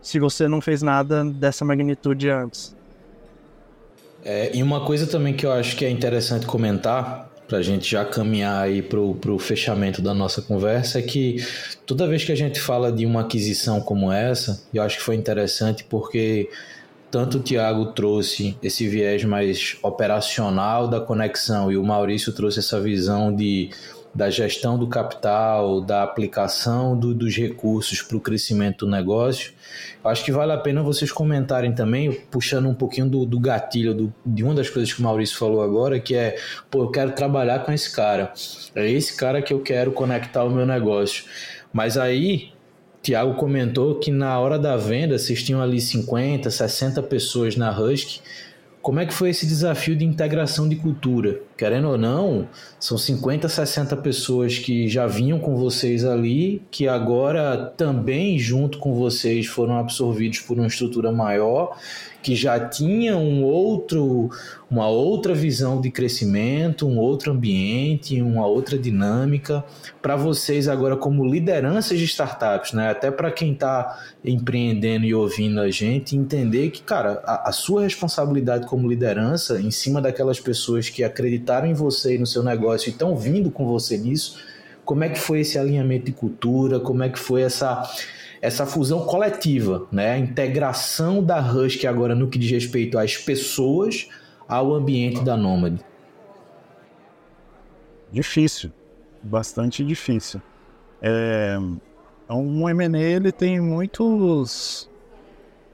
Se 0.00 0.20
você 0.20 0.46
não 0.46 0.60
fez 0.60 0.82
nada 0.82 1.24
dessa 1.24 1.64
magnitude 1.64 2.30
antes. 2.30 2.76
É, 4.24 4.56
e 4.56 4.62
uma 4.62 4.84
coisa 4.84 5.08
também 5.08 5.34
que 5.34 5.44
eu 5.44 5.50
acho 5.50 5.76
que 5.76 5.84
é 5.84 5.90
interessante 5.90 6.46
comentar, 6.46 7.28
para 7.52 7.58
a 7.58 7.62
gente 7.62 7.90
já 7.90 8.02
caminhar 8.02 8.62
aí 8.62 8.80
para 8.80 8.98
o 8.98 9.38
fechamento 9.38 10.00
da 10.00 10.14
nossa 10.14 10.40
conversa, 10.40 10.98
é 10.98 11.02
que 11.02 11.36
toda 11.84 12.08
vez 12.08 12.24
que 12.24 12.32
a 12.32 12.34
gente 12.34 12.58
fala 12.58 12.90
de 12.90 13.04
uma 13.04 13.20
aquisição 13.20 13.78
como 13.78 14.10
essa, 14.10 14.62
eu 14.72 14.82
acho 14.82 14.96
que 14.96 15.02
foi 15.02 15.16
interessante 15.16 15.84
porque 15.84 16.48
tanto 17.10 17.36
o 17.36 17.40
Tiago 17.42 17.92
trouxe 17.92 18.56
esse 18.62 18.88
viés 18.88 19.22
mais 19.24 19.76
operacional 19.82 20.88
da 20.88 20.98
conexão 20.98 21.70
e 21.70 21.76
o 21.76 21.84
Maurício 21.84 22.32
trouxe 22.32 22.60
essa 22.60 22.80
visão 22.80 23.36
de 23.36 23.68
da 24.14 24.28
gestão 24.28 24.78
do 24.78 24.86
capital, 24.86 25.80
da 25.80 26.02
aplicação 26.02 26.98
do, 26.98 27.14
dos 27.14 27.34
recursos 27.34 28.02
para 28.02 28.16
o 28.16 28.20
crescimento 28.20 28.84
do 28.84 28.90
negócio. 28.90 29.52
Acho 30.04 30.24
que 30.24 30.30
vale 30.30 30.52
a 30.52 30.58
pena 30.58 30.82
vocês 30.82 31.10
comentarem 31.10 31.72
também, 31.72 32.12
puxando 32.30 32.68
um 32.68 32.74
pouquinho 32.74 33.08
do, 33.08 33.24
do 33.24 33.40
gatilho 33.40 33.94
do, 33.94 34.14
de 34.24 34.44
uma 34.44 34.54
das 34.54 34.68
coisas 34.68 34.92
que 34.92 35.00
o 35.00 35.02
Maurício 35.02 35.36
falou 35.38 35.62
agora, 35.62 35.98
que 35.98 36.14
é, 36.14 36.36
pô, 36.70 36.82
eu 36.82 36.90
quero 36.90 37.12
trabalhar 37.12 37.60
com 37.60 37.72
esse 37.72 37.94
cara. 37.94 38.32
É 38.74 38.90
esse 38.90 39.16
cara 39.16 39.40
que 39.40 39.52
eu 39.52 39.60
quero 39.60 39.92
conectar 39.92 40.44
o 40.44 40.50
meu 40.50 40.66
negócio. 40.66 41.24
Mas 41.72 41.96
aí 41.96 42.52
Tiago 43.02 43.34
comentou 43.34 43.96
que 43.96 44.10
na 44.10 44.38
hora 44.38 44.58
da 44.58 44.76
venda 44.76 45.18
vocês 45.18 45.42
tinham 45.42 45.60
ali 45.62 45.80
50, 45.80 46.50
60 46.50 47.02
pessoas 47.02 47.56
na 47.56 47.70
Husky. 47.76 48.20
Como 48.82 49.00
é 49.00 49.06
que 49.06 49.14
foi 49.14 49.30
esse 49.30 49.46
desafio 49.46 49.96
de 49.96 50.04
integração 50.04 50.68
de 50.68 50.76
cultura? 50.76 51.40
Querendo 51.62 51.90
ou 51.90 51.96
não, 51.96 52.48
são 52.80 52.98
50, 52.98 53.48
60 53.48 53.96
pessoas 53.98 54.58
que 54.58 54.88
já 54.88 55.06
vinham 55.06 55.38
com 55.38 55.54
vocês 55.54 56.04
ali, 56.04 56.60
que 56.72 56.88
agora 56.88 57.72
também 57.76 58.36
junto 58.36 58.78
com 58.78 58.96
vocês 58.96 59.46
foram 59.46 59.78
absorvidos 59.78 60.40
por 60.40 60.58
uma 60.58 60.66
estrutura 60.66 61.12
maior 61.12 61.76
que 62.22 62.36
já 62.36 62.58
tinha 62.60 63.16
um 63.16 63.42
outro, 63.42 64.30
uma 64.70 64.88
outra 64.88 65.34
visão 65.34 65.80
de 65.80 65.90
crescimento, 65.90 66.86
um 66.86 66.98
outro 66.98 67.32
ambiente, 67.32 68.22
uma 68.22 68.46
outra 68.46 68.78
dinâmica. 68.78 69.64
Para 70.00 70.14
vocês 70.14 70.68
agora 70.68 70.96
como 70.96 71.26
lideranças 71.26 71.98
de 71.98 72.04
startups, 72.04 72.72
né? 72.72 72.90
até 72.90 73.10
para 73.10 73.30
quem 73.30 73.52
está 73.52 73.98
empreendendo 74.24 75.04
e 75.04 75.14
ouvindo 75.14 75.60
a 75.60 75.70
gente, 75.70 76.16
entender 76.16 76.70
que, 76.70 76.82
cara, 76.82 77.20
a, 77.24 77.48
a 77.48 77.52
sua 77.52 77.82
responsabilidade 77.82 78.66
como 78.66 78.88
liderança 78.88 79.60
em 79.60 79.70
cima 79.70 80.00
daquelas 80.00 80.38
pessoas 80.38 80.88
que 80.88 81.02
acreditaram 81.02 81.42
em 81.66 81.74
você 81.74 82.16
e 82.16 82.18
no 82.18 82.26
seu 82.26 82.42
negócio 82.42 82.88
e 82.88 82.92
estão 82.92 83.16
vindo 83.16 83.50
com 83.50 83.66
você 83.66 83.96
nisso, 83.98 84.38
como 84.84 85.04
é 85.04 85.08
que 85.08 85.18
foi 85.18 85.40
esse 85.40 85.58
alinhamento 85.58 86.06
de 86.06 86.12
cultura, 86.12 86.80
como 86.80 87.02
é 87.02 87.08
que 87.08 87.18
foi 87.18 87.42
essa 87.42 87.88
essa 88.40 88.66
fusão 88.66 89.06
coletiva, 89.06 89.86
né? 89.92 90.14
a 90.14 90.18
integração 90.18 91.22
da 91.22 91.40
Husky 91.40 91.86
agora 91.86 92.12
no 92.12 92.26
que 92.26 92.36
diz 92.36 92.50
respeito 92.50 92.98
às 92.98 93.16
pessoas 93.16 94.08
ao 94.48 94.74
ambiente 94.74 95.22
da 95.22 95.36
Nômade? 95.36 95.78
Difícil, 98.10 98.72
bastante 99.22 99.84
difícil. 99.84 100.42
É, 101.00 101.56
um 102.28 102.68
M&A 102.68 102.98
ele 102.98 103.30
tem 103.30 103.60
muitos 103.60 104.90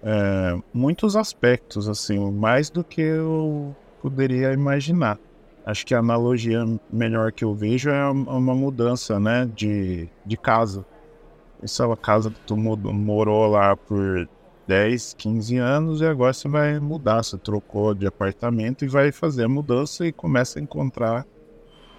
é, 0.02 0.58
muitos 0.72 1.16
aspectos 1.16 1.88
assim, 1.88 2.30
mais 2.30 2.70
do 2.70 2.84
que 2.84 3.00
eu 3.00 3.74
poderia 4.00 4.52
imaginar. 4.52 5.18
Acho 5.68 5.84
que 5.84 5.94
a 5.94 5.98
analogia 5.98 6.64
melhor 6.90 7.30
que 7.30 7.44
eu 7.44 7.54
vejo 7.54 7.90
é 7.90 8.08
uma 8.08 8.54
mudança, 8.54 9.20
né, 9.20 9.44
de, 9.54 10.08
de 10.24 10.34
casa. 10.34 10.82
Isso 11.62 11.82
é 11.82 11.86
uma 11.86 11.94
casa 11.94 12.30
que 12.30 12.40
tu 12.46 12.56
morou 12.56 13.46
lá 13.48 13.76
por 13.76 14.26
10, 14.66 15.12
15 15.18 15.58
anos 15.58 16.00
e 16.00 16.06
agora 16.06 16.32
você 16.32 16.48
vai 16.48 16.80
mudar. 16.80 17.22
Você 17.22 17.36
trocou 17.36 17.94
de 17.94 18.06
apartamento 18.06 18.82
e 18.82 18.88
vai 18.88 19.12
fazer 19.12 19.44
a 19.44 19.48
mudança 19.48 20.06
e 20.06 20.12
começa 20.12 20.58
a 20.58 20.62
encontrar 20.62 21.26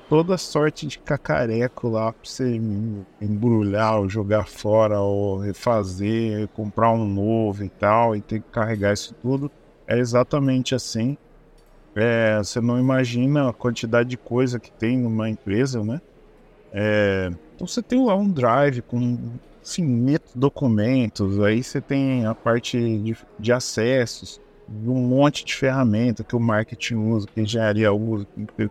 toda 0.10 0.36
sorte 0.36 0.88
de 0.88 0.98
cacareco 0.98 1.90
lá 1.90 2.12
pra 2.12 2.22
você 2.24 2.60
embrulhar 3.22 4.00
ou 4.00 4.10
jogar 4.10 4.48
fora 4.48 5.00
ou 5.00 5.38
refazer, 5.38 6.48
comprar 6.56 6.92
um 6.92 7.06
novo 7.06 7.64
e 7.64 7.70
tal, 7.70 8.16
e 8.16 8.22
ter 8.22 8.40
que 8.40 8.50
carregar 8.50 8.94
isso 8.94 9.14
tudo. 9.22 9.52
É 9.86 10.00
exatamente 10.00 10.74
assim. 10.74 11.16
É, 12.00 12.38
você 12.38 12.62
não 12.62 12.80
imagina 12.80 13.50
a 13.50 13.54
quantidade 13.54 14.10
de 14.10 14.18
coisa 14.18 14.60
que 14.60 14.72
tem 14.72 14.98
numa 14.98 15.30
empresa, 15.30 15.84
né? 15.84 16.00
É, 16.72 17.30
então 17.56 17.68
você 17.68 17.82
tem 17.82 18.06
lá 18.06 18.16
um 18.16 18.30
drive 18.30 18.82
com 18.84 19.18
infinitos 19.62 20.34
documentos, 20.34 21.42
aí 21.42 21.62
você 21.62 21.82
tem 21.82 22.26
a 22.26 22.34
parte 22.34 22.78
de, 22.78 23.18
de 23.38 23.52
acessos, 23.52 24.40
um 24.70 25.02
monte 25.02 25.44
de 25.44 25.54
ferramenta 25.56 26.24
que 26.24 26.36
o 26.36 26.40
marketing 26.40 26.96
usa, 26.96 27.28
que 27.28 27.40
a 27.40 27.44
engenharia 27.44 27.92
usa, 27.92 28.26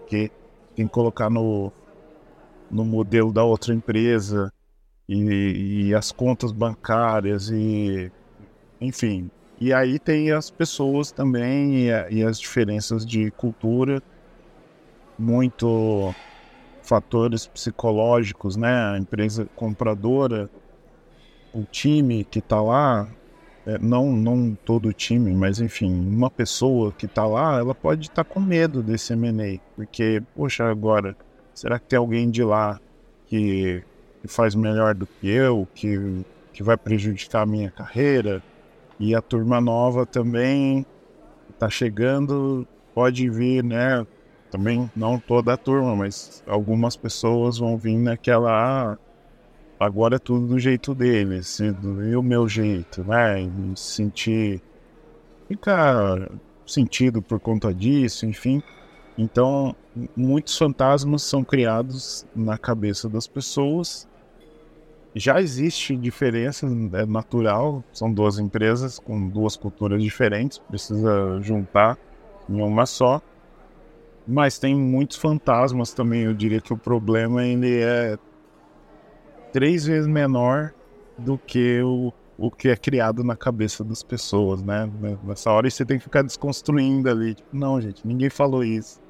que 0.07 0.31
tem 0.75 0.87
que 0.87 0.93
colocar 0.93 1.29
no, 1.29 1.71
no 2.71 2.85
modelo 2.85 3.33
da 3.33 3.45
outra 3.45 3.75
empresa, 3.75 4.51
e, 5.09 5.89
e 5.89 5.95
as 5.95 6.13
contas 6.13 6.53
bancárias, 6.53 7.51
e 7.51 8.11
enfim. 8.81 9.31
E 9.61 9.73
aí 9.73 9.99
tem 9.99 10.31
as 10.31 10.51
pessoas 10.51 11.11
também 11.11 11.89
e, 11.89 11.89
e 12.11 12.23
as 12.23 12.39
diferenças 12.39 13.05
de 13.05 13.31
cultura, 13.33 14.03
muito 15.19 16.15
fatores 16.83 17.47
psicológicos, 17.47 18.57
né? 18.57 18.93
A 18.93 18.99
empresa 18.99 19.49
compradora 19.57 20.49
o 21.53 21.65
time 21.65 22.25
que 22.25 22.39
está 22.39 22.61
lá, 22.61 23.09
é, 23.67 23.79
não, 23.79 24.13
não 24.13 24.57
todo 24.65 24.89
o 24.89 24.93
time, 24.93 25.33
mas 25.35 25.61
enfim, 25.61 25.93
uma 25.93 26.31
pessoa 26.31 26.93
que 26.93 27.07
está 27.07 27.27
lá, 27.27 27.59
ela 27.59 27.75
pode 27.75 28.03
estar 28.03 28.25
tá 28.25 28.31
com 28.31 28.41
medo 28.41 28.83
desse 28.83 29.13
M&A, 29.13 29.59
porque, 29.75 30.23
poxa, 30.35 30.65
agora, 30.65 31.17
será 31.55 31.79
que 31.79 31.87
tem 31.87 31.99
alguém 31.99 32.31
de 32.31 32.43
lá 32.43 32.81
que, 33.27 33.83
que 34.23 34.29
faz 34.29 34.55
melhor 34.55 34.95
do 34.95 35.07
que 35.07 35.29
eu, 35.29 35.67
que, 35.75 36.25
que 36.53 36.63
vai 36.63 36.77
prejudicar 36.77 37.43
a 37.43 37.47
minha 37.47 37.71
carreira? 37.71 38.43
E 38.99 39.15
a 39.15 39.23
turma 39.23 39.61
nova 39.61 40.05
também 40.05 40.85
está 41.51 41.71
chegando, 41.71 42.67
pode 42.95 43.29
vir, 43.31 43.63
né? 43.63 44.07
Também 44.51 44.91
não 44.97 45.19
toda 45.19 45.53
a 45.53 45.57
turma, 45.57 45.95
mas 45.95 46.43
algumas 46.47 46.97
pessoas 46.97 47.59
vão 47.59 47.77
vir 47.77 47.97
naquela. 47.99 48.51
Ah, 48.51 48.99
agora 49.79 50.17
é 50.17 50.19
tudo 50.19 50.47
do 50.47 50.59
jeito 50.59 50.95
dele, 50.95 51.39
assim, 51.39 51.77
e 52.11 52.17
o 52.17 52.23
meu 52.23 52.49
jeito, 52.49 53.05
né? 53.05 53.43
E 53.43 53.51
sentir. 53.77 54.63
ficar 55.47 56.31
sentido 56.67 57.23
por 57.23 57.41
conta 57.41 57.73
disso, 57.73 58.27
enfim. 58.27 58.63
Então, 59.17 59.75
muitos 60.17 60.57
fantasmas 60.57 61.23
são 61.23 61.43
criados 61.43 62.27
na 62.35 62.57
cabeça 62.57 63.09
das 63.09 63.27
pessoas. 63.27 64.09
Já 65.15 65.41
existe 65.41 65.97
diferença, 65.97 66.67
é 66.93 67.07
natural, 67.07 67.83
são 67.93 68.13
duas 68.13 68.39
empresas 68.39 68.99
com 68.99 69.29
duas 69.29 69.57
culturas 69.57 70.03
diferentes, 70.03 70.59
precisa 70.59 71.41
juntar 71.41 71.99
em 72.49 72.61
uma 72.61 72.87
só. 72.87 73.21
Mas 74.27 74.59
tem 74.59 74.75
muitos 74.75 75.17
fantasmas 75.17 75.93
também, 75.93 76.23
eu 76.23 76.35
diria 76.35 76.61
que 76.61 76.73
o 76.73 76.77
problema 76.77 77.45
ele 77.45 77.81
é 77.81 78.19
três 79.53 79.87
vezes 79.87 80.07
menor 80.07 80.75
do 81.17 81.39
que 81.39 81.81
o, 81.83 82.13
o 82.37 82.51
que 82.51 82.69
é 82.69 82.77
criado 82.77 83.25
na 83.25 83.35
cabeça 83.35 83.83
das 83.83 84.03
pessoas, 84.03 84.63
né? 84.63 84.89
Nessa 85.25 85.51
hora 85.51 85.69
você 85.69 85.85
tem 85.85 85.99
que 85.99 86.05
ficar 86.05 86.23
desconstruindo 86.23 87.11
ali. 87.11 87.35
Tipo, 87.35 87.57
não, 87.57 87.81
gente, 87.81 88.07
ninguém 88.07 88.31
falou 88.31 88.63
isso. 88.63 89.01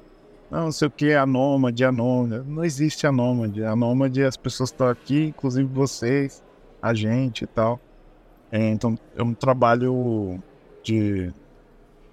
Não, 0.49 0.71
sei 0.71 0.87
o 0.87 0.91
que 0.91 1.09
é 1.09 1.17
anômade, 1.17 1.83
anômade. 1.85 2.43
Não 2.47 2.63
existe 2.63 3.05
anômade. 3.05 3.63
Anômade, 3.63 4.23
as 4.23 4.35
pessoas 4.35 4.69
estão 4.69 4.87
aqui, 4.87 5.25
inclusive 5.25 5.67
vocês, 5.71 6.43
a 6.81 6.93
gente 6.93 7.43
e 7.43 7.47
tal. 7.47 7.79
É, 8.51 8.69
então, 8.69 8.97
é 9.15 9.21
um 9.21 9.33
trabalho 9.33 10.41
de 10.83 11.31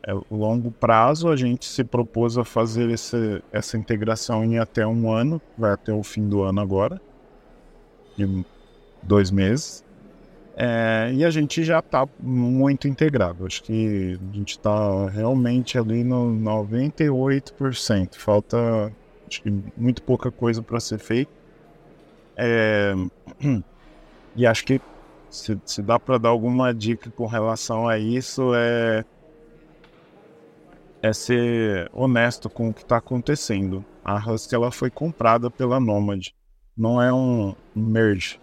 é, 0.07 0.13
longo 0.31 0.71
prazo. 0.71 1.29
A 1.29 1.37
gente 1.37 1.65
se 1.65 1.83
propôs 1.83 2.37
a 2.37 2.45
fazer 2.45 2.91
esse, 2.91 3.43
essa 3.51 3.79
integração 3.79 4.45
em 4.45 4.59
até 4.59 4.87
um 4.87 5.11
ano, 5.11 5.41
vai 5.57 5.73
até 5.73 5.93
o 5.93 6.03
fim 6.03 6.29
do 6.29 6.43
ano 6.43 6.61
agora 6.61 7.01
de 8.17 8.45
dois 9.03 9.31
meses. 9.31 9.85
É, 10.57 11.11
e 11.13 11.25
a 11.25 11.31
gente 11.31 11.63
já 11.63 11.81
está 11.81 12.09
muito 12.19 12.89
integrado. 12.89 13.45
Acho 13.45 13.63
que 13.63 14.19
a 14.33 14.37
gente 14.37 14.53
está 14.53 15.09
realmente 15.11 15.79
ali 15.79 16.03
no 16.03 16.31
98%. 16.31 18.17
Falta 18.17 18.91
acho 19.29 19.43
que 19.43 19.53
muito 19.77 20.03
pouca 20.03 20.31
coisa 20.31 20.63
para 20.63 20.81
ser 20.81 20.99
feita. 20.99 21.31
É, 22.37 22.95
e 24.35 24.47
acho 24.47 24.65
que 24.65 24.81
se, 25.29 25.59
se 25.65 25.83
dá 25.83 25.99
para 25.99 26.19
dar 26.19 26.31
alguma 26.31 26.73
dica 26.73 27.11
com 27.11 27.27
relação 27.27 27.89
a 27.89 27.99
isso 27.99 28.53
é 28.55 29.05
é 31.03 31.13
ser 31.13 31.91
honesto 31.93 32.49
com 32.49 32.71
o 32.71 32.75
que 32.75 32.83
está 32.83 32.97
acontecendo. 32.97 33.85
A 34.05 34.17
Husky 34.17 34.55
ela 34.55 34.73
foi 34.73 34.91
comprada 34.91 35.51
pela 35.51 35.79
Nomad 35.79 36.29
não 36.77 37.01
é 37.01 37.13
um 37.13 37.55
merge. 37.75 38.39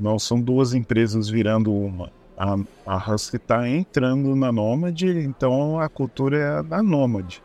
Não 0.00 0.18
são 0.18 0.40
duas 0.40 0.72
empresas 0.72 1.28
virando 1.28 1.72
uma. 1.72 2.10
A, 2.36 2.56
a 2.86 3.12
Husky 3.12 3.36
está 3.36 3.68
entrando 3.68 4.34
na 4.34 4.50
Nomad, 4.50 5.02
então 5.02 5.78
a 5.78 5.90
cultura 5.90 6.38
é 6.38 6.62
da 6.62 6.82
Nomad. 6.82 7.36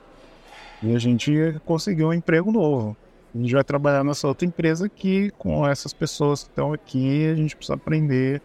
E 0.82 0.96
a 0.96 1.00
gente 1.00 1.34
conseguiu 1.66 2.08
um 2.08 2.14
emprego 2.14 2.52
novo. 2.52 2.96
A 3.34 3.38
gente 3.38 3.54
vai 3.54 3.64
trabalhar 3.64 4.06
nessa 4.06 4.26
outra 4.26 4.48
empresa 4.48 4.86
aqui, 4.86 5.32
com 5.38 5.68
essas 5.68 5.92
pessoas 5.92 6.44
que 6.44 6.50
estão 6.50 6.72
aqui, 6.72 7.28
a 7.28 7.36
gente 7.36 7.54
precisa 7.54 7.76
aprender 7.76 8.42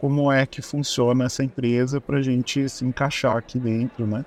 como 0.00 0.32
é 0.32 0.44
que 0.44 0.60
funciona 0.60 1.26
essa 1.26 1.44
empresa 1.44 2.00
para 2.00 2.18
a 2.18 2.22
gente 2.22 2.68
se 2.68 2.84
encaixar 2.84 3.36
aqui 3.36 3.60
dentro, 3.60 4.04
né? 4.04 4.24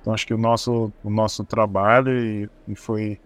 Então 0.00 0.14
acho 0.14 0.26
que 0.26 0.32
o 0.32 0.38
nosso, 0.38 0.90
o 1.04 1.10
nosso 1.10 1.44
trabalho 1.44 2.10
e, 2.18 2.48
e 2.66 2.74
foi 2.74 3.20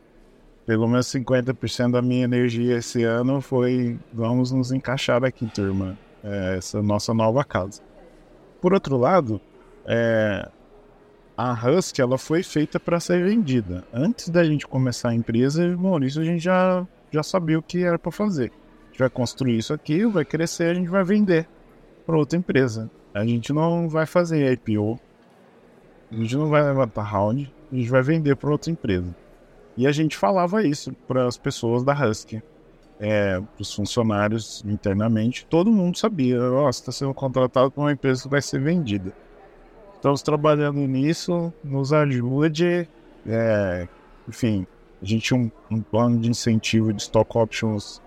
pelo 0.66 0.86
menos 0.86 1.06
50% 1.06 1.92
da 1.92 2.02
minha 2.02 2.24
energia 2.24 2.78
esse 2.78 3.02
ano 3.02 3.40
foi 3.40 3.98
vamos 4.12 4.52
nos 4.52 4.72
encaixar 4.72 5.24
aqui, 5.24 5.46
turma. 5.46 5.98
É, 6.22 6.56
essa 6.56 6.78
é 6.78 6.82
nossa 6.82 7.12
nova 7.12 7.44
casa. 7.44 7.82
Por 8.60 8.72
outro 8.72 8.96
lado, 8.96 9.40
é, 9.84 10.48
a 11.36 11.52
Husky 11.52 12.00
ela 12.00 12.16
foi 12.16 12.42
feita 12.42 12.78
para 12.78 13.00
ser 13.00 13.24
vendida. 13.24 13.84
Antes 13.92 14.28
da 14.28 14.44
gente 14.44 14.66
começar 14.66 15.08
a 15.10 15.14
empresa, 15.14 15.76
Maurício, 15.76 16.20
a 16.20 16.24
gente 16.24 16.44
já, 16.44 16.86
já 17.10 17.22
sabia 17.22 17.58
o 17.58 17.62
que 17.62 17.82
era 17.82 17.98
para 17.98 18.12
fazer. 18.12 18.52
gente 18.90 19.00
vai 19.00 19.10
construir 19.10 19.58
isso 19.58 19.74
aqui, 19.74 20.06
vai 20.06 20.24
crescer, 20.24 20.70
a 20.70 20.74
gente 20.74 20.88
vai 20.88 21.02
vender 21.02 21.48
para 22.06 22.16
outra 22.16 22.38
empresa. 22.38 22.90
A 23.12 23.24
gente 23.24 23.52
não 23.52 23.88
vai 23.88 24.06
fazer 24.06 24.52
IPO, 24.52 24.98
a 26.10 26.14
gente 26.14 26.36
não 26.36 26.48
vai 26.48 26.62
levantar 26.62 27.02
round, 27.02 27.52
a 27.70 27.74
gente 27.74 27.90
vai 27.90 28.02
vender 28.02 28.36
para 28.36 28.50
outra 28.50 28.70
empresa. 28.70 29.21
E 29.76 29.86
a 29.86 29.92
gente 29.92 30.16
falava 30.16 30.62
isso 30.62 30.92
para 31.06 31.26
as 31.26 31.36
pessoas 31.36 31.82
da 31.82 31.92
Husky, 31.94 32.42
é, 33.00 33.40
para 33.40 33.62
os 33.62 33.74
funcionários 33.74 34.62
internamente. 34.66 35.46
Todo 35.46 35.70
mundo 35.70 35.98
sabia: 35.98 36.40
oh, 36.42 36.64
você 36.64 36.80
está 36.80 36.92
sendo 36.92 37.14
contratado 37.14 37.70
para 37.70 37.82
uma 37.82 37.92
empresa 37.92 38.22
que 38.22 38.28
vai 38.28 38.42
ser 38.42 38.60
vendida. 38.60 39.12
Estamos 39.94 40.22
trabalhando 40.22 40.80
nisso, 40.80 41.52
nos 41.62 41.92
ajude. 41.92 42.88
É, 43.26 43.88
enfim, 44.28 44.66
a 45.00 45.04
gente 45.04 45.22
tinha 45.22 45.38
um, 45.38 45.50
um, 45.70 45.80
plano 45.80 46.18
de 46.18 46.28
incentivo 46.28 46.92
de 46.92 47.02
stock 47.02 47.38
options 47.38 48.02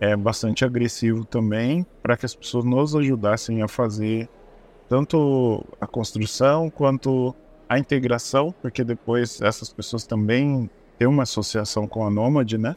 é, 0.00 0.16
bastante 0.16 0.64
agressivo 0.64 1.24
também, 1.24 1.86
para 2.02 2.16
que 2.16 2.26
as 2.26 2.34
pessoas 2.34 2.64
nos 2.64 2.94
ajudassem 2.94 3.62
a 3.62 3.68
fazer 3.68 4.28
tanto 4.88 5.64
a 5.80 5.86
construção 5.86 6.68
quanto 6.68 7.34
a 7.68 7.78
integração, 7.78 8.54
porque 8.62 8.84
depois 8.84 9.40
essas 9.40 9.72
pessoas 9.72 10.06
também 10.06 10.70
têm 10.98 11.06
uma 11.06 11.24
associação 11.24 11.86
com 11.86 12.06
a 12.06 12.10
Nomad, 12.10 12.52
né? 12.54 12.76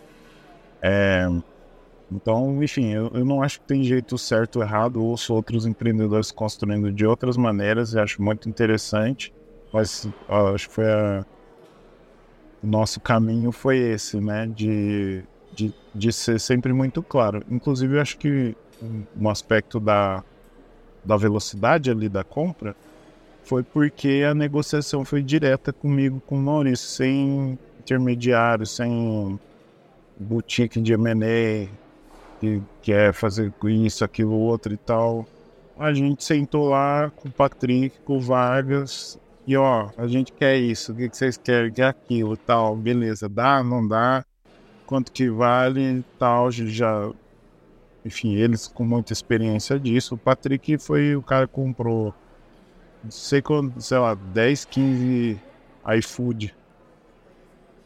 É, 0.81 1.27
então, 2.11 2.63
enfim, 2.63 2.91
eu, 2.91 3.11
eu, 3.13 3.23
não 3.23 3.43
acho 3.43 3.59
que 3.59 3.67
tem 3.67 3.83
jeito 3.83 4.17
certo 4.17 4.57
ou 4.57 4.63
errado. 4.63 5.03
Ouço 5.03 5.33
outros 5.33 5.65
empreendedores 5.65 6.31
construindo 6.31 6.91
de 6.91 7.05
outras 7.05 7.37
maneiras 7.37 7.93
e 7.93 7.99
acho 7.99 8.21
muito 8.21 8.49
interessante. 8.49 9.33
Mas 9.71 10.07
ó, 10.27 10.55
acho 10.55 10.67
que 10.67 10.75
foi 10.75 10.91
a... 10.91 11.25
o 12.63 12.67
nosso 12.67 12.99
caminho 12.99 13.51
foi 13.51 13.77
esse, 13.77 14.19
né? 14.19 14.47
De, 14.47 15.23
de, 15.53 15.73
de 15.93 16.11
ser 16.11 16.39
sempre 16.39 16.73
muito 16.73 17.03
claro. 17.03 17.43
Inclusive, 17.49 17.95
eu 17.95 18.01
acho 18.01 18.17
que 18.17 18.55
um 19.19 19.29
aspecto 19.29 19.79
da, 19.79 20.23
da 21.03 21.15
velocidade 21.15 21.91
ali 21.91 22.09
da 22.09 22.23
compra 22.23 22.75
foi 23.43 23.61
porque 23.61 24.23
a 24.27 24.33
negociação 24.33 25.03
foi 25.05 25.21
direta 25.21 25.73
comigo, 25.73 26.21
com 26.25 26.35
o 26.35 26.41
Maurício, 26.41 26.87
sem 26.87 27.57
intermediário, 27.89 28.65
sem 28.65 29.39
boutique 30.19 30.79
de 30.79 30.93
M&A, 30.93 31.67
que 32.39 32.61
quer 32.81 33.13
fazer 33.13 33.51
isso, 33.63 34.05
aquilo, 34.05 34.33
outro 34.33 34.73
e 34.73 34.77
tal. 34.77 35.27
A 35.77 35.91
gente 35.93 36.23
sentou 36.23 36.69
lá 36.69 37.11
com 37.15 37.29
o 37.29 37.31
Patrick, 37.31 37.97
com 38.01 38.17
o 38.17 38.21
Vargas, 38.21 39.19
e 39.47 39.57
ó, 39.57 39.89
a 39.97 40.07
gente 40.07 40.31
quer 40.31 40.57
isso, 40.57 40.91
o 40.91 40.95
que 40.95 41.09
vocês 41.09 41.37
querem, 41.37 41.71
quer 41.71 41.85
aquilo 41.85 42.37
tal, 42.37 42.75
beleza, 42.75 43.27
dá, 43.27 43.63
não 43.63 43.87
dá, 43.87 44.23
quanto 44.85 45.11
que 45.11 45.29
vale 45.29 46.03
tal, 46.19 46.51
já 46.51 47.09
enfim, 48.05 48.35
eles 48.35 48.67
com 48.67 48.85
muita 48.85 49.11
experiência 49.11 49.79
disso. 49.79 50.15
O 50.15 50.17
Patrick 50.17 50.77
foi 50.77 51.15
o 51.15 51.21
cara 51.21 51.47
que 51.47 51.53
comprou, 51.53 52.13
sei 53.09 53.41
sei 53.77 53.97
lá, 53.97 54.15
10, 54.15 54.65
15 54.65 55.39
iFood 55.97 56.55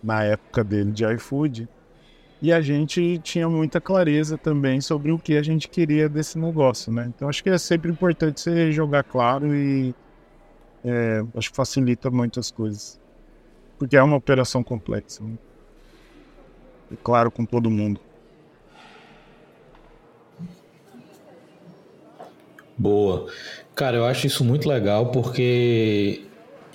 na 0.03 0.23
época 0.23 0.63
dele 0.63 0.91
de 0.91 1.05
iFood. 1.05 1.67
E 2.41 2.51
a 2.51 2.59
gente 2.59 3.19
tinha 3.19 3.47
muita 3.47 3.79
clareza 3.79 4.37
também 4.37 4.81
sobre 4.81 5.11
o 5.11 5.17
que 5.17 5.37
a 5.37 5.41
gente 5.41 5.69
queria 5.69 6.09
desse 6.09 6.37
negócio, 6.37 6.91
né? 6.91 7.05
Então 7.07 7.29
acho 7.29 7.41
que 7.41 7.49
é 7.49 7.57
sempre 7.57 7.89
importante 7.89 8.41
você 8.41 8.69
jogar 8.71 9.03
claro 9.03 9.55
e 9.55 9.95
é, 10.83 11.23
acho 11.35 11.51
que 11.51 11.55
facilita 11.55 12.11
muitas 12.11 12.51
coisas. 12.51 12.99
Porque 13.79 13.95
é 13.95 14.03
uma 14.03 14.17
operação 14.17 14.61
complexa. 14.61 15.23
Né? 15.23 15.37
E 16.91 16.97
claro 16.97 17.31
com 17.31 17.45
todo 17.45 17.69
mundo. 17.69 18.01
Boa. 22.77 23.27
Cara, 23.75 23.97
eu 23.97 24.05
acho 24.05 24.27
isso 24.27 24.43
muito 24.43 24.67
legal 24.67 25.11
porque. 25.11 26.25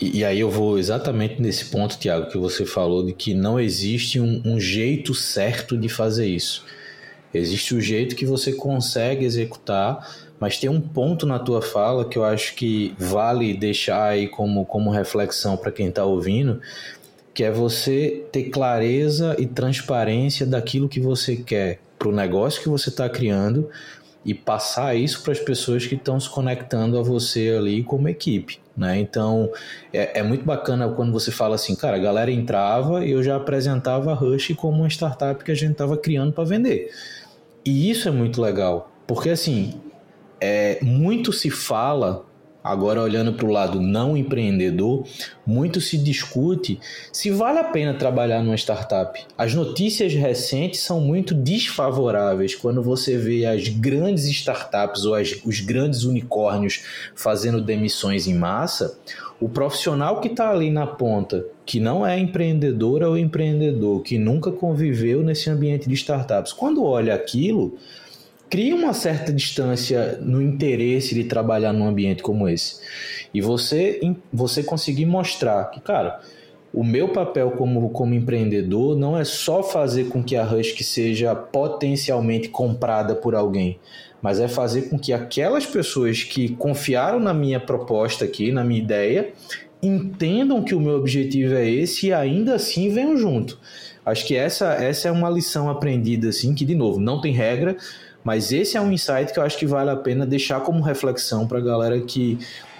E, 0.00 0.24
aí 0.24 0.38
eu 0.38 0.48
vou 0.48 0.78
exatamente 0.78 1.42
nesse 1.42 1.66
ponto, 1.66 1.98
Tiago, 1.98 2.30
que 2.30 2.38
você 2.38 2.64
falou 2.64 3.04
de 3.04 3.12
que 3.12 3.34
não 3.34 3.58
existe 3.58 4.20
um, 4.20 4.40
um 4.44 4.60
jeito 4.60 5.12
certo 5.12 5.76
de 5.76 5.88
fazer 5.88 6.26
isso. 6.26 6.64
Existe 7.34 7.74
o 7.74 7.80
jeito 7.80 8.14
que 8.14 8.24
você 8.24 8.52
consegue 8.52 9.24
executar, 9.24 10.08
mas 10.38 10.56
tem 10.56 10.70
um 10.70 10.80
ponto 10.80 11.26
na 11.26 11.38
tua 11.38 11.60
fala 11.60 12.08
que 12.08 12.16
eu 12.16 12.24
acho 12.24 12.54
que 12.54 12.94
vale 12.96 13.54
deixar 13.54 14.10
aí 14.10 14.28
como, 14.28 14.64
como 14.64 14.90
reflexão 14.90 15.56
para 15.56 15.72
quem 15.72 15.88
está 15.88 16.04
ouvindo, 16.04 16.60
que 17.34 17.42
é 17.42 17.50
você 17.50 18.24
ter 18.30 18.44
clareza 18.44 19.34
e 19.38 19.46
transparência 19.46 20.46
daquilo 20.46 20.88
que 20.88 21.00
você 21.00 21.36
quer 21.36 21.80
para 21.98 22.08
o 22.08 22.12
negócio 22.12 22.62
que 22.62 22.68
você 22.68 22.88
está 22.88 23.08
criando, 23.08 23.68
e 24.24 24.32
passar 24.32 24.94
isso 24.94 25.22
para 25.22 25.32
as 25.32 25.40
pessoas 25.40 25.86
que 25.86 25.94
estão 25.94 26.20
se 26.20 26.28
conectando 26.28 26.98
a 26.98 27.02
você 27.02 27.54
ali 27.56 27.82
como 27.82 28.08
equipe. 28.08 28.60
Né? 28.78 29.00
Então 29.00 29.50
é, 29.92 30.20
é, 30.20 30.22
muito 30.22 30.44
bacana 30.44 30.88
quando 30.88 31.12
você 31.12 31.32
fala 31.32 31.56
assim, 31.56 31.74
cara, 31.74 31.96
a 31.96 32.00
galera 32.00 32.30
entrava 32.30 33.04
e 33.04 33.10
eu 33.10 33.22
já 33.24 33.34
apresentava 33.34 34.12
a 34.12 34.14
Rush 34.14 34.54
como 34.56 34.78
uma 34.78 34.88
startup 34.88 35.42
que 35.42 35.50
a 35.50 35.54
gente 35.54 35.72
estava 35.72 35.96
criando 35.96 36.32
para 36.32 36.44
vender. 36.44 36.88
E 37.64 37.90
isso 37.90 38.08
é 38.08 38.12
muito 38.12 38.40
legal, 38.40 38.92
porque 39.04 39.30
assim, 39.30 39.74
é, 40.40 40.78
muito 40.80 41.32
se 41.32 41.50
fala 41.50 42.24
Agora, 42.68 43.00
olhando 43.00 43.32
para 43.32 43.46
o 43.46 43.50
lado 43.50 43.80
não 43.80 44.14
empreendedor, 44.14 45.06
muito 45.46 45.80
se 45.80 45.96
discute 45.96 46.78
se 47.10 47.30
vale 47.30 47.60
a 47.60 47.64
pena 47.64 47.94
trabalhar 47.94 48.42
numa 48.42 48.56
startup. 48.56 49.18
As 49.38 49.54
notícias 49.54 50.12
recentes 50.12 50.80
são 50.80 51.00
muito 51.00 51.32
desfavoráveis 51.32 52.54
quando 52.54 52.82
você 52.82 53.16
vê 53.16 53.46
as 53.46 53.68
grandes 53.68 54.26
startups 54.26 55.06
ou 55.06 55.14
as, 55.14 55.40
os 55.46 55.60
grandes 55.60 56.04
unicórnios 56.04 56.84
fazendo 57.14 57.62
demissões 57.62 58.26
em 58.26 58.34
massa. 58.34 58.98
O 59.40 59.48
profissional 59.48 60.20
que 60.20 60.28
está 60.28 60.50
ali 60.50 60.70
na 60.70 60.86
ponta, 60.86 61.46
que 61.64 61.80
não 61.80 62.06
é 62.06 62.18
empreendedora 62.18 63.08
ou 63.08 63.16
empreendedor, 63.16 64.02
que 64.02 64.18
nunca 64.18 64.52
conviveu 64.52 65.22
nesse 65.22 65.48
ambiente 65.48 65.88
de 65.88 65.94
startups, 65.94 66.52
quando 66.52 66.84
olha 66.84 67.14
aquilo 67.14 67.78
cria 68.50 68.74
uma 68.74 68.92
certa 68.92 69.32
distância 69.32 70.18
no 70.22 70.40
interesse 70.40 71.14
de 71.14 71.24
trabalhar 71.24 71.72
num 71.72 71.86
ambiente 71.86 72.22
como 72.22 72.48
esse. 72.48 72.80
E 73.32 73.40
você, 73.40 74.00
você 74.32 74.62
conseguir 74.62 75.06
mostrar 75.06 75.70
que, 75.70 75.80
cara, 75.80 76.20
o 76.72 76.84
meu 76.84 77.08
papel 77.08 77.52
como, 77.52 77.90
como 77.90 78.14
empreendedor 78.14 78.96
não 78.96 79.18
é 79.18 79.24
só 79.24 79.62
fazer 79.62 80.04
com 80.08 80.22
que 80.22 80.36
a 80.36 80.44
Husky 80.44 80.84
seja 80.84 81.34
potencialmente 81.34 82.48
comprada 82.48 83.14
por 83.14 83.34
alguém, 83.34 83.78
mas 84.20 84.40
é 84.40 84.48
fazer 84.48 84.82
com 84.82 84.98
que 84.98 85.12
aquelas 85.12 85.66
pessoas 85.66 86.22
que 86.22 86.50
confiaram 86.50 87.20
na 87.20 87.32
minha 87.32 87.60
proposta 87.60 88.24
aqui, 88.24 88.52
na 88.52 88.64
minha 88.64 88.80
ideia, 88.80 89.32
entendam 89.82 90.62
que 90.62 90.74
o 90.74 90.80
meu 90.80 90.96
objetivo 90.96 91.54
é 91.54 91.68
esse 91.68 92.08
e 92.08 92.12
ainda 92.12 92.54
assim 92.54 92.90
venham 92.90 93.16
junto. 93.16 93.58
Acho 94.04 94.26
que 94.26 94.34
essa, 94.34 94.72
essa 94.74 95.08
é 95.08 95.12
uma 95.12 95.28
lição 95.28 95.68
aprendida, 95.68 96.30
assim, 96.30 96.54
que, 96.54 96.64
de 96.64 96.74
novo, 96.74 96.98
não 96.98 97.20
tem 97.20 97.32
regra, 97.32 97.76
mas 98.24 98.52
esse 98.52 98.76
é 98.76 98.80
um 98.80 98.92
insight 98.92 99.32
que 99.32 99.38
eu 99.38 99.42
acho 99.42 99.58
que 99.58 99.66
vale 99.66 99.90
a 99.90 99.96
pena 99.96 100.26
deixar 100.26 100.60
como 100.60 100.82
reflexão 100.82 101.46
para 101.46 101.58
a 101.58 101.62
galera 101.62 102.00
que 102.00 102.38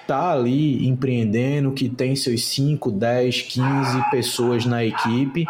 tá 0.09 0.33
ali 0.33 0.89
empreendendo, 0.89 1.71
que 1.73 1.87
tem 1.87 2.17
seus 2.17 2.47
5, 2.47 2.91
10, 2.91 3.43
15 3.43 4.11
pessoas 4.11 4.65
na 4.65 4.83
equipe 4.83 5.45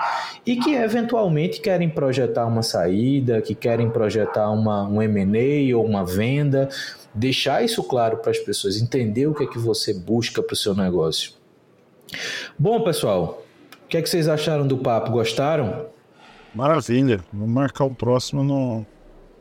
e 0.44 0.56
que 0.56 0.74
eventualmente 0.74 1.60
querem 1.60 1.88
projetar 1.88 2.44
uma 2.44 2.62
saída, 2.64 3.40
que 3.40 3.54
querem 3.54 3.88
projetar 3.88 4.50
uma, 4.50 4.82
um 4.82 5.00
M&A 5.00 5.76
ou 5.76 5.86
uma 5.86 6.04
venda, 6.04 6.68
deixar 7.14 7.64
isso 7.64 7.84
claro 7.84 8.16
para 8.16 8.32
as 8.32 8.38
pessoas, 8.38 8.82
entender 8.82 9.28
o 9.28 9.34
que 9.34 9.44
é 9.44 9.46
que 9.46 9.60
você 9.60 9.94
busca 9.94 10.42
para 10.42 10.54
o 10.54 10.56
seu 10.56 10.74
negócio. 10.74 11.34
Bom, 12.58 12.82
pessoal, 12.82 13.44
o 13.84 13.88
que 13.88 13.96
é 13.96 14.02
que 14.02 14.08
vocês 14.08 14.26
acharam 14.26 14.66
do 14.66 14.78
papo? 14.78 15.12
Gostaram? 15.12 15.86
Maravilha. 16.52 17.20
Vamos 17.32 17.54
marcar 17.54 17.84
o 17.84 17.94
próximo 17.94 18.42
no 18.42 18.84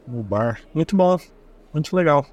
no 0.08 0.24
bar. 0.24 0.62
Muito 0.74 0.96
bom, 0.96 1.18
muito 1.74 1.96
legal. 1.96 2.26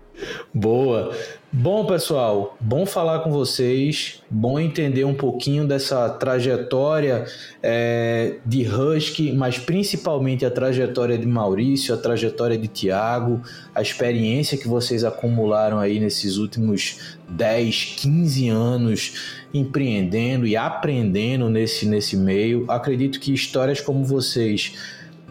Boa. 0.52 1.12
Bom, 1.52 1.84
pessoal, 1.86 2.56
bom 2.60 2.86
falar 2.86 3.20
com 3.20 3.30
vocês, 3.30 4.22
bom 4.30 4.58
entender 4.58 5.04
um 5.04 5.14
pouquinho 5.14 5.66
dessa 5.66 6.08
trajetória 6.08 7.24
é, 7.62 8.36
de 8.46 8.66
Husky, 8.66 9.32
mas 9.32 9.58
principalmente 9.58 10.44
a 10.46 10.50
trajetória 10.50 11.18
de 11.18 11.26
Maurício, 11.26 11.94
a 11.94 11.98
trajetória 11.98 12.56
de 12.56 12.68
Tiago, 12.68 13.40
a 13.74 13.82
experiência 13.82 14.56
que 14.56 14.68
vocês 14.68 15.04
acumularam 15.04 15.78
aí 15.78 15.98
nesses 15.98 16.36
últimos 16.36 17.16
10, 17.28 17.96
15 17.98 18.48
anos 18.48 19.44
empreendendo 19.52 20.46
e 20.46 20.56
aprendendo 20.56 21.48
nesse, 21.48 21.86
nesse 21.86 22.16
meio. 22.16 22.70
Acredito 22.70 23.20
que 23.20 23.32
histórias 23.32 23.80
como 23.80 24.04
vocês, 24.04 24.74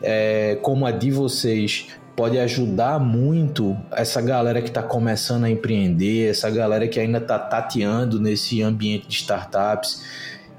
é, 0.01 0.57
como 0.61 0.85
a 0.85 0.91
de 0.91 1.11
vocês, 1.11 1.87
pode 2.15 2.37
ajudar 2.37 2.99
muito 2.99 3.75
essa 3.91 4.21
galera 4.21 4.61
que 4.61 4.67
está 4.67 4.83
começando 4.83 5.45
a 5.45 5.49
empreender, 5.49 6.29
essa 6.29 6.49
galera 6.49 6.87
que 6.87 6.99
ainda 6.99 7.17
está 7.17 7.39
tateando 7.39 8.19
nesse 8.19 8.61
ambiente 8.61 9.07
de 9.07 9.15
startups. 9.15 10.03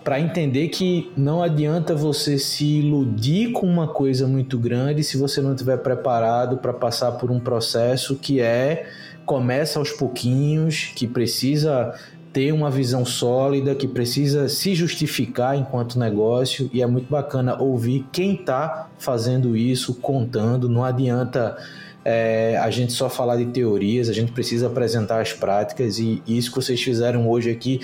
para 0.02 0.20
entender 0.20 0.68
que 0.68 1.10
não 1.16 1.42
adianta 1.42 1.94
você 1.94 2.36
se 2.36 2.80
iludir 2.80 3.52
com 3.52 3.66
uma 3.66 3.88
coisa 3.88 4.26
muito 4.26 4.58
grande 4.58 5.02
se 5.02 5.16
você 5.16 5.40
não 5.40 5.52
estiver 5.52 5.78
preparado 5.78 6.58
para 6.58 6.74
passar 6.74 7.12
por 7.12 7.30
um 7.30 7.40
processo 7.40 8.16
que 8.16 8.38
é 8.38 8.86
começa 9.24 9.78
aos 9.78 9.90
pouquinhos, 9.90 10.92
que 10.94 11.06
precisa 11.06 11.94
ter 12.34 12.52
uma 12.52 12.68
visão 12.68 13.04
sólida, 13.04 13.76
que 13.76 13.86
precisa 13.86 14.48
se 14.48 14.74
justificar 14.74 15.56
enquanto 15.56 16.00
negócio 16.00 16.68
e 16.72 16.82
é 16.82 16.86
muito 16.86 17.08
bacana 17.08 17.56
ouvir 17.62 18.04
quem 18.10 18.34
está 18.34 18.90
fazendo 18.98 19.56
isso, 19.56 19.94
contando. 19.94 20.68
Não 20.68 20.82
adianta 20.82 21.56
é, 22.04 22.58
a 22.58 22.68
gente 22.72 22.92
só 22.92 23.08
falar 23.08 23.36
de 23.36 23.46
teorias, 23.46 24.08
a 24.08 24.12
gente 24.12 24.32
precisa 24.32 24.66
apresentar 24.66 25.20
as 25.20 25.32
práticas 25.32 26.00
e 26.00 26.20
isso 26.26 26.50
que 26.50 26.56
vocês 26.56 26.82
fizeram 26.82 27.30
hoje 27.30 27.52
aqui 27.52 27.80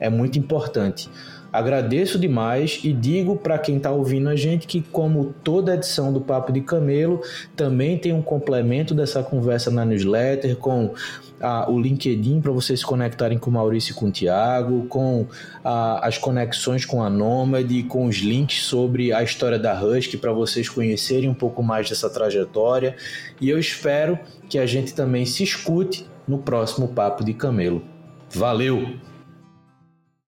é 0.00 0.10
muito 0.10 0.36
importante. 0.36 1.08
Agradeço 1.52 2.18
demais 2.18 2.80
e 2.82 2.92
digo 2.92 3.36
para 3.36 3.58
quem 3.58 3.76
está 3.76 3.90
ouvindo 3.90 4.28
a 4.30 4.34
gente 4.34 4.66
que, 4.66 4.80
como 4.80 5.34
toda 5.44 5.74
edição 5.74 6.10
do 6.10 6.20
Papo 6.20 6.50
de 6.50 6.62
Camelo, 6.62 7.20
também 7.54 7.98
tem 7.98 8.12
um 8.12 8.22
complemento 8.22 8.94
dessa 8.94 9.22
conversa 9.22 9.70
na 9.70 9.84
newsletter 9.84 10.56
com 10.56 10.94
ah, 11.42 11.68
o 11.68 11.78
LinkedIn 11.78 12.40
para 12.40 12.52
vocês 12.52 12.80
se 12.80 12.86
conectarem 12.86 13.36
com 13.36 13.50
o 13.50 13.52
Maurício 13.52 13.92
e 13.92 13.94
com 13.94 14.06
o 14.06 14.10
Tiago, 14.10 14.86
com 14.86 15.26
ah, 15.64 16.00
as 16.02 16.16
conexões 16.16 16.84
com 16.84 17.02
a 17.02 17.10
Nômade, 17.10 17.82
com 17.82 18.06
os 18.06 18.16
links 18.16 18.64
sobre 18.64 19.12
a 19.12 19.22
história 19.22 19.58
da 19.58 19.78
Husky 19.82 20.16
para 20.16 20.32
vocês 20.32 20.68
conhecerem 20.68 21.28
um 21.28 21.34
pouco 21.34 21.62
mais 21.62 21.88
dessa 21.88 22.08
trajetória. 22.08 22.96
E 23.40 23.50
eu 23.50 23.58
espero 23.58 24.18
que 24.48 24.58
a 24.58 24.66
gente 24.66 24.94
também 24.94 25.26
se 25.26 25.42
escute 25.42 26.06
no 26.26 26.38
próximo 26.38 26.88
Papo 26.88 27.24
de 27.24 27.34
Camelo. 27.34 27.82
Valeu! 28.30 29.11